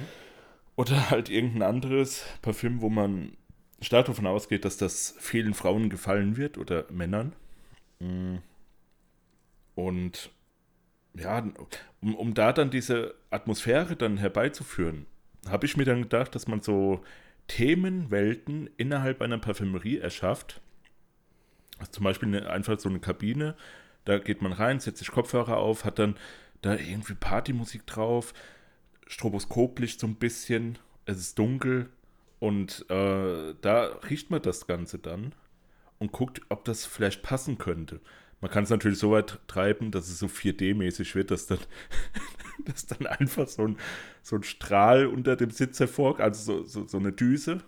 Oder 0.78 1.10
halt 1.10 1.30
irgendein 1.30 1.64
anderes 1.64 2.24
Parfüm, 2.42 2.80
wo 2.80 2.90
man 2.90 3.34
stark 3.82 4.06
davon 4.06 4.26
ausgeht, 4.26 4.64
dass 4.64 4.78
das 4.78 5.14
vielen 5.20 5.54
Frauen 5.54 5.90
gefallen 5.90 6.38
wird 6.38 6.58
oder 6.58 6.86
Männern. 6.90 7.34
Mm. 8.00 8.36
Und 9.76 10.32
ja, 11.16 11.46
um, 12.00 12.16
um 12.16 12.34
da 12.34 12.54
dann 12.54 12.70
diese 12.70 13.16
Atmosphäre 13.30 13.98
dann 13.98 14.16
herbeizuführen, 14.16 15.06
habe 15.50 15.66
ich 15.66 15.76
mir 15.76 15.84
dann 15.84 16.04
gedacht, 16.04 16.34
dass 16.34 16.48
man 16.48 16.62
so 16.62 17.04
Themenwelten 17.48 18.70
innerhalb 18.78 19.22
einer 19.22 19.38
Parfümerie 19.38 19.98
erschafft. 19.98 20.62
Also 21.78 21.92
zum 21.92 22.06
Beispiel 22.06 22.30
eine, 22.30 22.50
einfach 22.50 22.80
so 22.80 22.88
eine 22.88 23.00
Kabine, 23.00 23.56
da 24.08 24.20
geht 24.20 24.42
man 24.42 24.54
rein, 24.54 24.80
setzt 24.80 25.00
sich 25.00 25.12
Kopfhörer 25.12 25.58
auf, 25.58 25.84
hat 25.84 26.00
dann 26.00 26.16
da 26.62 26.76
irgendwie 26.76 27.14
Partymusik 27.14 27.86
drauf, 27.86 28.34
Stroboskoplicht 29.08 30.00
so 30.00 30.08
ein 30.08 30.16
bisschen, 30.16 30.78
es 31.06 31.18
ist 31.18 31.40
dunkel 31.40 31.90
und 32.40 32.86
äh, 32.90 33.54
da 33.62 33.84
riecht 34.10 34.32
man 34.32 34.42
das 34.42 34.68
Ganze 34.68 35.00
dann 35.00 35.34
und 36.00 36.12
guckt, 36.12 36.42
ob 36.50 36.66
das 36.66 36.86
vielleicht 36.86 37.22
passen 37.22 37.58
könnte. 37.58 38.00
Man 38.40 38.52
kann 38.52 38.64
es 38.64 38.70
natürlich 38.70 39.00
so 39.00 39.12
weit 39.12 39.40
treiben, 39.48 39.92
dass 39.92 40.08
es 40.10 40.20
so 40.20 40.28
4D-mäßig 40.28 41.16
wird, 41.16 41.32
dass 41.32 41.48
dann, 41.48 41.60
dass 42.66 42.86
dann 42.86 43.08
einfach 43.08 43.48
so 43.48 43.64
ein, 43.64 43.78
so 44.22 44.36
ein 44.36 44.44
Strahl 44.44 45.08
unter 45.08 45.36
dem 45.36 45.50
Sitz 45.50 45.80
hervorkommt, 45.80 46.22
also 46.22 46.64
so, 46.64 46.64
so, 46.64 46.88
so 46.88 46.98
eine 46.98 47.12
Düse 47.12 47.62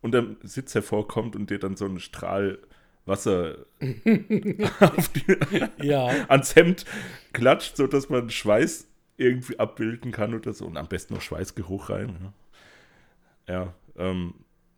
unter 0.00 0.22
dem 0.22 0.36
Sitz 0.42 0.74
hervorkommt 0.74 1.34
und 1.34 1.50
dir 1.50 1.58
dann 1.58 1.76
so 1.76 1.84
ein 1.84 1.98
Strahl 1.98 2.60
Wasser 3.08 3.66
die, 3.80 5.66
ja. 5.82 6.06
ans 6.28 6.54
Hemd 6.54 6.84
klatscht, 7.32 7.76
sodass 7.76 8.08
man 8.08 8.30
Schweiß 8.30 8.86
irgendwie 9.16 9.58
abbilden 9.58 10.12
kann 10.12 10.34
oder 10.34 10.52
so. 10.52 10.66
Und 10.66 10.76
am 10.76 10.88
besten 10.88 11.14
noch 11.14 11.20
Schweißgeruch 11.20 11.90
rein. 11.90 12.32
Ja, 13.48 13.54
ja, 13.54 13.74
ähm, 13.96 14.34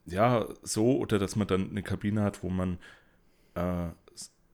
ja 0.07 0.49
so, 0.62 0.99
oder 0.99 1.18
dass 1.18 1.37
man 1.37 1.47
dann 1.47 1.70
eine 1.70 1.83
Kabine 1.83 2.22
hat, 2.22 2.43
wo 2.43 2.49
man, 2.49 2.78
äh, 3.55 3.89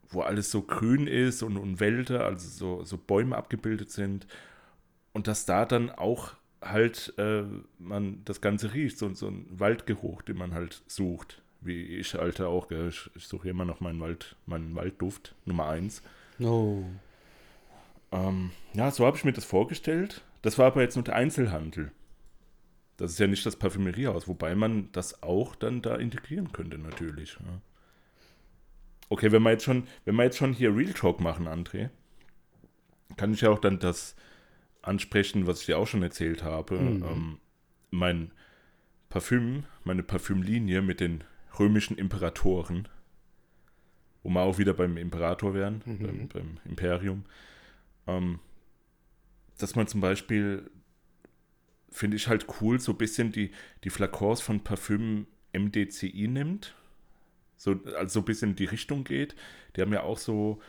wo 0.09 0.23
alles 0.23 0.51
so 0.51 0.63
grün 0.63 1.07
ist 1.07 1.43
und, 1.43 1.57
und 1.57 1.79
Wälder, 1.81 2.25
also 2.25 2.49
so, 2.49 2.85
so 2.85 2.97
Bäume 2.97 3.37
abgebildet 3.37 3.91
sind. 3.91 4.27
Und 5.13 5.29
dass 5.29 5.47
da 5.47 5.65
dann 5.65 5.91
auch 5.91 6.35
halt 6.63 7.15
äh, 7.19 7.45
man 7.79 8.23
das 8.25 8.41
Ganze 8.41 8.75
riecht, 8.75 8.99
so, 8.99 9.13
so 9.15 9.29
ein 9.29 9.47
Waldgeruch, 9.51 10.23
den 10.23 10.39
man 10.39 10.55
halt 10.55 10.83
sucht. 10.87 11.43
Wie 11.67 11.83
ich, 11.83 12.19
Alter, 12.19 12.49
auch. 12.49 12.69
Gell? 12.69 12.89
Ich, 12.89 13.11
ich 13.15 13.27
suche 13.27 13.49
immer 13.49 13.65
noch 13.65 13.81
meinen, 13.81 14.01
Wald, 14.01 14.37
meinen 14.47 14.75
Waldduft, 14.75 15.35
Nummer 15.45 15.69
eins. 15.69 16.03
No. 16.39 16.85
Ähm, 18.13 18.51
ja, 18.73 18.91
so 18.91 19.05
habe 19.07 19.17
ich 19.17 19.25
mir 19.25 19.33
das 19.33 19.45
vorgestellt. 19.45 20.23
Das 20.43 20.59
war 20.59 20.67
aber 20.67 20.83
jetzt 20.83 20.97
nur 20.97 21.05
der 21.05 21.17
Einzelhandel. 21.17 21.93
Das 22.97 23.11
ist 23.11 23.19
ja 23.19 23.27
nicht 23.27 23.45
das 23.45 23.57
Parfümeriehaus, 23.57 24.27
wobei 24.27 24.55
man 24.55 24.91
das 24.93 25.23
auch 25.23 25.55
dann 25.55 25.83
da 25.83 25.97
integrieren 25.97 26.53
könnte, 26.53 26.79
natürlich. 26.79 27.35
Ja. 27.41 27.61
Okay, 29.09 29.33
wenn 29.33 29.43
wir 29.43 29.51
jetzt 29.51 29.65
schon, 29.65 29.87
wenn 30.05 30.15
wir 30.15 30.25
jetzt 30.25 30.39
schon 30.39 30.53
hier 30.53 30.75
Real 30.75 30.93
Talk 30.93 31.21
machen, 31.21 31.47
André, 31.47 31.91
kann 33.17 33.33
ich 33.33 33.43
ja 33.43 33.51
auch 33.51 33.59
dann 33.59 33.79
das 33.79 34.17
ansprechen, 34.83 35.47
was 35.47 35.61
ich 35.61 35.67
dir 35.67 35.79
auch 35.79 35.87
schon 35.87 36.03
erzählt 36.03 36.43
habe. 36.43 36.79
Mhm. 36.79 37.05
Ähm, 37.05 37.39
mein 37.91 38.31
Parfüm, 39.09 39.65
meine 39.85 40.03
Parfümlinie 40.03 40.83
mit 40.83 41.01
den 41.01 41.23
römischen 41.59 41.97
Imperatoren, 41.99 42.89
wo 44.23 44.31
wir 44.31 44.41
auch 44.41 44.59
wieder 44.59 44.75
beim 44.75 44.97
Imperator 44.97 45.55
wären, 45.55 45.83
Mhm. 45.85 45.99
beim, 46.07 46.29
beim 46.29 46.59
Imperium. 46.65 47.25
Ähm, 48.07 48.39
dass 49.59 49.75
man 49.75 49.87
zum 49.87 50.01
Beispiel, 50.01 50.71
finde 51.91 52.17
ich 52.17 52.29
halt 52.29 52.47
cool, 52.61 52.79
so 52.81 52.93
ein 52.93 52.99
bisschen 52.99 53.33
die, 53.33 53.51
die 53.85 53.91
Flakons 53.91 54.41
von 54.41 54.61
Parfüm 54.61 55.27
MDCI 55.53 56.29
nimmt. 56.29 56.75
So, 57.57 57.81
also 57.97 58.15
so 58.15 58.21
ein 58.21 58.25
bisschen 58.27 58.51
in 58.51 58.57
die 58.57 58.67
Richtung 58.67 59.05
geht. 59.05 59.35
Die 59.75 59.81
haben 59.81 59.93
ja 59.93 60.03
auch 60.03 60.19
so, 60.19 60.61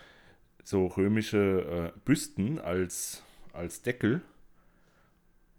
so 0.63 0.87
römische 0.87 1.93
äh, 1.95 1.99
Büsten 2.05 2.59
als, 2.59 3.23
als 3.51 3.81
Deckel. 3.81 4.21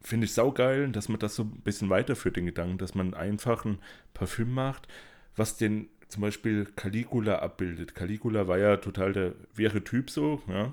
Finde 0.00 0.24
ich 0.24 0.32
saugeil, 0.32 0.90
dass 0.92 1.08
man 1.10 1.18
das 1.18 1.34
so 1.34 1.42
ein 1.42 1.60
bisschen 1.60 1.90
weiterführt, 1.90 2.36
den 2.36 2.46
Gedanken, 2.46 2.78
dass 2.78 2.94
man 2.94 3.12
einfach 3.12 3.64
ein 3.66 3.78
Parfüm 4.14 4.52
macht, 4.52 4.88
was 5.38 5.56
den 5.56 5.88
zum 6.08 6.22
Beispiel 6.22 6.66
Caligula 6.76 7.40
abbildet. 7.40 7.94
Caligula 7.94 8.48
war 8.48 8.58
ja 8.58 8.78
total 8.78 9.12
der 9.12 9.34
wirre 9.54 9.84
Typ 9.84 10.10
so, 10.10 10.42
ja. 10.48 10.72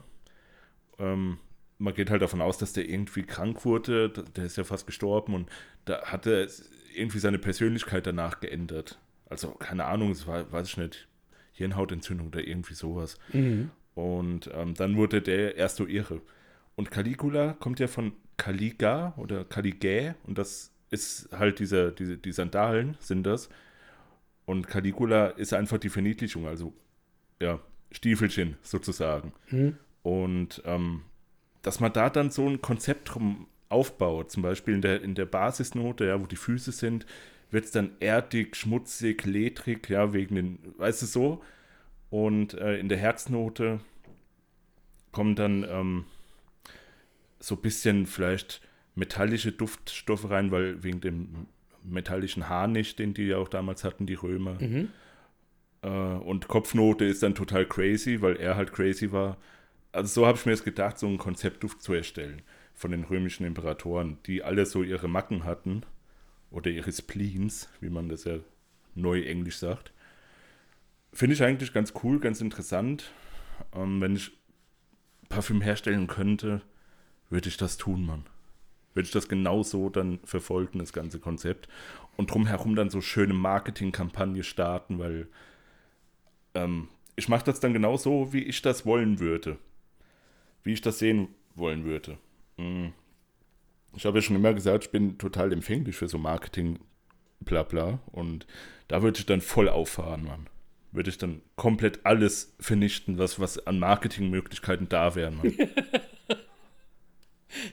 Ähm, 0.97 1.37
man 1.77 1.93
geht 1.93 2.09
halt 2.09 2.21
davon 2.21 2.41
aus, 2.41 2.57
dass 2.57 2.73
der 2.73 2.87
irgendwie 2.87 3.23
krank 3.23 3.65
wurde, 3.65 4.09
der 4.09 4.45
ist 4.45 4.57
ja 4.57 4.63
fast 4.63 4.85
gestorben 4.85 5.33
und 5.33 5.49
da 5.83 6.03
hat 6.03 6.25
er 6.25 6.47
irgendwie 6.95 7.19
seine 7.19 7.37
Persönlichkeit 7.37 8.07
danach 8.07 8.39
geändert. 8.39 8.97
Also, 9.29 9.51
keine 9.51 9.85
Ahnung, 9.85 10.11
es 10.11 10.25
war, 10.25 10.49
weiß 10.51 10.69
ich 10.69 10.77
nicht, 10.77 11.07
Hirnhautentzündung 11.51 12.27
oder 12.27 12.47
irgendwie 12.47 12.73
sowas. 12.73 13.17
Mhm. 13.33 13.71
Und 13.93 14.49
ähm, 14.53 14.73
dann 14.75 14.95
wurde 14.95 15.21
der 15.21 15.55
erst 15.57 15.77
so 15.77 15.85
irre. 15.85 16.21
Und 16.75 16.91
Caligula 16.91 17.53
kommt 17.53 17.79
ja 17.79 17.87
von 17.87 18.13
Caliga 18.37 19.13
oder 19.17 19.45
Caligä 19.45 20.15
und 20.23 20.37
das 20.37 20.71
ist 20.91 21.29
halt 21.31 21.59
diese, 21.59 21.91
diese, 21.91 22.17
die 22.17 22.31
Sandalen 22.31 22.97
sind 22.99 23.23
das. 23.23 23.49
Und 24.45 24.67
Caligula 24.67 25.27
ist 25.27 25.53
einfach 25.53 25.77
die 25.77 25.89
Verniedlichung, 25.89 26.47
also 26.47 26.73
ja, 27.41 27.59
Stiefelchen 27.91 28.57
sozusagen. 28.61 29.33
Mhm. 29.49 29.77
Und 30.03 30.61
ähm, 30.65 31.01
dass 31.61 31.79
man 31.79 31.93
da 31.93 32.09
dann 32.09 32.29
so 32.29 32.47
ein 32.47 32.61
Konzept 32.61 33.13
drum 33.13 33.47
aufbaut, 33.69 34.31
zum 34.31 34.43
Beispiel 34.43 34.75
in 34.75 34.81
der, 34.81 35.01
in 35.01 35.15
der 35.15 35.25
Basisnote, 35.25 36.05
ja, 36.05 36.21
wo 36.21 36.27
die 36.27 36.35
Füße 36.35 36.71
sind, 36.71 37.05
wird 37.49 37.65
es 37.65 37.71
dann 37.71 37.91
erdig, 37.99 38.55
schmutzig, 38.55 39.25
ledrig, 39.25 39.89
ja, 39.89 40.13
wegen 40.13 40.35
den, 40.35 40.59
weißt 40.77 41.01
du 41.01 41.05
so. 41.05 41.43
Und 42.09 42.53
äh, 42.53 42.77
in 42.77 42.89
der 42.89 42.97
Herznote 42.97 43.79
kommen 45.11 45.35
dann 45.35 45.65
ähm, 45.67 46.05
so 47.39 47.55
ein 47.55 47.61
bisschen 47.61 48.05
vielleicht 48.05 48.61
metallische 48.95 49.51
Duftstoffe 49.51 50.29
rein, 50.29 50.51
weil 50.51 50.83
wegen 50.83 51.01
dem 51.01 51.47
metallischen 51.87 52.49
Harnisch, 52.49 52.95
den 52.95 53.13
die 53.13 53.23
ja 53.27 53.37
auch 53.37 53.47
damals 53.47 53.83
hatten, 53.83 54.05
die 54.05 54.13
Römer. 54.15 54.61
Mhm. 54.61 54.89
Äh, 55.81 55.87
und 55.87 56.47
Kopfnote 56.47 57.05
ist 57.05 57.23
dann 57.23 57.35
total 57.35 57.65
crazy, 57.65 58.21
weil 58.21 58.35
er 58.37 58.55
halt 58.55 58.73
crazy 58.73 59.11
war. 59.11 59.37
Also 59.91 60.21
so 60.21 60.27
habe 60.27 60.37
ich 60.37 60.45
mir 60.45 60.51
das 60.51 60.63
gedacht, 60.63 60.97
so 60.97 61.07
einen 61.07 61.17
Konzeptduft 61.17 61.81
zu 61.81 61.93
erstellen 61.93 62.41
von 62.73 62.91
den 62.91 63.05
römischen 63.05 63.45
Imperatoren, 63.45 64.17
die 64.25 64.43
alle 64.43 64.65
so 64.65 64.83
ihre 64.83 65.07
Macken 65.07 65.45
hatten 65.45 65.83
oder 66.51 66.69
ihre 66.69 66.91
Spleens, 66.91 67.69
wie 67.79 67.89
man 67.89 68.09
das 68.09 68.25
ja 68.25 68.39
neu 68.95 69.21
englisch 69.21 69.57
sagt. 69.57 69.93
Finde 71.13 71.35
ich 71.35 71.43
eigentlich 71.43 71.71
ganz 71.71 71.93
cool, 72.03 72.19
ganz 72.19 72.41
interessant. 72.41 73.11
Ähm, 73.73 74.01
wenn 74.01 74.15
ich 74.15 74.31
Parfüm 75.29 75.61
herstellen 75.61 76.07
könnte, 76.07 76.61
würde 77.29 77.47
ich 77.47 77.57
das 77.57 77.77
tun, 77.77 78.05
Mann. 78.05 78.25
Würde 78.95 79.05
ich 79.05 79.11
das 79.11 79.27
genau 79.27 79.61
so 79.61 79.89
dann 79.89 80.19
verfolgen, 80.23 80.79
das 80.79 80.93
ganze 80.93 81.19
Konzept. 81.19 81.67
Und 82.17 82.31
drumherum 82.31 82.75
dann 82.75 82.89
so 82.89 83.01
schöne 83.01 83.33
Marketingkampagne 83.33 84.43
starten, 84.43 84.99
weil 84.99 85.27
ähm, 86.53 86.87
ich 87.17 87.27
mache 87.27 87.43
das 87.43 87.59
dann 87.59 87.73
genau 87.73 87.97
so, 87.97 88.31
wie 88.33 88.43
ich 88.43 88.61
das 88.61 88.85
wollen 88.85 89.19
würde. 89.19 89.57
Wie 90.63 90.71
ich 90.71 90.81
das 90.81 90.97
sehen 90.97 91.27
wollen 91.55 91.83
würde. 91.83 92.17
Mm. 92.57 92.87
Ich 93.97 94.05
habe 94.05 94.17
ja 94.17 94.21
schon 94.21 94.35
immer 94.35 94.53
gesagt, 94.53 94.85
ich 94.85 94.91
bin 94.91 95.17
total 95.17 95.53
empfänglich 95.53 95.95
für 95.95 96.07
so 96.07 96.17
Marketing, 96.17 96.79
bla 97.39 97.63
bla. 97.63 97.99
Und 98.11 98.47
da 98.87 99.01
würde 99.01 99.19
ich 99.19 99.25
dann 99.25 99.41
voll 99.41 99.69
auffahren, 99.69 100.23
Mann. 100.23 100.47
Würde 100.91 101.09
ich 101.09 101.17
dann 101.17 101.41
komplett 101.57 102.05
alles 102.05 102.55
vernichten, 102.59 103.17
was, 103.17 103.39
was 103.39 103.65
an 103.67 103.79
Marketingmöglichkeiten 103.79 104.87
da 104.87 105.15
wären, 105.15 105.37
Mann. 105.37 105.53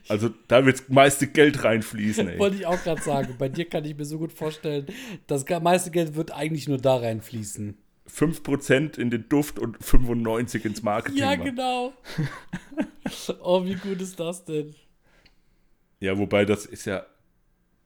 Also 0.08 0.30
da 0.48 0.64
wird 0.64 0.80
das 0.80 0.88
meiste 0.88 1.26
Geld 1.26 1.64
reinfließen, 1.64 2.28
ey. 2.28 2.38
Wollte 2.38 2.56
ich 2.56 2.66
auch 2.66 2.82
gerade 2.82 3.02
sagen. 3.02 3.34
Bei 3.38 3.48
dir 3.48 3.68
kann 3.68 3.84
ich 3.84 3.96
mir 3.96 4.04
so 4.04 4.18
gut 4.18 4.32
vorstellen, 4.32 4.86
das 5.26 5.44
meiste 5.60 5.90
Geld 5.90 6.14
wird 6.14 6.32
eigentlich 6.32 6.68
nur 6.68 6.78
da 6.78 6.96
reinfließen. 6.96 7.76
5% 8.08 8.98
in 8.98 9.10
den 9.10 9.28
Duft 9.28 9.58
und 9.58 9.78
95% 9.78 10.66
ins 10.66 10.82
Marketing. 10.82 11.18
Ja, 11.18 11.34
genau. 11.36 11.92
oh, 13.40 13.64
wie 13.64 13.74
gut 13.74 14.00
ist 14.00 14.18
das 14.18 14.44
denn? 14.44 14.74
Ja, 16.00 16.18
wobei 16.18 16.44
das 16.44 16.66
ist 16.66 16.84
ja. 16.84 17.06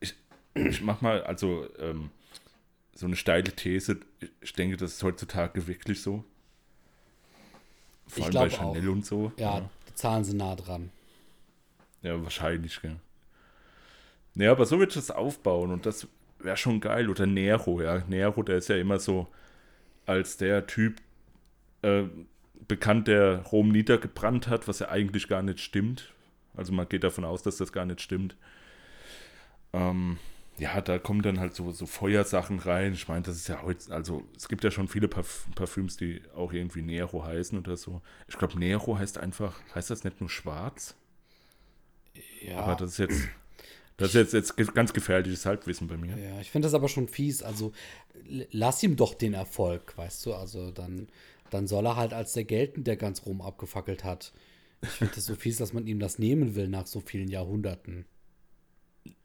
Ich, 0.00 0.14
ich 0.54 0.80
mach 0.80 1.00
mal, 1.02 1.22
also 1.22 1.66
ähm, 1.78 2.10
so 2.94 3.06
eine 3.06 3.14
steile 3.16 3.52
These. 3.52 4.00
Ich 4.40 4.54
denke, 4.54 4.76
das 4.78 4.94
ist 4.94 5.02
heutzutage 5.02 5.66
wirklich 5.66 6.00
so. 6.00 6.24
Vor 8.08 8.18
Ich 8.18 8.24
allem 8.24 8.34
bei 8.34 8.48
glaub 8.48 8.68
auch. 8.68 8.74
Chanel 8.74 8.88
und 8.88 9.04
so. 9.04 9.32
Ja, 9.38 9.68
die 9.88 9.94
Zahlen 9.94 10.24
sind 10.24 10.38
nah 10.38 10.56
dran. 10.56 10.90
Ja, 12.06 12.22
wahrscheinlich, 12.22 12.80
gell. 12.80 13.00
Ja, 14.36 14.52
aber 14.52 14.64
so 14.64 14.78
wird 14.78 14.94
es 14.94 15.10
aufbauen 15.10 15.72
und 15.72 15.86
das 15.86 16.06
wäre 16.38 16.56
schon 16.56 16.80
geil. 16.80 17.10
Oder 17.10 17.26
Nero, 17.26 17.82
ja. 17.82 18.04
Nero, 18.06 18.44
der 18.44 18.58
ist 18.58 18.68
ja 18.68 18.76
immer 18.76 19.00
so 19.00 19.26
als 20.06 20.36
der 20.36 20.68
Typ 20.68 21.00
äh, 21.82 22.04
bekannt, 22.68 23.08
der 23.08 23.42
Rom 23.42 23.70
niedergebrannt 23.70 24.46
hat, 24.46 24.68
was 24.68 24.78
ja 24.78 24.88
eigentlich 24.88 25.26
gar 25.26 25.42
nicht 25.42 25.58
stimmt. 25.58 26.12
Also 26.54 26.72
man 26.72 26.88
geht 26.88 27.02
davon 27.02 27.24
aus, 27.24 27.42
dass 27.42 27.56
das 27.56 27.72
gar 27.72 27.86
nicht 27.86 28.00
stimmt. 28.00 28.36
Ähm, 29.72 30.18
ja, 30.58 30.80
da 30.80 31.00
kommen 31.00 31.22
dann 31.22 31.40
halt 31.40 31.56
so, 31.56 31.72
so 31.72 31.86
Feuersachen 31.86 32.60
rein. 32.60 32.92
Ich 32.92 33.08
meine, 33.08 33.22
das 33.22 33.34
ist 33.34 33.48
ja 33.48 33.62
heute, 33.62 33.92
also 33.92 34.22
es 34.36 34.46
gibt 34.46 34.62
ja 34.62 34.70
schon 34.70 34.86
viele 34.86 35.08
Parf 35.08 35.48
Parfüms, 35.56 35.96
die 35.96 36.22
auch 36.36 36.52
irgendwie 36.52 36.82
Nero 36.82 37.24
heißen 37.24 37.58
oder 37.58 37.76
so. 37.76 38.00
Ich 38.28 38.38
glaube, 38.38 38.56
Nero 38.60 38.96
heißt 38.96 39.18
einfach, 39.18 39.58
heißt 39.74 39.90
das 39.90 40.04
nicht 40.04 40.20
nur 40.20 40.30
schwarz? 40.30 40.94
Ja. 42.42 42.58
Aber 42.58 42.74
das 42.76 42.92
ist 42.92 42.98
jetzt, 42.98 43.28
das 43.96 44.14
ist 44.14 44.32
jetzt, 44.32 44.58
jetzt 44.58 44.74
ganz 44.74 44.92
gefährliches 44.92 45.46
Halbwissen 45.46 45.88
bei 45.88 45.96
mir. 45.96 46.16
Ja, 46.16 46.40
ich 46.40 46.50
finde 46.50 46.66
das 46.66 46.74
aber 46.74 46.88
schon 46.88 47.08
fies. 47.08 47.42
Also 47.42 47.72
lass 48.50 48.82
ihm 48.82 48.96
doch 48.96 49.14
den 49.14 49.34
Erfolg, 49.34 49.96
weißt 49.96 50.26
du? 50.26 50.34
Also 50.34 50.70
dann, 50.70 51.08
dann 51.50 51.66
soll 51.66 51.86
er 51.86 51.96
halt 51.96 52.12
als 52.12 52.32
der 52.32 52.44
gelten, 52.44 52.84
der 52.84 52.96
ganz 52.96 53.24
Rom 53.26 53.40
abgefackelt 53.40 54.04
hat. 54.04 54.32
Ich 54.82 54.90
finde 54.90 55.14
das 55.14 55.26
so 55.26 55.34
fies, 55.34 55.56
dass 55.56 55.72
man 55.72 55.86
ihm 55.86 55.98
das 55.98 56.18
nehmen 56.18 56.54
will 56.54 56.68
nach 56.68 56.86
so 56.86 57.00
vielen 57.00 57.28
Jahrhunderten. 57.28 58.04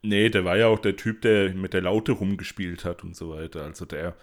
Nee, 0.02 0.30
der 0.30 0.44
war 0.44 0.56
ja 0.56 0.68
auch 0.68 0.78
der 0.78 0.96
Typ, 0.96 1.22
der 1.22 1.54
mit 1.54 1.74
der 1.74 1.82
Laute 1.82 2.12
rumgespielt 2.12 2.84
hat 2.84 3.04
und 3.04 3.16
so 3.16 3.30
weiter. 3.30 3.64
Also 3.64 3.84
der 3.84 4.16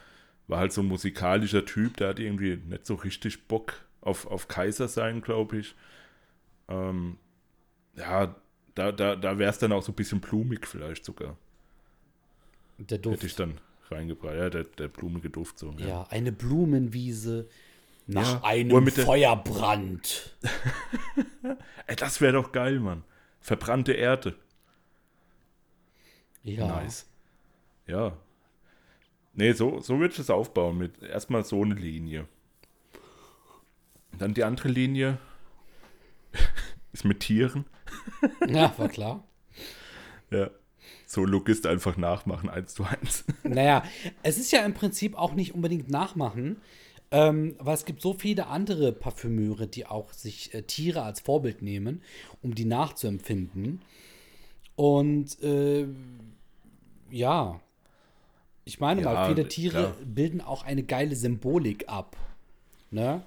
war 0.47 0.59
halt 0.59 0.73
so 0.73 0.81
ein 0.81 0.87
musikalischer 0.87 1.65
Typ, 1.65 1.97
der 1.97 2.09
hat 2.09 2.19
irgendwie 2.19 2.57
nicht 2.57 2.85
so 2.85 2.95
richtig 2.95 3.47
Bock 3.47 3.85
auf, 4.01 4.25
auf 4.25 4.47
Kaiser 4.47 4.87
sein, 4.87 5.21
glaube 5.21 5.59
ich. 5.59 5.75
Ähm, 6.67 7.17
ja, 7.95 8.35
da, 8.79 8.91
da, 8.91 9.15
da 9.15 9.37
wäre 9.37 9.49
es 9.51 9.59
dann 9.59 9.71
auch 9.73 9.83
so 9.83 9.91
ein 9.91 9.95
bisschen 9.95 10.21
blumig 10.21 10.65
vielleicht 10.65 11.03
sogar. 11.03 11.35
Der 12.77 12.97
Hätte 12.97 13.09
Duft. 13.09 13.23
ich 13.25 13.35
dann 13.35 13.59
reingebracht. 13.89 14.35
Ja, 14.35 14.49
der, 14.49 14.63
der 14.63 14.87
blumige 14.87 15.29
Duft 15.29 15.59
so. 15.59 15.71
ja. 15.77 16.07
eine 16.09 16.31
Blumenwiese 16.31 17.49
nach 18.07 18.33
Ja, 18.35 18.43
einem 18.43 18.87
er 18.87 18.91
Feuerbrand. 18.93 20.37
Ey, 21.87 21.95
das 21.95 22.21
wäre 22.21 22.33
doch 22.33 22.51
geil, 22.51 22.79
Mann. 22.79 23.03
Verbrannte 23.41 23.91
Erde. 23.93 24.35
Ja. 26.43 26.67
Nice. 26.67 27.05
Ja. 27.85 28.15
Nee, 29.33 29.51
so, 29.53 29.79
so 29.81 29.99
würde 29.99 30.13
ich 30.13 30.19
es 30.19 30.29
aufbauen. 30.29 30.77
Mit 30.77 31.01
erstmal 31.03 31.43
so 31.43 31.61
eine 31.61 31.75
Linie. 31.75 32.27
Dann 34.17 34.33
die 34.33 34.43
andere 34.43 34.69
Linie 34.69 35.17
ist 36.93 37.05
mit 37.05 37.19
Tieren. 37.19 37.65
Ja, 38.45 38.73
war 38.77 38.89
klar. 38.89 39.23
Ja. 40.31 40.49
So 41.05 41.25
Logist 41.25 41.65
einfach 41.65 41.97
nachmachen, 41.97 42.49
eins 42.49 42.73
zu 42.73 42.83
eins. 42.83 43.25
Naja, 43.43 43.83
es 44.23 44.37
ist 44.37 44.51
ja 44.51 44.63
im 44.65 44.73
Prinzip 44.73 45.17
auch 45.17 45.33
nicht 45.33 45.55
unbedingt 45.55 45.89
nachmachen, 45.89 46.61
ähm, 47.11 47.55
weil 47.59 47.73
es 47.73 47.85
gibt 47.85 48.01
so 48.01 48.13
viele 48.13 48.47
andere 48.47 48.91
Parfümeure, 48.91 49.67
die 49.67 49.85
auch 49.87 50.13
sich 50.13 50.53
äh, 50.53 50.61
Tiere 50.63 51.01
als 51.03 51.21
Vorbild 51.21 51.61
nehmen, 51.63 52.03
um 52.41 52.53
die 52.53 52.65
nachzuempfinden. 52.65 53.81
Und 54.75 55.41
äh, 55.41 55.87
ja, 57.09 57.59
ich 58.65 58.79
meine 58.79 59.01
Ja, 59.01 59.13
mal, 59.13 59.25
viele 59.35 59.47
Tiere 59.47 59.71
klar. 59.71 59.95
bilden 60.05 60.41
auch 60.41 60.63
eine 60.63 60.83
geile 60.83 61.15
Symbolik 61.15 61.89
ab. 61.89 62.15
Ne? 62.91 63.23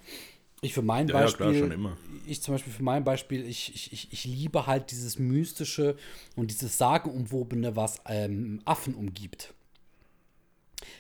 Ich 0.64 0.74
für 0.74 0.82
mein 0.82 1.08
Ja, 1.08 1.16
ja, 1.16 1.20
Beispiel, 1.22 1.68
klar, 1.68 1.96
ich 2.24 2.40
zum 2.40 2.54
Beispiel 2.54 2.72
für 2.72 2.84
mein 2.84 3.02
Beispiel, 3.02 3.44
ich, 3.44 3.74
ich, 3.74 3.92
ich, 3.92 4.12
ich 4.12 4.24
liebe 4.24 4.68
halt 4.68 4.92
dieses 4.92 5.18
Mystische 5.18 5.96
und 6.36 6.52
dieses 6.52 6.78
Sagenumwobene, 6.78 7.74
was 7.74 8.00
ähm, 8.06 8.62
Affen 8.64 8.94
umgibt. 8.94 9.54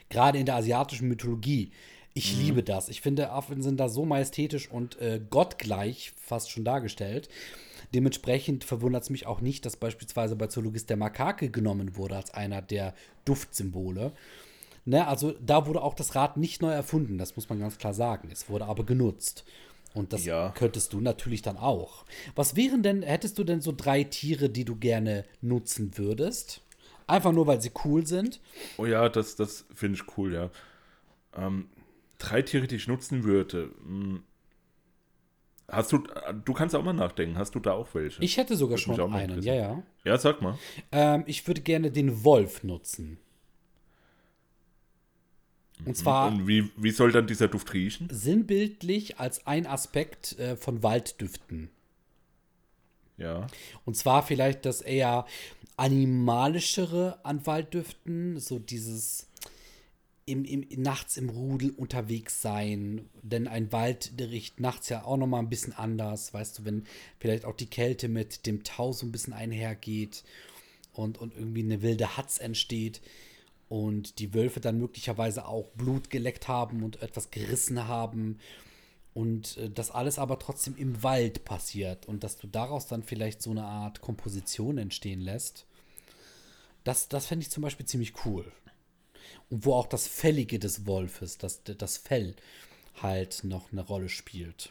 Gerade 0.08 0.38
in 0.38 0.46
der 0.46 0.56
asiatischen 0.56 1.08
Mythologie. 1.08 1.70
Ich 2.12 2.36
liebe 2.36 2.62
das. 2.64 2.88
Ich 2.88 3.00
finde, 3.00 3.30
Affen 3.30 3.62
sind 3.62 3.78
da 3.78 3.88
so 3.88 4.04
majestätisch 4.04 4.68
und 4.68 5.00
äh, 5.00 5.20
gottgleich 5.30 6.12
fast 6.20 6.50
schon 6.50 6.64
dargestellt. 6.64 7.28
Dementsprechend 7.94 8.64
verwundert 8.64 9.04
es 9.04 9.10
mich 9.10 9.26
auch 9.26 9.40
nicht, 9.40 9.64
dass 9.64 9.76
beispielsweise 9.76 10.34
bei 10.34 10.48
Zoologist 10.48 10.90
der 10.90 10.96
Makake 10.96 11.50
genommen 11.50 11.96
wurde 11.96 12.16
als 12.16 12.34
einer 12.34 12.62
der 12.62 12.94
Duftsymbole. 13.24 14.12
Ne, 14.84 15.06
also 15.06 15.32
da 15.40 15.66
wurde 15.66 15.82
auch 15.82 15.94
das 15.94 16.14
Rad 16.14 16.36
nicht 16.36 16.60
neu 16.60 16.72
erfunden, 16.72 17.16
das 17.18 17.36
muss 17.36 17.48
man 17.48 17.60
ganz 17.60 17.78
klar 17.78 17.94
sagen. 17.94 18.28
Es 18.32 18.48
wurde 18.48 18.64
aber 18.66 18.84
genutzt. 18.84 19.44
Und 19.94 20.12
das 20.12 20.24
Ja. 20.24 20.52
könntest 20.56 20.92
du 20.92 21.00
natürlich 21.00 21.42
dann 21.42 21.56
auch. 21.56 22.04
Was 22.34 22.56
wären 22.56 22.82
denn, 22.82 23.02
hättest 23.02 23.38
du 23.38 23.44
denn 23.44 23.60
so 23.60 23.72
drei 23.76 24.04
Tiere, 24.04 24.48
die 24.48 24.64
du 24.64 24.76
gerne 24.76 25.24
nutzen 25.40 25.96
würdest? 25.98 26.62
Einfach 27.06 27.32
nur, 27.32 27.46
weil 27.46 27.60
sie 27.60 27.72
cool 27.84 28.06
sind? 28.06 28.40
Oh 28.78 28.86
ja, 28.86 29.08
das, 29.08 29.36
das 29.36 29.66
finde 29.74 29.98
ich 30.00 30.16
cool, 30.16 30.32
ja. 30.32 30.50
Ähm, 31.36 31.68
drei 32.18 32.42
Tiere, 32.42 32.66
die 32.66 32.76
ich 32.76 32.88
nutzen 32.88 33.24
würde. 33.24 33.70
Hm. 33.84 34.22
Hast 35.68 35.92
du, 35.92 36.02
du 36.44 36.52
kannst 36.52 36.74
auch 36.74 36.82
mal 36.82 36.92
nachdenken, 36.92 37.38
hast 37.38 37.54
du 37.54 37.60
da 37.60 37.72
auch 37.72 37.88
welche? 37.94 38.22
Ich 38.22 38.36
hätte 38.36 38.56
sogar 38.56 38.78
Würde 38.78 38.96
schon 38.96 39.14
einen, 39.14 39.42
ja, 39.42 39.54
ja. 39.54 39.82
Ja, 40.04 40.18
sag 40.18 40.42
mal. 40.42 40.58
Ähm, 40.90 41.24
ich 41.26 41.46
würde 41.46 41.60
gerne 41.60 41.90
den 41.90 42.24
Wolf 42.24 42.62
nutzen. 42.62 43.18
Und 45.84 45.96
zwar 45.96 46.28
Und 46.28 46.46
wie, 46.46 46.70
wie 46.76 46.90
soll 46.90 47.12
dann 47.12 47.26
dieser 47.26 47.48
Duft 47.48 47.72
riechen? 47.72 48.08
sinnbildlich 48.10 49.18
als 49.18 49.46
ein 49.46 49.66
Aspekt 49.66 50.38
äh, 50.38 50.56
von 50.56 50.82
Walddüften. 50.82 51.70
Ja. 53.16 53.46
Und 53.84 53.96
zwar 53.96 54.22
vielleicht 54.22 54.64
das 54.64 54.80
eher 54.80 55.26
animalischere 55.76 57.24
an 57.24 57.44
Walddüften, 57.46 58.38
so 58.38 58.58
dieses 58.58 59.28
im, 60.24 60.44
im, 60.44 60.66
nachts 60.76 61.16
im 61.16 61.28
Rudel 61.30 61.70
unterwegs 61.70 62.40
sein. 62.42 63.08
Denn 63.22 63.48
ein 63.48 63.72
Wald, 63.72 64.18
der 64.20 64.30
riecht 64.30 64.60
nachts 64.60 64.88
ja 64.88 65.04
auch 65.04 65.16
nochmal 65.16 65.42
ein 65.42 65.48
bisschen 65.48 65.72
anders. 65.72 66.32
Weißt 66.32 66.58
du, 66.58 66.64
wenn 66.64 66.84
vielleicht 67.18 67.44
auch 67.44 67.56
die 67.56 67.66
Kälte 67.66 68.08
mit 68.08 68.46
dem 68.46 68.62
Tau 68.62 68.92
so 68.92 69.04
ein 69.04 69.12
bisschen 69.12 69.32
einhergeht 69.32 70.22
und, 70.92 71.18
und 71.18 71.34
irgendwie 71.34 71.62
eine 71.62 71.82
wilde 71.82 72.16
Hatz 72.16 72.38
entsteht 72.38 73.00
und 73.72 74.18
die 74.18 74.34
Wölfe 74.34 74.60
dann 74.60 74.76
möglicherweise 74.76 75.46
auch 75.46 75.70
Blut 75.70 76.10
geleckt 76.10 76.46
haben 76.46 76.82
und 76.82 77.00
etwas 77.00 77.30
gerissen 77.30 77.88
haben 77.88 78.38
und 79.14 79.56
äh, 79.56 79.70
das 79.70 79.90
alles 79.90 80.18
aber 80.18 80.38
trotzdem 80.38 80.76
im 80.76 81.02
Wald 81.02 81.46
passiert 81.46 82.04
und 82.04 82.22
dass 82.22 82.36
du 82.36 82.46
daraus 82.46 82.86
dann 82.86 83.02
vielleicht 83.02 83.40
so 83.40 83.50
eine 83.50 83.64
Art 83.64 84.02
Komposition 84.02 84.76
entstehen 84.76 85.22
lässt, 85.22 85.64
das, 86.84 87.08
das 87.08 87.24
fände 87.24 87.44
ich 87.44 87.50
zum 87.50 87.62
Beispiel 87.62 87.86
ziemlich 87.86 88.26
cool. 88.26 88.44
Und 89.48 89.64
wo 89.64 89.72
auch 89.72 89.86
das 89.86 90.06
Fellige 90.06 90.58
des 90.58 90.84
Wolfes, 90.84 91.38
das, 91.38 91.62
das 91.64 91.96
Fell 91.96 92.36
halt 93.00 93.42
noch 93.42 93.72
eine 93.72 93.80
Rolle 93.80 94.10
spielt. 94.10 94.70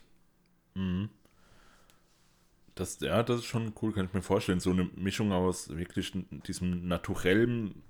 Das, 2.75 2.99
ja, 2.99 3.23
das 3.23 3.39
ist 3.39 3.45
schon 3.45 3.73
cool, 3.81 3.93
kann 3.93 4.05
ich 4.05 4.13
mir 4.13 4.21
vorstellen. 4.21 4.59
So 4.59 4.69
eine 4.69 4.83
Mischung 4.95 5.31
aus 5.31 5.69
wirklich 5.69 6.13
diesem 6.45 6.87
naturellen 6.87 7.81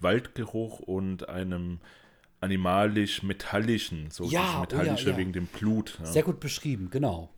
Waldgeruch 0.00 0.80
und 0.80 1.28
einem 1.28 1.80
animalisch-metallischen, 2.40 4.10
so 4.10 4.24
Ja, 4.24 4.28
dieses 4.28 4.42
oh 4.42 4.52
ja, 4.54 4.60
metallische 4.60 5.10
ja. 5.10 5.16
wegen 5.16 5.32
dem 5.32 5.46
Blut. 5.46 5.98
Ja. 6.00 6.06
Sehr 6.06 6.22
gut 6.22 6.40
beschrieben, 6.40 6.88
genau. 6.90 7.28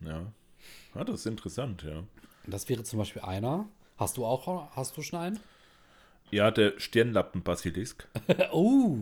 ja. 0.00 0.32
ja, 0.94 1.04
das 1.04 1.16
ist 1.20 1.26
interessant, 1.26 1.82
ja. 1.82 2.04
Das 2.46 2.68
wäre 2.68 2.84
zum 2.84 2.98
Beispiel 2.98 3.22
einer. 3.22 3.68
Hast 3.96 4.16
du 4.16 4.24
auch, 4.24 4.76
hast 4.76 4.96
du 4.96 5.02
schon 5.02 5.18
einen? 5.18 5.40
Ja, 6.30 6.50
der 6.50 6.78
Stirnlappenbasilisk. 6.78 8.08
oh, 8.52 8.98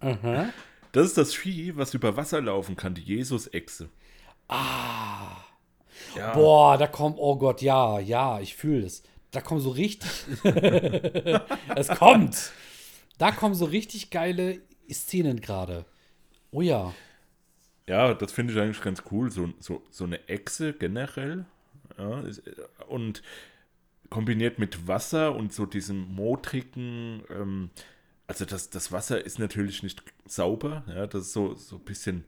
Das 0.92 1.06
ist 1.06 1.16
das 1.16 1.32
Vieh, 1.32 1.76
was 1.76 1.94
über 1.94 2.16
Wasser 2.16 2.42
laufen 2.42 2.76
kann, 2.76 2.94
die 2.94 3.02
Jesus-Echse. 3.02 3.88
Ah. 4.48 5.36
Ja, 6.14 6.34
boah, 6.34 6.76
da 6.76 6.86
kommt, 6.86 7.16
oh 7.18 7.36
Gott, 7.36 7.62
ja, 7.62 7.98
ja, 7.98 8.40
ich 8.40 8.56
fühle 8.56 8.84
es. 8.86 9.02
Da 9.32 9.40
kommen 9.40 9.60
so 9.60 9.70
richtig, 9.70 10.10
es 11.74 11.88
kommt. 11.88 12.52
Da 13.18 13.32
kommen 13.32 13.54
so 13.54 13.64
richtig 13.64 14.10
geile 14.10 14.60
Szenen 14.90 15.40
gerade. 15.40 15.84
Oh 16.50 16.60
ja. 16.60 16.94
ja 17.86 18.14
das 18.14 18.30
finde 18.30 18.52
ich 18.52 18.60
eigentlich 18.60 18.82
ganz 18.82 19.02
cool. 19.10 19.30
So, 19.30 19.48
so, 19.58 19.82
so 19.90 20.04
eine 20.04 20.28
Echse 20.28 20.74
generell. 20.74 21.46
Ja, 21.98 22.22
und 22.88 23.22
kombiniert 24.12 24.58
mit 24.58 24.86
Wasser 24.86 25.34
und 25.34 25.54
so 25.54 25.64
diesem 25.64 26.14
modrigen, 26.14 27.22
ähm, 27.30 27.70
also 28.26 28.44
das, 28.44 28.68
das 28.68 28.92
Wasser 28.92 29.24
ist 29.24 29.38
natürlich 29.38 29.82
nicht 29.82 30.02
sauber, 30.26 30.84
ja, 30.86 31.06
das 31.06 31.22
ist 31.22 31.32
so, 31.32 31.54
so 31.54 31.76
ein 31.76 31.84
bisschen, 31.84 32.24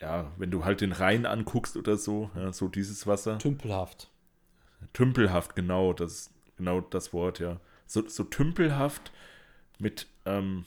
ja, 0.00 0.32
wenn 0.38 0.50
du 0.50 0.64
halt 0.64 0.80
den 0.80 0.92
Rhein 0.92 1.26
anguckst 1.26 1.76
oder 1.76 1.98
so, 1.98 2.30
ja, 2.34 2.52
so 2.54 2.68
dieses 2.68 3.06
Wasser. 3.06 3.38
Tümpelhaft. 3.38 4.11
Tümpelhaft, 4.92 5.56
genau, 5.56 5.92
das 5.92 6.30
genau 6.56 6.80
das 6.80 7.12
Wort, 7.12 7.40
ja. 7.40 7.60
So, 7.86 8.08
so 8.08 8.24
tümpelhaft 8.24 9.12
mit, 9.78 10.06
ähm, 10.24 10.64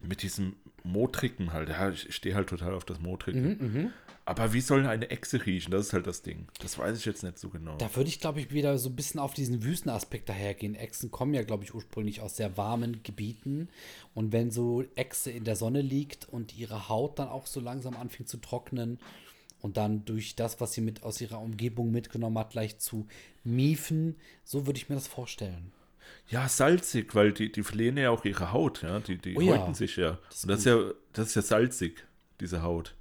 mit 0.00 0.22
diesem 0.22 0.56
Modrigen 0.82 1.52
halt. 1.52 1.68
Ja, 1.68 1.90
ich 1.90 2.14
stehe 2.14 2.34
halt 2.34 2.48
total 2.48 2.74
auf 2.74 2.84
das 2.84 3.00
Modrige. 3.00 3.38
Mhm, 3.40 3.92
Aber 4.24 4.52
wie 4.52 4.60
soll 4.60 4.86
eine 4.86 5.10
Echse 5.10 5.44
riechen? 5.46 5.70
Das 5.70 5.86
ist 5.86 5.92
halt 5.92 6.06
das 6.06 6.22
Ding. 6.22 6.48
Das 6.60 6.78
weiß 6.78 6.98
ich 6.98 7.04
jetzt 7.04 7.22
nicht 7.22 7.38
so 7.38 7.48
genau. 7.48 7.76
Da 7.78 7.94
würde 7.96 8.08
ich, 8.08 8.20
glaube 8.20 8.40
ich, 8.40 8.52
wieder 8.52 8.76
so 8.78 8.90
ein 8.90 8.96
bisschen 8.96 9.20
auf 9.20 9.32
diesen 9.34 9.62
Wüstenaspekt 9.62 10.28
dahergehen. 10.28 10.74
Echsen 10.74 11.10
kommen 11.10 11.32
ja, 11.34 11.42
glaube 11.42 11.64
ich, 11.64 11.74
ursprünglich 11.74 12.20
aus 12.20 12.36
sehr 12.36 12.56
warmen 12.56 13.02
Gebieten. 13.02 13.68
Und 14.14 14.32
wenn 14.32 14.50
so 14.50 14.84
Echse 14.96 15.30
in 15.30 15.44
der 15.44 15.56
Sonne 15.56 15.80
liegt 15.80 16.28
und 16.28 16.56
ihre 16.56 16.88
Haut 16.88 17.18
dann 17.18 17.28
auch 17.28 17.46
so 17.46 17.60
langsam 17.60 17.96
anfängt 17.96 18.28
zu 18.28 18.36
trocknen 18.38 18.98
und 19.60 19.76
dann 19.76 20.04
durch 20.04 20.36
das, 20.36 20.60
was 20.60 20.72
sie 20.72 20.80
mit 20.80 21.02
aus 21.02 21.20
ihrer 21.20 21.40
Umgebung 21.40 21.90
mitgenommen 21.90 22.38
hat, 22.38 22.54
leicht 22.54 22.80
zu 22.80 23.06
miefen, 23.44 24.16
so 24.44 24.66
würde 24.66 24.78
ich 24.78 24.88
mir 24.88 24.94
das 24.94 25.08
vorstellen. 25.08 25.72
Ja, 26.28 26.48
salzig, 26.48 27.14
weil 27.14 27.32
die, 27.32 27.50
die 27.50 27.62
verlieren 27.62 27.96
ja 27.96 28.10
auch 28.10 28.24
ihre 28.24 28.52
Haut, 28.52 28.82
ja. 28.82 29.00
Die, 29.00 29.18
die 29.18 29.36
Oh 29.36 29.40
ja, 29.40 29.58
häuten 29.58 29.74
sich 29.74 29.96
ja. 29.96 30.18
das 30.28 30.38
ist 30.38 30.44
Und 30.44 30.50
das 30.50 30.58
ist 30.60 30.66
ja, 30.66 30.90
das 31.12 31.28
ist 31.28 31.34
ja 31.34 31.42
salzig, 31.42 32.06
diese 32.40 32.62
Haut. 32.62 32.94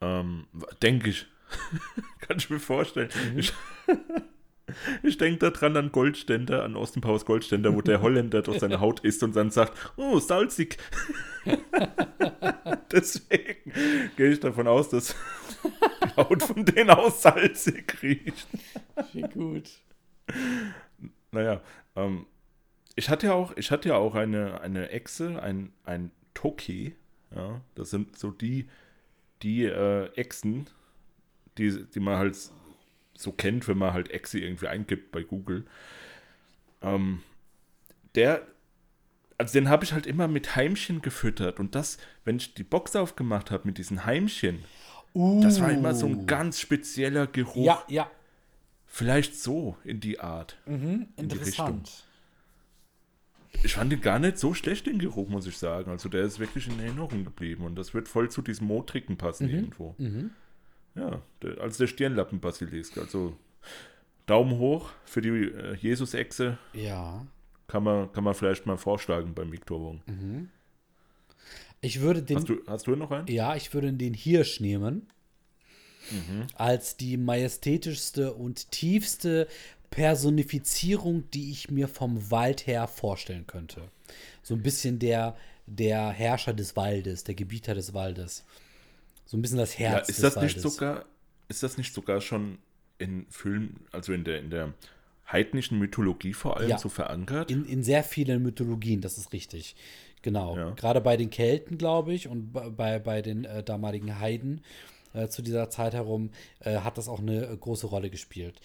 Ähm, 0.00 0.46
denke 0.82 1.10
ich. 1.10 1.26
Kann 2.20 2.38
ich 2.38 2.48
mir 2.48 2.60
vorstellen. 2.60 3.10
Mhm. 3.32 3.38
Ich, 3.38 3.52
ich 5.02 5.18
denke 5.18 5.50
daran 5.50 5.76
an 5.76 5.92
Goldständer, 5.92 6.64
an 6.64 6.76
Ostenpaus 6.76 7.24
Goldständer, 7.24 7.74
wo 7.74 7.82
der 7.82 8.02
Holländer 8.02 8.42
durch 8.42 8.60
seine 8.60 8.80
Haut 8.80 9.00
isst 9.00 9.22
und 9.22 9.36
dann 9.36 9.50
sagt, 9.50 9.72
oh, 9.96 10.18
salzig. 10.18 10.78
Deswegen 12.92 13.72
gehe 14.16 14.30
ich 14.30 14.40
davon 14.40 14.66
aus, 14.66 14.88
dass 14.88 15.14
die 16.04 16.16
Haut 16.16 16.42
von 16.42 16.64
denen 16.64 16.90
auch 16.90 17.10
salzig 17.10 18.02
riecht. 18.02 18.46
Wie 19.12 19.22
gut. 19.22 19.70
Naja, 21.32 21.60
ähm, 21.96 22.26
ich 22.96 23.08
hatte 23.08 23.28
ja 23.28 23.34
auch, 23.34 23.56
ich 23.56 23.70
hatte 23.70 23.90
ja 23.90 23.96
auch 23.96 24.14
eine, 24.14 24.60
eine 24.60 24.90
Echse, 24.90 25.42
ein, 25.42 25.72
ein 25.84 26.10
Toki. 26.34 26.94
Ja, 27.34 27.60
das 27.74 27.90
sind 27.90 28.18
so 28.18 28.30
die, 28.30 28.68
die 29.42 29.64
äh, 29.64 30.12
Echsen, 30.14 30.66
die, 31.58 31.84
die 31.86 32.00
man 32.00 32.18
halt 32.18 32.36
so 33.22 33.32
kennt, 33.32 33.68
wenn 33.68 33.78
man 33.78 33.92
halt 33.92 34.10
Echse 34.10 34.38
irgendwie 34.38 34.68
eingibt 34.68 35.12
bei 35.12 35.22
Google. 35.22 35.64
Ähm, 36.82 37.22
der, 38.14 38.46
also 39.38 39.52
den 39.52 39.68
habe 39.68 39.84
ich 39.84 39.92
halt 39.92 40.06
immer 40.06 40.28
mit 40.28 40.56
Heimchen 40.56 41.02
gefüttert. 41.02 41.60
Und 41.60 41.74
das, 41.74 41.98
wenn 42.24 42.36
ich 42.36 42.54
die 42.54 42.64
Box 42.64 42.96
aufgemacht 42.96 43.50
habe 43.50 43.66
mit 43.66 43.78
diesen 43.78 44.04
Heimchen, 44.04 44.64
das 45.14 45.60
war 45.60 45.72
immer 45.72 45.94
so 45.94 46.06
ein 46.06 46.26
ganz 46.26 46.60
spezieller 46.60 47.26
Geruch. 47.26 47.56
Uh. 47.56 47.64
Ja, 47.64 47.84
ja. 47.88 48.10
Vielleicht 48.86 49.36
so 49.36 49.76
in 49.84 50.00
die 50.00 50.20
Art. 50.20 50.56
die 51.16 51.22
Interessant. 51.22 52.04
Ich 53.62 53.74
fand 53.74 53.92
den 53.92 54.00
gar 54.00 54.18
nicht 54.18 54.38
so 54.38 54.54
schlecht, 54.54 54.86
den 54.86 54.98
Geruch, 54.98 55.28
muss 55.28 55.46
ich 55.46 55.58
sagen. 55.58 55.90
Also 55.90 56.08
der 56.08 56.22
ist 56.22 56.38
wirklich 56.38 56.68
in 56.68 56.78
Erinnerung 56.78 57.24
geblieben 57.24 57.64
und 57.64 57.76
das 57.76 57.94
wird 57.94 58.08
voll 58.08 58.30
zu 58.30 58.42
diesem 58.42 58.68
Motrigen 58.68 59.16
passen 59.16 59.48
irgendwo. 59.48 59.94
Ja, 61.00 61.22
der, 61.42 61.60
also 61.60 61.78
der 61.78 61.86
Stirnlappen-Basilisk. 61.86 62.98
Also 62.98 63.36
Daumen 64.26 64.58
hoch 64.58 64.90
für 65.04 65.20
die 65.20 65.28
äh, 65.28 65.74
Jesus-Echse. 65.76 66.58
Ja. 66.72 67.26
Kann 67.66 67.84
man, 67.84 68.12
kann 68.12 68.24
man 68.24 68.34
vielleicht 68.34 68.66
mal 68.66 68.76
vorschlagen 68.76 69.34
beim 69.34 69.50
Victor 69.52 69.80
Wong. 69.80 70.02
Ich 71.80 72.00
würde 72.00 72.22
den. 72.22 72.36
Hast, 72.36 72.48
du, 72.48 72.60
hast 72.66 72.86
du 72.86 72.96
noch 72.96 73.10
einen? 73.10 73.26
Ja, 73.28 73.54
ich 73.56 73.72
würde 73.72 73.92
den 73.92 74.14
Hirsch 74.14 74.60
nehmen. 74.60 75.06
Als 76.54 76.96
die 76.96 77.16
majestätischste 77.16 78.32
und 78.32 78.72
tiefste 78.72 79.46
Personifizierung, 79.90 81.30
die 81.30 81.50
ich 81.50 81.70
mir 81.70 81.88
vom 81.88 82.30
Wald 82.30 82.66
her 82.66 82.88
vorstellen 82.88 83.46
könnte. 83.46 83.82
So 84.42 84.54
ein 84.54 84.62
bisschen 84.62 84.98
der, 84.98 85.36
der 85.66 86.10
Herrscher 86.10 86.52
des 86.52 86.74
Waldes, 86.74 87.24
der 87.24 87.34
Gebieter 87.34 87.74
des 87.74 87.94
Waldes. 87.94 88.44
So 89.30 89.36
ein 89.36 89.42
bisschen 89.42 89.58
das 89.58 89.78
Ja, 89.78 89.90
Herz 89.90 90.08
ist 90.08 90.20
des 90.24 90.34
das 90.34 90.42
nicht 90.42 90.56
Waldes. 90.56 90.74
sogar, 90.74 91.04
ist 91.48 91.62
das 91.62 91.78
nicht 91.78 91.94
sogar 91.94 92.20
schon 92.20 92.58
in 92.98 93.26
Filmen, 93.30 93.86
also 93.92 94.12
in 94.12 94.24
der, 94.24 94.40
in 94.40 94.50
der 94.50 94.74
heidnischen 95.30 95.78
Mythologie 95.78 96.32
vor 96.32 96.56
allem 96.56 96.68
Ja. 96.70 96.78
so 96.78 96.88
verankert? 96.88 97.48
In, 97.48 97.64
in 97.64 97.84
sehr 97.84 98.02
vielen 98.02 98.42
Mythologien, 98.42 99.00
das 99.00 99.18
ist 99.18 99.32
richtig. 99.32 99.76
Genau. 100.22 100.56
Ja. 100.56 100.70
Gerade 100.70 101.00
bei 101.00 101.16
den 101.16 101.30
Kelten, 101.30 101.78
glaube 101.78 102.12
ich, 102.12 102.26
und 102.26 102.52
bei- 102.52 102.70
bei, 102.70 102.98
bei 102.98 103.22
den 103.22 103.44
äh, 103.44 103.62
damaligen 103.62 104.18
Heiden 104.18 104.62
äh, 105.14 105.28
zu 105.28 105.42
dieser 105.42 105.70
Zeit 105.70 105.94
herum 105.94 106.30
äh, 106.58 106.78
hat 106.78 106.98
das 106.98 107.06
auch 107.08 107.20
eine 107.20 107.46
äh, 107.46 107.56
große 107.56 107.86
Rolle 107.86 108.10
gespielt. 108.10 108.60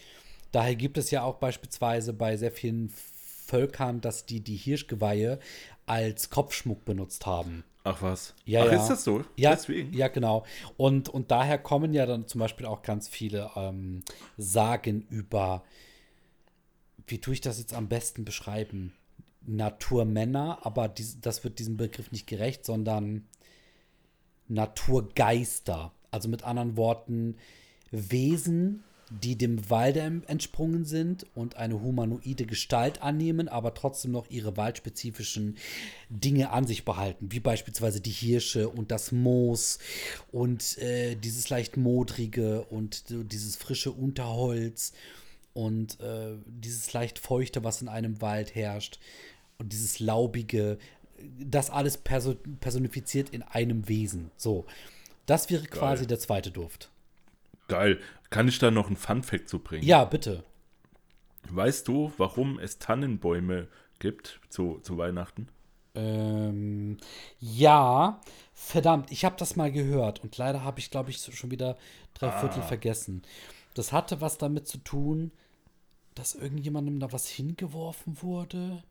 Daher 0.51 0.75
gibt 0.75 0.97
es 0.97 1.11
ja 1.11 1.21
auch 1.21 1.35
beispielsweise 1.35 2.11
bei 2.11 2.37
sehr 2.37 2.51
vielen 2.51 2.89
Völkern, 2.89 4.01
dass 4.01 4.25
die 4.25 4.39
die 4.41 4.55
Hirschgeweihe 4.55 5.37
als 5.85 6.29
Kopfschmuck 6.29 6.85
benutzt 6.85 7.25
haben. 7.25 7.63
Ach 7.83 8.01
was. 8.01 8.33
Ja, 8.45 8.63
Ach, 8.63 8.71
ja. 8.71 8.81
ist 8.81 8.87
das 8.87 9.03
so? 9.03 9.23
Ja, 9.35 9.51
Deswegen? 9.51 9.93
ja, 9.93 10.07
genau. 10.07 10.43
Und, 10.75 11.07
und 11.07 11.29
daher 11.29 11.59
kommen 11.59 11.93
ja 11.93 12.07
dann 12.07 12.27
zum 12.27 12.39
Beispiel 12.39 12.65
auch 12.65 12.81
ganz 12.81 13.07
viele 13.07 13.51
ähm, 13.55 14.01
Sagen 14.37 15.05
über, 15.09 15.63
wie 17.05 17.21
tue 17.21 17.35
ich 17.35 17.41
das 17.41 17.59
jetzt 17.59 17.75
am 17.75 17.87
besten 17.87 18.25
beschreiben? 18.25 18.93
Naturmänner, 19.41 20.59
aber 20.63 20.87
dies, 20.87 21.21
das 21.21 21.43
wird 21.43 21.59
diesem 21.59 21.77
Begriff 21.77 22.11
nicht 22.11 22.25
gerecht, 22.25 22.65
sondern 22.65 23.27
Naturgeister. 24.47 25.91
Also 26.09 26.27
mit 26.27 26.43
anderen 26.43 26.77
Worten, 26.77 27.37
Wesen, 27.91 28.83
die 29.09 29.37
dem 29.37 29.69
Walde 29.69 30.21
entsprungen 30.27 30.83
sind 30.83 31.25
und 31.35 31.57
eine 31.57 31.81
humanoide 31.81 32.45
Gestalt 32.45 33.01
annehmen, 33.01 33.47
aber 33.47 33.73
trotzdem 33.73 34.11
noch 34.11 34.29
ihre 34.29 34.57
waldspezifischen 34.57 35.57
Dinge 36.09 36.49
an 36.49 36.65
sich 36.65 36.85
behalten, 36.85 37.31
wie 37.31 37.39
beispielsweise 37.39 38.01
die 38.01 38.11
Hirsche 38.11 38.69
und 38.69 38.91
das 38.91 39.11
Moos 39.11 39.79
und 40.31 40.77
äh, 40.79 41.15
dieses 41.15 41.49
leicht 41.49 41.77
modrige 41.77 42.63
und 42.63 43.05
dieses 43.09 43.55
frische 43.55 43.91
Unterholz 43.91 44.93
und 45.53 45.99
äh, 46.01 46.33
dieses 46.47 46.91
leicht 46.93 47.19
feuchte, 47.19 47.63
was 47.63 47.81
in 47.81 47.87
einem 47.87 48.21
Wald 48.21 48.55
herrscht 48.55 48.99
und 49.59 49.71
dieses 49.71 49.99
laubige, 49.99 50.79
das 51.39 51.69
alles 51.69 51.97
perso 51.97 52.35
personifiziert 52.59 53.29
in 53.29 53.43
einem 53.43 53.87
Wesen. 53.87 54.31
So, 54.35 54.65
das 55.27 55.49
wäre 55.49 55.65
quasi 55.65 56.07
der 56.07 56.19
zweite 56.19 56.51
Duft. 56.51 56.89
Geil. 57.67 57.99
Kann 58.29 58.47
ich 58.47 58.59
da 58.59 58.71
noch 58.71 58.87
einen 58.87 58.97
Fun-Fact 58.97 59.49
zu 59.49 59.59
bringen? 59.59 59.85
Ja, 59.85 60.05
bitte. 60.05 60.43
Weißt 61.49 61.87
du, 61.87 62.11
warum 62.17 62.59
es 62.59 62.79
Tannenbäume 62.79 63.67
gibt 63.99 64.39
zu, 64.49 64.79
zu 64.81 64.97
Weihnachten? 64.97 65.47
Ähm, 65.93 66.97
ja, 67.39 68.19
verdammt, 68.53 69.11
ich 69.11 69.23
habe 69.23 69.37
das 69.37 69.55
mal 69.55 69.71
gehört 69.71 70.21
und 70.21 70.37
leider 70.37 70.63
habe 70.63 70.79
ich, 70.79 70.91
glaube 70.91 71.09
ich, 71.09 71.19
schon 71.19 71.51
wieder 71.51 71.77
drei 72.13 72.31
Viertel 72.31 72.63
vergessen. 72.63 73.21
Das 73.75 73.93
hatte 73.93 74.19
was 74.19 74.37
damit 74.37 74.67
zu 74.67 74.77
tun, 74.79 75.31
dass 76.13 76.35
irgendjemandem 76.35 76.99
da 76.99 77.11
was 77.11 77.27
hingeworfen 77.27 78.21
wurde. 78.21 78.83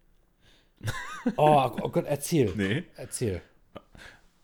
Oh, 1.36 1.70
oh 1.80 1.88
Gott, 1.88 2.04
erzähl. 2.04 2.52
Nee. 2.54 2.84
Erzähl. 2.96 3.40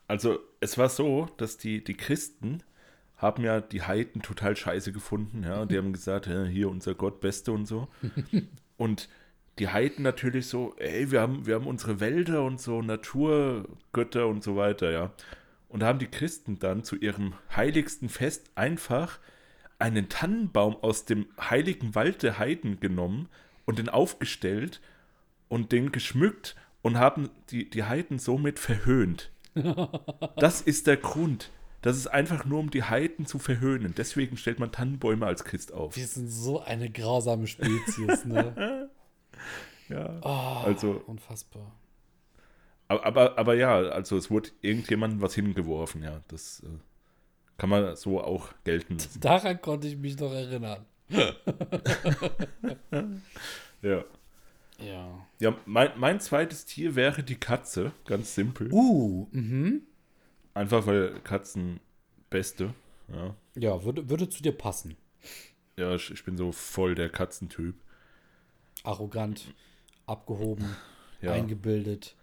Also, 0.07 0.39
es 0.61 0.79
war 0.79 0.89
so, 0.89 1.29
dass 1.37 1.59
die, 1.59 1.85
die 1.85 1.95
Christen 1.95 2.63
haben 3.21 3.45
ja 3.45 3.61
die 3.61 3.83
Heiden 3.83 4.23
total 4.23 4.57
scheiße 4.57 4.93
gefunden, 4.93 5.43
ja, 5.45 5.63
und 5.63 5.71
die 5.71 5.79
haben 5.79 5.93
gesagt, 5.93 6.27
ja, 6.27 6.45
hier 6.45 6.71
unser 6.71 6.95
Gott, 6.95 7.21
Beste 7.21 7.53
und 7.53 7.67
so. 7.67 7.89
Und 8.77 9.11
die 9.59 9.69
Heiden 9.69 10.03
natürlich 10.03 10.47
so, 10.47 10.75
ey, 10.79 11.11
wir 11.11 11.21
haben, 11.21 11.45
wir 11.45 11.55
haben 11.55 11.67
unsere 11.67 12.01
Wälder 12.01 12.43
und 12.45 12.63
so, 12.63 12.81
Naturgötter 12.81 14.27
und 14.27 14.43
so 14.43 14.57
weiter, 14.57 14.91
ja. 14.91 15.13
Und 15.69 15.81
da 15.81 15.87
haben 15.87 15.99
die 15.99 16.07
Christen 16.07 16.59
dann 16.59 16.83
zu 16.83 16.97
ihrem 16.97 17.35
heiligsten 17.55 18.09
Fest 18.09 18.51
einfach 18.55 19.19
einen 19.79 20.09
Tannenbaum 20.09 20.77
aus 20.77 21.05
dem 21.05 21.27
heiligen 21.39 21.95
Wald 21.95 22.23
der 22.23 22.39
Heiden 22.39 22.81
genommen 22.81 23.29
und 23.67 23.79
den 23.79 23.91
aufgestellt 23.91 24.81
und 25.49 25.73
den 25.73 25.93
geschmückt 25.93 26.57
und 26.81 26.99
haben 26.99 27.29
die, 27.51 27.69
die 27.69 27.85
Heiden 27.85 28.19
somit 28.19 28.59
verhöhnt. 28.59 29.31
Das 30.37 30.63
ist 30.63 30.87
der 30.87 30.97
Grund. 30.97 31.51
Das 31.83 31.97
ist 31.97 32.07
einfach 32.09 32.45
nur, 32.45 32.59
um 32.61 32.71
die 32.71 32.83
Heiden 32.83 33.25
zu 33.27 33.39
verhöhnen. 33.39 33.95
Deswegen 33.97 34.37
stellt 34.37 34.59
man 34.59 34.71
Tannenbäume 34.73 35.25
als 35.27 35.45
Christ 35.45 35.73
auf. 35.73 35.97
Wir 35.97 36.07
sind 36.07 36.29
so 36.29 36.61
eine 36.61 36.91
grausame 36.91 37.47
Spezies, 37.47 38.25
ne? 38.25 38.91
Ja. 39.89 40.21
Oh, 40.23 40.67
Also- 40.67 41.03
Unfassbar. 41.07 41.73
Aber, 42.87 43.05
aber, 43.07 43.39
aber 43.39 43.55
ja, 43.55 43.77
also 43.79 44.17
es 44.17 44.31
wurde 44.31 44.51
irgendjemandem 44.63 45.21
was 45.23 45.35
hingeworfen, 45.35 46.03
ja. 46.03 46.21
Das 46.29 46.61
äh, 46.65 46.69
kann 47.57 47.71
man 47.71 47.97
so 47.97 48.21
auch 48.21 48.49
gelten 48.65 48.99
lassen. 48.99 49.21
Daran 49.21 49.61
konnte 49.61 49.89
ich 49.89 49.97
mich 49.97 50.19
noch 50.19 50.33
erinnern. 50.33 50.85
Ja. 53.83 54.05
Ja. 54.79 55.27
Ja, 55.41 55.57
mein, 55.67 55.91
mein 55.97 56.21
zweites 56.21 56.65
Tier 56.67 56.95
wäre 56.95 57.23
die 57.23 57.37
Katze, 57.37 57.93
ganz 58.07 58.35
simpel. 58.35 58.69
Uh, 58.73 59.27
mhm. 59.33 59.83
Einfach 60.55 60.87
weil 60.87 61.19
Katzen 61.21 61.81
beste. 62.29 62.75
Ja, 63.09 63.35
Ja, 63.57 63.85
würde, 63.85 64.09
würde 64.09 64.29
zu 64.29 64.43
dir 64.43 64.53
passen. 64.53 64.97
ja 65.77 65.95
ich, 65.95 66.11
ich 66.11 66.25
bin 66.25 66.37
so 66.37 66.53
voll 66.53 66.95
der 66.95 67.09
Katzentyp. 67.09 67.75
Arrogant, 68.83 69.53
abgehoben, 70.07 70.65
Ja, 71.21 71.33
eingebildet. 71.33 72.15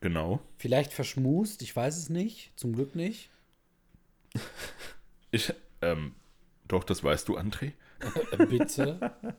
genau. 0.00 0.40
Vielleicht 0.58 0.92
verschmust, 0.92 1.62
ich 1.62 1.74
weiß 1.74 1.96
es 1.96 2.08
nicht. 2.10 2.52
Zum 2.56 2.72
Glück 2.74 2.94
nicht. 2.94 3.30
Ich, 5.30 5.52
ähm, 5.82 6.14
doch, 6.68 6.84
das 6.84 7.04
weißt 7.04 7.28
du, 7.28 7.36
André. 7.38 7.72
Äh, 8.32 8.46
bitte. 8.46 9.12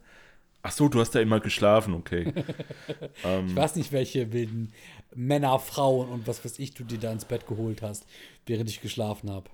Ach 0.68 0.72
so, 0.72 0.90
du 0.90 1.00
hast 1.00 1.12
da 1.12 1.20
immer 1.20 1.40
geschlafen, 1.40 1.94
okay. 1.94 2.34
Ich 3.48 3.56
weiß 3.56 3.76
nicht, 3.76 3.92
welche 3.92 4.34
wilden 4.34 4.74
Männer, 5.14 5.60
Frauen 5.60 6.10
und 6.10 6.26
was 6.26 6.44
weiß 6.44 6.58
ich, 6.58 6.74
du 6.74 6.84
dir 6.84 6.98
da 6.98 7.12
ins 7.12 7.26
Bett 7.26 7.46
geholt 7.46 7.84
hast, 7.84 8.08
während 8.48 8.68
ich 8.72 8.82
geschlafen 8.82 9.30
habe. 9.30 9.48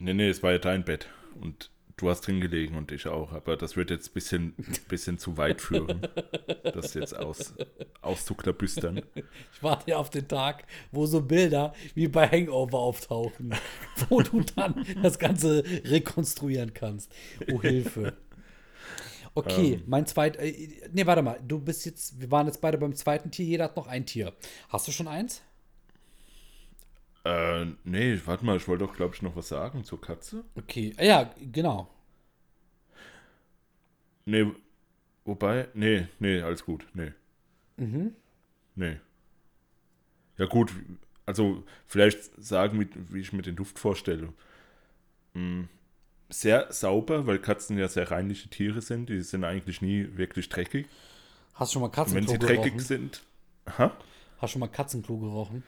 Nee, 0.00 0.14
nee, 0.14 0.28
es 0.28 0.42
war 0.42 0.50
ja 0.50 0.58
dein 0.58 0.84
Bett. 0.84 1.06
Und 1.40 1.70
du 1.96 2.10
hast 2.10 2.22
drin 2.22 2.40
gelegen 2.40 2.76
und 2.76 2.90
ich 2.90 3.06
auch. 3.06 3.30
Aber 3.30 3.56
das 3.56 3.76
wird 3.76 3.90
jetzt 3.90 4.10
ein 4.10 4.14
bisschen, 4.14 4.54
bisschen 4.88 5.16
zu 5.18 5.36
weit 5.36 5.60
führen, 5.60 6.00
das 6.64 6.94
jetzt 6.94 7.16
aus, 7.16 7.54
auszuklabüstern. 8.02 9.02
Ich 9.52 9.62
warte 9.62 9.96
auf 9.96 10.10
den 10.10 10.26
Tag, 10.26 10.64
wo 10.90 11.06
so 11.06 11.20
Bilder 11.20 11.72
wie 11.94 12.08
bei 12.08 12.26
Hangover 12.28 12.78
auftauchen, 12.78 13.54
wo 14.08 14.22
du 14.22 14.40
dann 14.56 14.84
das 15.04 15.20
Ganze 15.20 15.62
rekonstruieren 15.84 16.74
kannst. 16.74 17.14
Oh, 17.52 17.62
Hilfe. 17.62 18.14
Okay, 19.38 19.82
mein 19.86 20.06
zweit. 20.06 20.36
Äh, 20.36 20.68
nee, 20.92 21.06
warte 21.06 21.22
mal. 21.22 21.40
Du 21.46 21.58
bist 21.60 21.84
jetzt. 21.86 22.20
Wir 22.20 22.30
waren 22.30 22.46
jetzt 22.46 22.60
beide 22.60 22.78
beim 22.78 22.94
zweiten 22.94 23.30
Tier. 23.30 23.46
Jeder 23.46 23.64
hat 23.64 23.76
noch 23.76 23.86
ein 23.86 24.06
Tier. 24.06 24.34
Hast 24.68 24.86
du 24.88 24.92
schon 24.92 25.08
eins? 25.08 25.42
Äh, 27.24 27.66
nee, 27.84 28.20
warte 28.24 28.44
mal, 28.44 28.56
ich 28.56 28.66
wollte 28.68 28.84
doch, 28.86 28.94
glaube 28.96 29.14
ich, 29.14 29.22
noch 29.22 29.36
was 29.36 29.48
sagen 29.48 29.84
zur 29.84 30.00
Katze. 30.00 30.44
Okay. 30.56 30.94
Ah, 30.98 31.04
Ja, 31.04 31.34
genau. 31.52 31.88
Nee, 34.26 34.46
wobei, 35.24 35.68
nee, 35.74 36.06
nee, 36.18 36.40
alles 36.42 36.64
gut, 36.64 36.86
nee. 36.94 37.12
Nee. 38.74 39.00
Ja 40.36 40.46
gut, 40.46 40.72
also 41.26 41.64
vielleicht 41.86 42.42
sagen, 42.42 42.80
wie, 42.80 42.88
wie 43.12 43.20
ich 43.20 43.32
mir 43.32 43.42
den 43.42 43.56
Duft 43.56 43.78
vorstelle. 43.78 44.32
Mm, 45.34 45.64
Sehr 46.30 46.70
sauber, 46.72 47.26
weil 47.26 47.38
Katzen 47.38 47.78
ja 47.78 47.88
sehr 47.88 48.10
reinliche 48.10 48.48
Tiere 48.48 48.82
sind. 48.82 49.08
Die 49.08 49.22
sind 49.22 49.44
eigentlich 49.44 49.80
nie 49.80 50.16
wirklich 50.16 50.48
dreckig. 50.48 50.86
Hast 51.54 51.72
du 51.74 51.80
schon 51.80 51.82
mal 51.82 51.86
Und 51.88 52.14
wenn 52.14 52.26
Katzenklo 52.26 52.32
sie 52.32 52.38
dreckig 52.38 52.62
gerochen? 52.64 52.80
sind. 52.80 53.22
Ha? 53.78 53.96
Hast 54.38 54.50
du 54.50 54.52
schon 54.52 54.60
mal 54.60 54.68
Katzenklo 54.68 55.18
gerochen? 55.18 55.62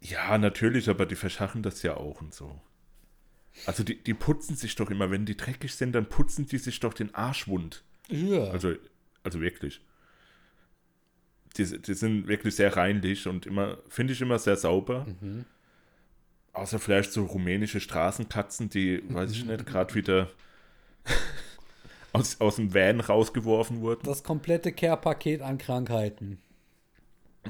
Ja, 0.00 0.36
natürlich, 0.36 0.88
aber 0.88 1.06
die 1.06 1.14
verschachen 1.14 1.62
das 1.62 1.82
ja 1.82 1.96
auch 1.96 2.20
und 2.20 2.34
so. 2.34 2.60
Also 3.66 3.84
die, 3.84 4.02
die 4.02 4.14
putzen 4.14 4.56
sich 4.56 4.74
doch 4.74 4.90
immer, 4.90 5.10
wenn 5.10 5.26
die 5.26 5.36
dreckig 5.36 5.74
sind, 5.74 5.92
dann 5.92 6.08
putzen 6.08 6.46
die 6.46 6.58
sich 6.58 6.80
doch 6.80 6.94
den 6.94 7.14
Arsch 7.14 7.46
wund. 7.46 7.84
Ja. 8.08 8.44
Also, 8.50 8.74
also 9.22 9.40
wirklich. 9.40 9.80
die, 11.56 11.64
die 11.80 11.94
sind 11.94 12.26
wirklich 12.26 12.56
sehr 12.56 12.76
reinlich 12.76 13.26
und 13.28 13.46
immer, 13.46 13.78
finde 13.88 14.12
ich 14.14 14.20
immer 14.20 14.38
sehr 14.38 14.56
sauber. 14.56 15.06
Mhm. 15.20 15.44
Außer 16.52 16.78
vielleicht 16.78 17.12
so 17.12 17.24
rumänische 17.24 17.80
Straßenkatzen, 17.80 18.68
die, 18.68 19.02
weiß 19.08 19.32
ich 19.32 19.44
nicht, 19.44 19.66
gerade 19.66 19.94
wieder 19.94 20.28
aus, 22.12 22.40
aus 22.40 22.56
dem 22.56 22.74
Van 22.74 23.00
rausgeworfen 23.00 23.80
wurden. 23.80 24.02
Das 24.04 24.22
komplette 24.22 24.72
Care-Paket 24.72 25.40
an 25.42 25.58
Krankheiten. 25.58 26.38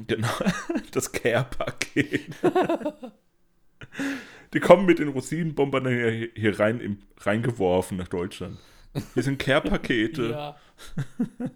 Genau, 0.06 0.32
das 0.92 1.12
Care-Paket. 1.12 2.34
Die 4.54 4.60
kommen 4.60 4.86
mit 4.86 4.98
den 5.00 5.08
Rosinenbombern 5.08 5.88
hier, 5.88 6.30
hier 6.34 6.60
rein 6.60 6.80
im, 6.80 6.98
reingeworfen 7.18 7.96
nach 7.96 8.08
Deutschland. 8.08 8.58
Hier 9.14 9.22
sind 9.22 9.38
Care-Pakete. 9.38 10.30
Ja. 10.30 10.56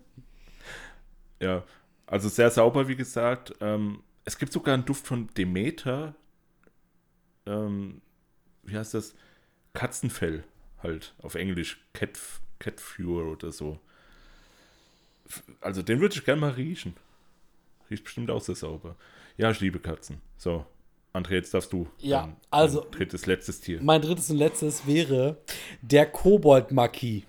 Ja, 1.40 1.64
also 2.06 2.28
sehr 2.28 2.50
sauber, 2.50 2.88
wie 2.88 2.96
gesagt. 2.96 3.54
Ähm, 3.60 4.02
es 4.24 4.38
gibt 4.38 4.52
sogar 4.52 4.74
einen 4.74 4.84
Duft 4.84 5.06
von 5.06 5.28
Demeter. 5.36 6.14
Ähm, 7.46 8.00
wie 8.64 8.76
heißt 8.76 8.94
das? 8.94 9.14
Katzenfell 9.74 10.44
halt 10.82 11.14
auf 11.22 11.34
Englisch. 11.34 11.80
Cat, 11.92 12.18
Catfure 12.58 13.26
oder 13.26 13.52
so. 13.52 13.78
Also 15.60 15.82
den 15.82 16.00
würde 16.00 16.14
ich 16.14 16.24
gerne 16.24 16.40
mal 16.40 16.50
riechen. 16.52 16.94
Riecht 17.90 18.04
bestimmt 18.04 18.30
auch 18.30 18.40
sehr 18.40 18.54
sauber. 18.54 18.96
Ja, 19.36 19.50
ich 19.50 19.60
liebe 19.60 19.78
Katzen. 19.78 20.20
So, 20.38 20.64
André, 21.12 21.32
jetzt 21.34 21.52
darfst 21.54 21.72
du. 21.72 21.88
Ja, 21.98 22.22
dein- 22.22 22.36
also- 22.50 22.80
dein 22.82 22.90
drittes, 22.92 23.26
letztes 23.26 23.60
Tier. 23.60 23.80
Mein 23.82 24.02
drittes 24.02 24.30
und 24.30 24.36
letztes 24.38 24.86
wäre 24.86 25.36
der 25.82 26.06
Kobold-Maki. 26.06 27.24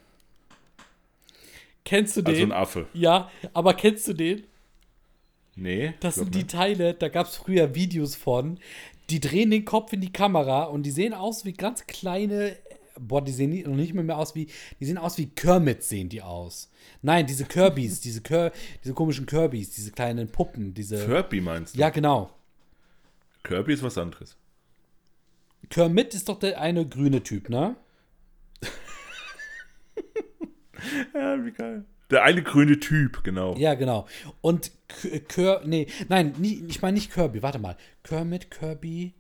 Kennst 1.86 2.18
du 2.18 2.22
den? 2.22 2.34
Also 2.34 2.44
ein 2.46 2.52
Affe. 2.52 2.88
ja, 2.94 3.32
aber 3.54 3.74
kennst 3.74 4.08
du 4.08 4.14
den? 4.14 4.44
Nee. 5.56 5.94
Das 6.02 6.16
sind 6.16 6.36
die. 6.36 6.46
Teile, 6.46 6.94
da 6.94 7.08
gab 7.10 7.28
es 7.28 7.36
früher 7.38 7.74
Videos 7.76 8.16
von. 8.16 8.60
Die 9.10 9.20
drehen 9.20 9.52
den 9.52 9.66
Kopf 9.66 9.94
in 9.94 10.02
die 10.02 10.12
Kamera 10.12 10.64
und 10.64 10.84
die 10.84 10.92
sehen 10.92 11.14
aus 11.14 11.46
wie 11.46 11.54
ganz 11.54 11.88
kleine. 11.88 12.58
Boah, 13.00 13.24
die 13.24 13.32
sehen 13.32 13.52
noch 13.70 13.76
nicht 13.76 13.94
mehr, 13.94 14.04
mehr 14.04 14.18
aus 14.18 14.36
wie. 14.36 14.48
Die 14.80 14.86
sehen 14.86 14.98
aus 14.98 15.18
wie 15.18 15.28
Kermit, 15.28 15.84
sehen 15.84 16.10
die 16.10 16.22
aus. 16.22 16.70
Nein, 17.02 17.26
diese 17.26 17.46
Kirbys, 17.46 18.02
diese, 18.02 18.22
Kir 18.22 18.52
diese 18.84 18.94
komischen 18.94 19.26
Kirbys, 19.26 19.72
diese 19.72 19.92
kleinen 19.92 20.28
Puppen, 20.30 20.74
diese. 20.74 21.06
Kirby 21.06 21.42
meinst 21.42 21.76
du? 21.76 21.80
ja, 21.80 21.90
genau. 21.90 22.32
Kirby 23.44 23.74
ist 23.74 23.84
was 23.84 23.98
anderes. 23.98 24.36
Kermit 25.70 26.14
ist 26.14 26.28
doch 26.28 26.40
der 26.40 26.60
eine 26.60 26.88
grüne 26.88 27.24
Typ, 27.24 27.50
ne? 27.50 27.76
Ja, 31.14 31.44
wie 31.44 31.52
geil. 31.52 31.86
Der 32.10 32.24
eine 32.24 32.42
grüne 32.42 32.80
Typ, 32.80 33.24
genau. 33.24 33.56
Ja, 33.58 33.74
genau. 33.74 34.08
Und 34.42 34.72
K- 34.88 35.20
Kir. 35.20 35.62
Nee, 35.66 35.88
nein, 36.08 36.34
nie, 36.38 36.64
ich 36.68 36.82
meine 36.82 36.96
nicht 36.96 37.12
Kirby, 37.12 37.42
warte 37.44 37.60
mal. 37.60 37.76
Kermit, 38.04 38.50
Kirby. 38.50 39.14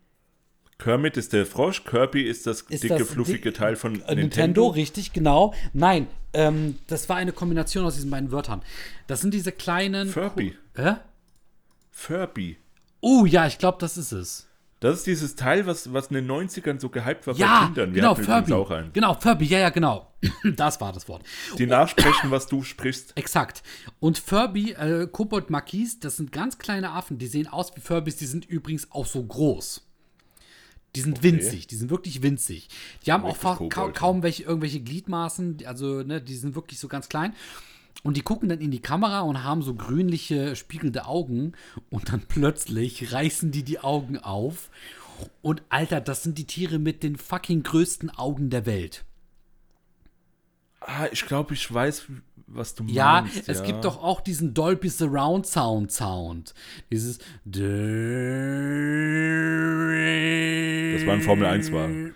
Kermit 0.80 1.18
ist 1.18 1.34
der 1.34 1.46
Frosch, 1.46 1.84
Kirby 1.84 2.22
ist 2.22 2.46
das 2.48 2.62
Ist 2.62 2.84
dicke, 2.84 2.98
das 3.00 3.10
fluffige 3.10 3.52
Teil 3.52 3.76
von 3.76 3.96
Äh, 3.96 3.98
Nintendo, 3.98 4.22
Nintendo. 4.22 4.68
richtig, 4.68 5.12
genau. 5.12 5.54
Nein, 5.74 6.08
ähm, 6.34 6.78
das 6.88 7.10
war 7.10 7.16
eine 7.18 7.32
Kombination 7.34 7.84
aus 7.84 7.96
diesen 7.96 8.12
beiden 8.12 8.32
Wörtern. 8.32 8.62
Das 9.08 9.20
sind 9.22 9.34
diese 9.34 9.52
kleinen. 9.52 10.08
Furby. 10.08 10.56
Hä? 10.76 10.94
Furby. 11.92 12.58
Oh 13.02 13.26
ja, 13.26 13.48
ich 13.48 13.58
glaube, 13.58 13.78
das 13.82 13.98
ist 13.98 14.12
es. 14.12 14.47
Das 14.80 15.00
ist 15.00 15.08
dieses 15.08 15.36
Teil, 15.36 15.66
was, 15.66 15.92
was 15.92 16.08
in 16.08 16.16
den 16.16 16.30
90ern 16.30 16.80
so 16.80 16.90
gehypt 16.90 17.26
war 17.26 17.34
bei 17.34 17.40
Ja, 17.40 17.66
Kindern. 17.66 17.96
Wir 17.96 18.02
genau, 18.02 18.14
Furby. 18.14 18.54
auch 18.54 18.70
einen. 18.70 18.94
Genau, 18.94 19.16
Furby, 19.16 19.46
ja, 19.46 19.58
ja, 19.60 19.70
genau. 19.72 20.12
das 20.56 20.80
war 20.80 20.94
das 20.94 21.08
Wort. 21.08 21.24
Die 21.58 21.66
nachsprechen, 21.66 22.30
was 22.30 22.46
du 22.48 22.62
sprichst. 22.64 23.18
Exakt. 23.18 23.64
Und 24.00 24.20
Furby, 24.20 24.74
äh, 24.74 25.08
Kobold 25.12 25.50
Makis, 25.50 26.00
das 26.00 26.18
sind 26.18 26.32
ganz 26.32 26.60
kleine 26.60 26.92
Affen, 26.92 27.18
die 27.18 27.28
sehen 27.28 27.48
aus 27.48 27.76
wie 27.76 27.82
Furbys, 27.82 28.18
die 28.18 28.28
sind 28.28 28.46
übrigens 28.46 28.92
auch 28.92 29.08
so 29.08 29.24
groß. 29.24 29.84
Die 30.96 31.02
sind 31.02 31.22
winzig, 31.22 31.68
die 31.68 31.76
sind 31.76 31.90
wirklich 31.90 32.22
winzig. 32.22 32.70
Die 33.06 33.12
haben 33.12 33.24
auch 33.24 33.30
Richtig 33.30 33.42
fast 33.44 33.60
ka 33.70 33.82
Kobold, 33.82 33.96
kaum 33.96 34.24
welche, 34.24 34.44
irgendwelche 34.44 34.80
Gliedmaßen, 34.80 35.58
also 35.66 36.02
ne, 36.04 36.22
die 36.22 36.36
sind 36.36 36.56
wirklich 36.56 36.80
so 36.80 36.88
ganz 36.88 37.10
klein. 37.10 37.34
Und 38.04 38.16
die 38.16 38.22
gucken 38.22 38.48
dann 38.50 38.62
in 38.62 38.72
die 38.72 38.82
Kamera 38.82 39.22
und 39.22 39.44
haben 39.44 39.62
so 39.62 39.74
grünliche, 39.74 40.56
spiegelnde 40.56 41.06
Augen. 41.06 41.54
Und 41.90 42.10
dann 42.12 42.22
plötzlich 42.28 43.12
reißen 43.12 43.52
die 43.52 43.64
die 43.64 43.80
Augen 43.80 44.18
auf. 44.18 44.70
Und 45.42 45.64
Alter, 45.70 46.00
das 46.00 46.24
sind 46.24 46.38
die 46.38 46.46
Tiere 46.46 46.78
mit 46.80 47.02
den 47.04 47.16
fucking 47.18 47.64
größten 47.64 48.12
Augen 48.12 48.50
der 48.50 48.66
Welt. 48.66 49.04
Ah, 50.80 51.08
ich 51.12 51.26
glaube, 51.26 51.54
ich 51.56 51.74
weiß, 51.74 52.06
was 52.46 52.76
du 52.76 52.84
Ja, 52.86 53.22
meinst. 53.24 53.50
es 53.50 53.60
ja. 53.60 53.66
gibt 53.66 53.84
doch 53.84 54.02
auch 54.02 54.22
diesen 54.22 54.54
Dolby 54.54 54.90
Surround 54.90 55.46
Sound 55.48 55.92
Sound. 55.92 56.54
Dieses. 56.92 57.18
Das 57.46 57.60
war 61.06 61.14
ein 61.14 61.22
Formel-1-Wagen. 61.22 62.14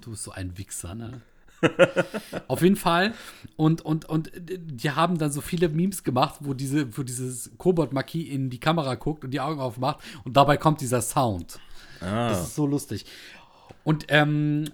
Du 0.00 0.10
bist 0.10 0.22
so 0.22 0.30
ein 0.30 0.56
Wichser, 0.56 0.94
ne? 0.94 1.20
Auf 2.48 2.62
jeden 2.62 2.76
Fall. 2.76 3.14
Und, 3.56 3.82
und, 3.82 4.04
und 4.08 4.30
die 4.36 4.90
haben 4.90 5.18
dann 5.18 5.30
so 5.32 5.40
viele 5.40 5.68
Memes 5.68 6.02
gemacht, 6.04 6.36
wo, 6.40 6.54
diese, 6.54 6.96
wo 6.96 7.02
dieses 7.02 7.50
Kobold-Maki 7.58 8.22
in 8.22 8.50
die 8.50 8.60
Kamera 8.60 8.94
guckt 8.94 9.24
und 9.24 9.30
die 9.30 9.40
Augen 9.40 9.60
aufmacht 9.60 10.00
und 10.24 10.36
dabei 10.36 10.56
kommt 10.56 10.80
dieser 10.80 11.02
Sound. 11.02 11.60
Ah, 12.00 12.28
Das 12.30 12.48
ist 12.48 12.54
so 12.54 12.66
lustig. 12.66 13.06
Und 13.84 14.06
ähm, 14.08 14.64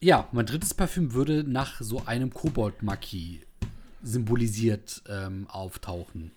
ja, 0.00 0.28
mein 0.32 0.46
drittes 0.46 0.74
Parfüm 0.74 1.12
würde 1.14 1.44
nach 1.44 1.80
so 1.80 2.04
einem 2.06 2.32
Kobold-Maki 2.32 3.42
symbolisiert 4.02 5.02
ähm, 5.08 5.46
auftauchen. 5.48 6.30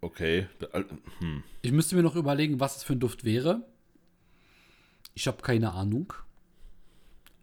okay. 0.00 0.46
Hm. 1.20 1.42
Ich 1.62 1.72
müsste 1.72 1.96
mir 1.96 2.02
noch 2.02 2.16
überlegen, 2.16 2.60
was 2.60 2.76
es 2.76 2.82
für 2.82 2.92
ein 2.94 3.00
Duft 3.00 3.24
wäre. 3.24 3.62
Ich 5.14 5.26
habe 5.26 5.42
keine 5.42 5.72
Ahnung. 5.72 6.12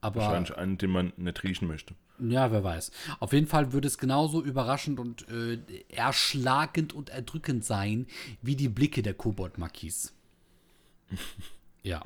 Aber 0.02 0.22
Wahrscheinlich 0.22 0.56
einen, 0.58 0.78
den 0.78 0.91
man 0.91 1.14
nicht 1.18 1.43
riechen 1.43 1.68
möchte. 1.68 1.93
ja, 2.20 2.52
wer 2.52 2.64
weiß. 2.64 2.91
Auf 3.20 3.34
jeden 3.34 3.47
Fall 3.47 3.74
würde 3.74 3.88
es 3.88 3.97
genauso 3.97 4.43
überraschend 4.43 5.00
und 5.00 5.28
äh, 5.30 5.60
erschlagend 5.89 6.93
und 6.93 7.10
erdrückend 7.10 7.66
sein 7.66 8.08
wie 8.41 8.56
die 8.56 8.70
Blicke 8.70 9.02
der 9.02 9.14
Kobold-Makis. 9.14 10.14
ja. 11.84 12.02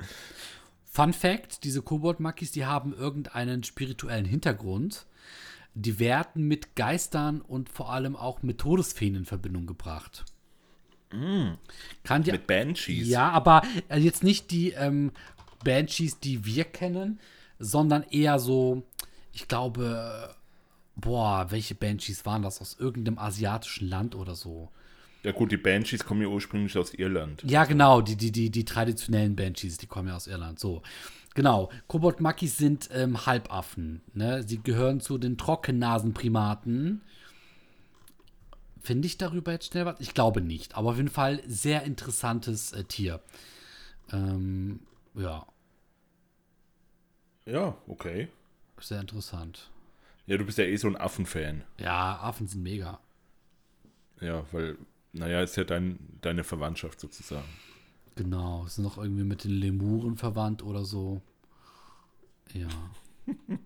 Fun 0.84 1.12
Fact: 1.12 1.64
Diese 1.64 1.82
Kobold-Makis, 1.82 2.52
die 2.52 2.66
haben 2.66 2.94
irgendeinen 2.94 3.62
spirituellen 3.64 4.24
Hintergrund. 4.24 5.06
Die 5.76 5.98
werden 5.98 6.46
mit 6.46 6.76
Geistern 6.76 7.40
und 7.40 7.68
vor 7.68 7.92
allem 7.92 8.14
auch 8.14 8.42
mit 8.42 8.58
Todesfeen 8.58 9.16
in 9.16 9.24
Verbindung 9.24 9.66
gebracht. 9.66 10.24
Kann 12.02 12.22
dir 12.24 12.32
Mit 12.32 12.46
Banshees. 12.48 13.08
ja, 13.08 13.30
aber 13.30 13.62
äh, 13.88 13.98
jetzt 13.98 14.24
nicht 14.24 14.50
die 14.50 14.70
ähm, 14.70 15.12
Banshees, 15.64 16.18
die 16.18 16.44
wir 16.44 16.64
kennen, 16.64 17.20
sondern 17.64 18.02
eher 18.04 18.38
so, 18.38 18.82
ich 19.32 19.48
glaube, 19.48 20.34
boah, 20.96 21.46
welche 21.50 21.74
Banshees 21.74 22.24
waren 22.26 22.42
das? 22.42 22.60
Aus 22.60 22.76
irgendeinem 22.78 23.18
asiatischen 23.18 23.88
Land 23.88 24.14
oder 24.14 24.34
so. 24.34 24.70
Ja 25.22 25.32
gut, 25.32 25.50
die 25.50 25.56
Banshees 25.56 26.04
kommen 26.04 26.20
ja 26.20 26.28
ursprünglich 26.28 26.76
aus 26.76 26.92
Irland. 26.92 27.42
Ja, 27.46 27.64
genau, 27.64 28.02
die, 28.02 28.16
die, 28.16 28.30
die, 28.30 28.50
die 28.50 28.64
traditionellen 28.64 29.34
Banshees, 29.34 29.78
die 29.78 29.86
kommen 29.86 30.08
ja 30.08 30.16
aus 30.16 30.26
Irland. 30.26 30.60
So. 30.60 30.82
Genau. 31.34 31.70
Kobold-Makis 31.88 32.58
sind 32.58 32.90
ähm, 32.92 33.24
Halbaffen. 33.26 34.02
Ne? 34.12 34.42
Sie 34.42 34.62
gehören 34.62 35.00
zu 35.00 35.16
den 35.16 35.38
Trockennasenprimaten. 35.38 37.00
Finde 38.80 39.06
ich 39.06 39.16
darüber 39.16 39.52
jetzt 39.52 39.68
schnell 39.68 39.86
was? 39.86 39.96
Ich 39.98 40.12
glaube 40.12 40.42
nicht. 40.42 40.76
Aber 40.76 40.90
auf 40.90 40.96
jeden 40.96 41.08
Fall 41.08 41.40
sehr 41.46 41.84
interessantes 41.84 42.72
äh, 42.72 42.84
Tier. 42.84 43.20
Ähm, 44.12 44.80
ja, 45.14 45.46
Ja, 47.46 47.76
okay. 47.86 48.28
sehr 48.78 49.00
interessant. 49.00 49.70
Ja, 50.26 50.38
du 50.38 50.44
bist 50.46 50.58
ja 50.58 50.64
eh 50.64 50.76
so 50.76 50.88
ein 50.88 50.96
Affenfan. 50.96 51.64
Ja, 51.78 52.18
Affen 52.20 52.46
sind 52.46 52.62
mega. 52.62 52.98
Ja, 54.20 54.44
weil, 54.52 54.78
naja, 55.12 55.42
ist 55.42 55.56
ja 55.56 55.64
dein, 55.64 55.98
deine 56.22 56.44
Verwandtschaft 56.44 56.98
sozusagen. 57.00 57.48
Genau. 58.14 58.64
Sind 58.66 58.84
noch 58.84 58.96
irgendwie 58.96 59.24
mit 59.24 59.44
den 59.44 59.50
Lemuren 59.50 60.16
verwandt 60.16 60.62
oder 60.62 60.84
so. 60.84 61.20
Ja. 62.52 62.68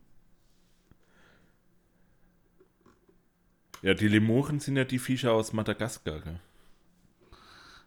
Ja, 3.82 3.94
die 3.94 4.08
Lemuren 4.08 4.58
sind 4.58 4.76
ja 4.76 4.84
die 4.84 4.98
Viecher 4.98 5.32
aus 5.32 5.52
Madagaskar, 5.52 6.20
gell? 6.20 6.40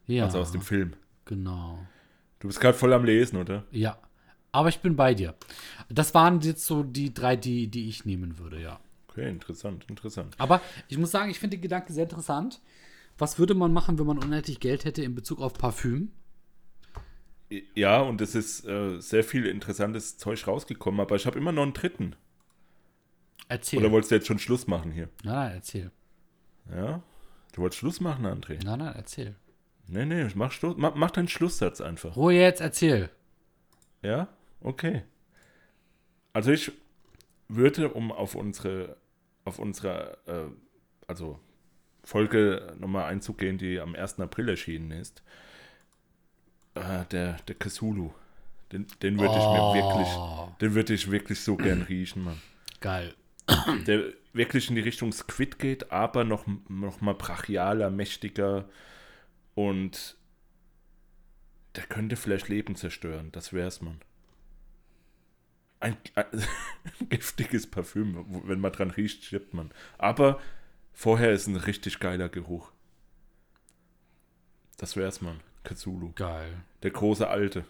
Ja. 0.07 0.25
also 0.25 0.39
aus 0.39 0.51
dem 0.51 0.61
Film. 0.61 0.93
Genau. 1.25 1.85
Du 2.39 2.47
bist 2.47 2.59
gerade 2.59 2.77
voll 2.77 2.93
am 2.93 3.03
Lesen, 3.03 3.37
oder? 3.37 3.65
Ja. 3.71 3.97
Aber 4.51 4.69
ich 4.69 4.79
bin 4.79 4.95
bei 4.95 5.13
dir. 5.13 5.35
Das 5.89 6.13
waren 6.13 6.41
jetzt 6.41 6.65
so 6.65 6.83
die 6.83 7.13
drei, 7.13 7.35
die, 7.35 7.67
die 7.67 7.87
ich 7.87 8.05
nehmen 8.05 8.37
würde, 8.37 8.61
ja. 8.61 8.79
Okay, 9.07 9.29
interessant, 9.29 9.85
interessant. 9.87 10.35
Aber 10.37 10.61
ich 10.87 10.97
muss 10.97 11.11
sagen, 11.11 11.29
ich 11.29 11.39
finde 11.39 11.57
den 11.57 11.61
Gedanken 11.61 11.93
sehr 11.93 12.03
interessant. 12.03 12.61
Was 13.17 13.39
würde 13.39 13.53
man 13.53 13.73
machen, 13.73 13.99
wenn 13.99 14.05
man 14.05 14.17
unendlich 14.17 14.59
Geld 14.59 14.85
hätte 14.85 15.03
in 15.03 15.15
Bezug 15.15 15.41
auf 15.41 15.53
Parfüm? 15.53 16.11
Ja, 17.75 18.01
und 18.01 18.21
es 18.21 18.35
ist 18.35 18.65
äh, 18.65 18.99
sehr 18.99 19.23
viel 19.23 19.45
interessantes 19.45 20.17
Zeug 20.17 20.47
rausgekommen, 20.47 21.01
aber 21.01 21.17
ich 21.17 21.25
habe 21.25 21.37
immer 21.37 21.51
noch 21.51 21.63
einen 21.63 21.73
dritten. 21.73 22.15
Erzähl. 23.49 23.79
Oder 23.79 23.91
wolltest 23.91 24.11
du 24.11 24.15
jetzt 24.15 24.27
schon 24.27 24.39
Schluss 24.39 24.67
machen 24.67 24.91
hier? 24.91 25.09
nein, 25.23 25.35
nein, 25.35 25.51
erzähl. 25.55 25.91
Ja? 26.73 27.03
Du 27.51 27.61
wolltest 27.61 27.79
Schluss 27.79 27.99
machen, 27.99 28.25
André? 28.25 28.63
Nein, 28.63 28.79
nein, 28.79 28.93
erzähl. 28.95 29.35
Nee, 29.87 30.05
nee, 30.05 30.25
mach, 30.35 30.53
Schluss, 30.53 30.75
mach, 30.77 30.95
mach 30.95 31.11
deinen 31.11 31.27
Schlusssatz 31.27 31.81
einfach. 31.81 32.15
Ruhe 32.15 32.33
jetzt, 32.33 32.61
erzähl. 32.61 33.09
Ja? 34.01 34.29
Okay. 34.61 35.03
Also 36.33 36.51
ich 36.51 36.71
würde, 37.47 37.89
um 37.89 38.11
auf 38.11 38.35
unsere, 38.35 38.97
auf 39.43 39.59
unsere, 39.59 40.17
äh, 40.25 41.07
also 41.07 41.39
Folge 42.03 42.75
nochmal 42.79 43.05
einzugehen, 43.05 43.57
die 43.57 43.79
am 43.79 43.95
1. 43.95 44.19
April 44.19 44.49
erschienen 44.49 44.91
ist, 44.91 45.23
äh, 46.75 47.05
der, 47.11 47.33
der 47.47 47.55
Cthulhu. 47.55 48.11
Den, 48.71 48.87
den 49.01 49.19
würde 49.19 49.33
ich 49.33 49.43
mir 49.43 49.73
wirklich, 49.73 50.07
Oh, 50.15 50.49
den 50.61 50.73
würde 50.73 50.93
ich 50.93 51.11
wirklich 51.11 51.41
so 51.41 51.57
gern 51.57 51.81
riechen, 51.81 52.23
Mann. 52.23 52.41
Geil. 52.79 53.13
Der 53.85 54.13
wirklich 54.33 54.69
in 54.69 54.75
die 54.75 54.81
Richtung 54.81 55.11
Squid 55.11 55.59
geht, 55.59 55.91
aber 55.91 56.23
noch, 56.23 56.45
noch 56.69 57.01
mal 57.01 57.15
brachialer, 57.15 57.89
mächtiger 57.89 58.69
und 59.55 60.15
der 61.75 61.83
könnte 61.83 62.15
vielleicht 62.15 62.47
Leben 62.47 62.75
zerstören. 62.75 63.31
Das 63.33 63.51
wär's, 63.51 63.81
Mann. 63.81 63.99
Ein, 65.81 65.97
ein 66.15 66.25
giftiges 67.09 67.67
Parfüm, 67.69 68.25
wenn 68.47 68.59
man 68.61 68.71
dran 68.71 68.91
riecht, 68.91 69.25
stirbt 69.25 69.53
man. 69.53 69.71
Aber 69.97 70.39
vorher 70.93 71.31
ist 71.31 71.47
ein 71.47 71.55
richtig 71.57 71.99
geiler 71.99 72.29
Geruch. 72.29 72.71
Das 74.77 74.95
wär's, 74.95 75.21
Mann. 75.21 75.39
Cthulhu. 75.63 76.11
Geil. 76.15 76.53
Der 76.83 76.91
große 76.91 77.27
Alte. 77.27 77.65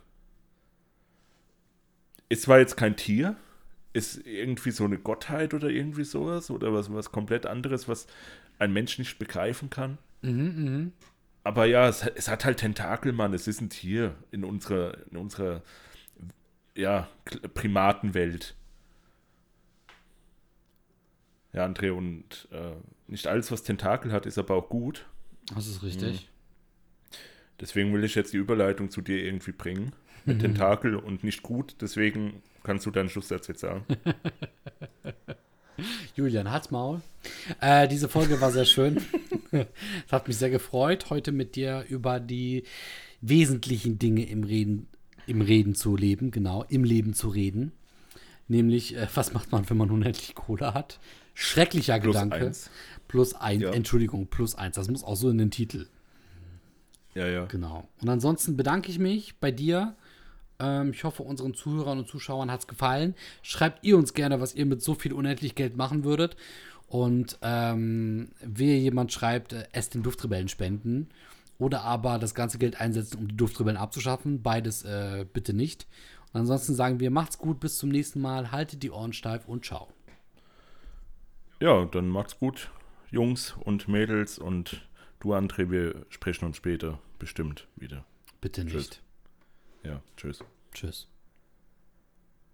Ist 2.29 2.43
zwar 2.43 2.59
jetzt 2.59 2.77
kein 2.77 2.95
Tier, 2.95 3.35
ist 3.93 4.25
irgendwie 4.25 4.71
so 4.71 4.85
eine 4.85 4.97
Gottheit 4.97 5.53
oder 5.53 5.69
irgendwie 5.69 6.05
sowas 6.05 6.49
oder 6.49 6.73
was, 6.73 6.93
was 6.93 7.11
komplett 7.11 7.45
anderes, 7.45 7.87
was 7.89 8.07
ein 8.59 8.71
Mensch 8.71 8.97
nicht 8.99 9.19
begreifen 9.19 9.69
kann. 9.69 9.97
Mhm, 10.21 10.31
mhm. 10.65 10.91
Aber 11.43 11.65
ja, 11.65 11.89
es, 11.89 12.03
hat- 12.05 12.13
es 12.15 12.27
hat 12.29 12.45
halt 12.45 12.59
Tentakel, 12.59 13.11
Mann. 13.11 13.33
Es 13.33 13.47
ist 13.47 13.59
ein 13.61 13.69
Tier 13.69 14.15
in 14.31 14.43
unserer, 14.45 14.95
in 15.09 15.17
unserer 15.17 15.61
ja, 16.75 17.07
Primatenwelt. 17.53 18.55
Ja, 21.53 21.65
André, 21.65 21.91
und 21.91 22.47
äh, 22.51 22.71
nicht 23.07 23.27
alles, 23.27 23.51
was 23.51 23.63
Tentakel 23.63 24.11
hat, 24.11 24.25
ist 24.25 24.37
aber 24.37 24.55
auch 24.55 24.69
gut. 24.69 25.05
Das 25.53 25.67
ist 25.67 25.83
richtig. 25.83 26.29
Deswegen 27.59 27.93
will 27.93 28.03
ich 28.03 28.15
jetzt 28.15 28.33
die 28.33 28.37
Überleitung 28.37 28.89
zu 28.89 29.01
dir 29.01 29.23
irgendwie 29.23 29.51
bringen. 29.51 29.91
Mit 30.23 30.39
Tentakel 30.39 30.95
und 30.95 31.23
nicht 31.23 31.41
gut. 31.41 31.75
Deswegen 31.81 32.43
kannst 32.63 32.85
du 32.85 32.91
deinen 32.91 33.09
Schlusssatz 33.09 33.47
jetzt 33.47 33.61
sagen. 33.61 33.85
Julian, 36.15 36.51
halt's 36.51 36.69
Maul. 36.69 37.01
Äh, 37.59 37.87
diese 37.87 38.07
Folge 38.07 38.39
war 38.39 38.51
sehr 38.51 38.65
schön. 38.65 39.01
es 39.51 40.11
hat 40.11 40.27
mich 40.27 40.37
sehr 40.37 40.49
gefreut, 40.49 41.09
heute 41.09 41.31
mit 41.31 41.55
dir 41.55 41.85
über 41.89 42.19
die 42.19 42.63
wesentlichen 43.21 43.99
Dinge 43.99 44.27
im 44.27 44.43
Reden, 44.43 44.87
im 45.27 45.41
Reden 45.41 45.75
zu 45.75 45.95
leben, 45.95 46.31
genau, 46.31 46.63
im 46.69 46.83
Leben 46.83 47.13
zu 47.13 47.29
reden. 47.29 47.71
Nämlich, 48.47 48.95
äh, 48.95 49.07
was 49.13 49.33
macht 49.33 49.51
man, 49.51 49.69
wenn 49.69 49.77
man 49.77 49.91
unendlich 49.91 50.35
Kohle 50.35 50.73
hat? 50.73 50.99
Schrecklicher 51.33 51.99
Plus 51.99 52.15
Gedanke. 52.15 52.45
eins. 52.47 52.69
Plus 53.07 53.33
eins, 53.33 53.63
Ja. 53.63 53.71
Entschuldigung, 53.71 54.27
plus 54.27 54.55
eins. 54.55 54.75
Das 54.75 54.89
muss 54.89 55.03
auch 55.03 55.15
so 55.15 55.29
in 55.29 55.37
den 55.37 55.51
Titel. 55.51 55.87
Ja, 57.13 57.27
ja. 57.27 57.45
Genau. 57.45 57.87
Und 58.01 58.09
ansonsten 58.09 58.57
bedanke 58.57 58.89
ich 58.91 58.99
mich 58.99 59.35
bei 59.39 59.51
dir. 59.51 59.95
Ähm, 60.59 60.91
ich 60.91 61.03
hoffe, 61.03 61.23
unseren 61.23 61.53
Zuhörern 61.53 61.99
und 61.99 62.07
Zuschauern 62.07 62.51
hat 62.51 62.61
es 62.61 62.67
gefallen. 62.67 63.15
Schreibt 63.41 63.83
ihr 63.85 63.97
uns 63.97 64.13
gerne, 64.13 64.39
was 64.39 64.53
ihr 64.55 64.65
mit 64.65 64.81
so 64.81 64.93
viel 64.95 65.13
unendlich 65.13 65.55
Geld 65.55 65.75
machen 65.75 66.03
würdet. 66.03 66.35
Und 66.87 67.37
ähm, 67.41 68.29
wer 68.41 68.77
jemand 68.77 69.13
schreibt, 69.13 69.53
äh, 69.53 69.63
es 69.71 69.89
den 69.89 70.03
Duftrebellen 70.03 70.49
spenden 70.49 71.09
oder 71.61 71.83
aber 71.83 72.17
das 72.17 72.33
ganze 72.33 72.57
Geld 72.57 72.81
einsetzen, 72.81 73.19
um 73.19 73.27
die 73.27 73.37
Duftrebellen 73.37 73.77
abzuschaffen. 73.77 74.41
Beides 74.41 74.83
äh, 74.83 75.27
bitte 75.31 75.53
nicht. 75.53 75.85
Und 76.33 76.41
ansonsten 76.41 76.73
sagen 76.73 76.99
wir, 76.99 77.11
macht's 77.11 77.37
gut, 77.37 77.59
bis 77.59 77.77
zum 77.77 77.89
nächsten 77.89 78.19
Mal, 78.19 78.51
haltet 78.51 78.81
die 78.81 78.89
Ohren 78.89 79.13
steif 79.13 79.47
und 79.47 79.63
ciao. 79.63 79.87
Ja, 81.59 81.85
dann 81.85 82.09
macht's 82.09 82.39
gut, 82.39 82.71
Jungs 83.11 83.55
und 83.59 83.87
Mädels. 83.87 84.39
Und 84.39 84.89
du, 85.19 85.35
André, 85.35 85.69
wir 85.69 86.03
sprechen 86.09 86.45
uns 86.45 86.57
später 86.57 86.97
bestimmt 87.19 87.67
wieder. 87.75 88.05
Bitte 88.41 88.65
Tschüss. 88.65 88.73
nicht. 88.73 89.01
Ja, 89.83 90.01
tschüss. 90.17 90.43
Tschüss. 90.73 91.10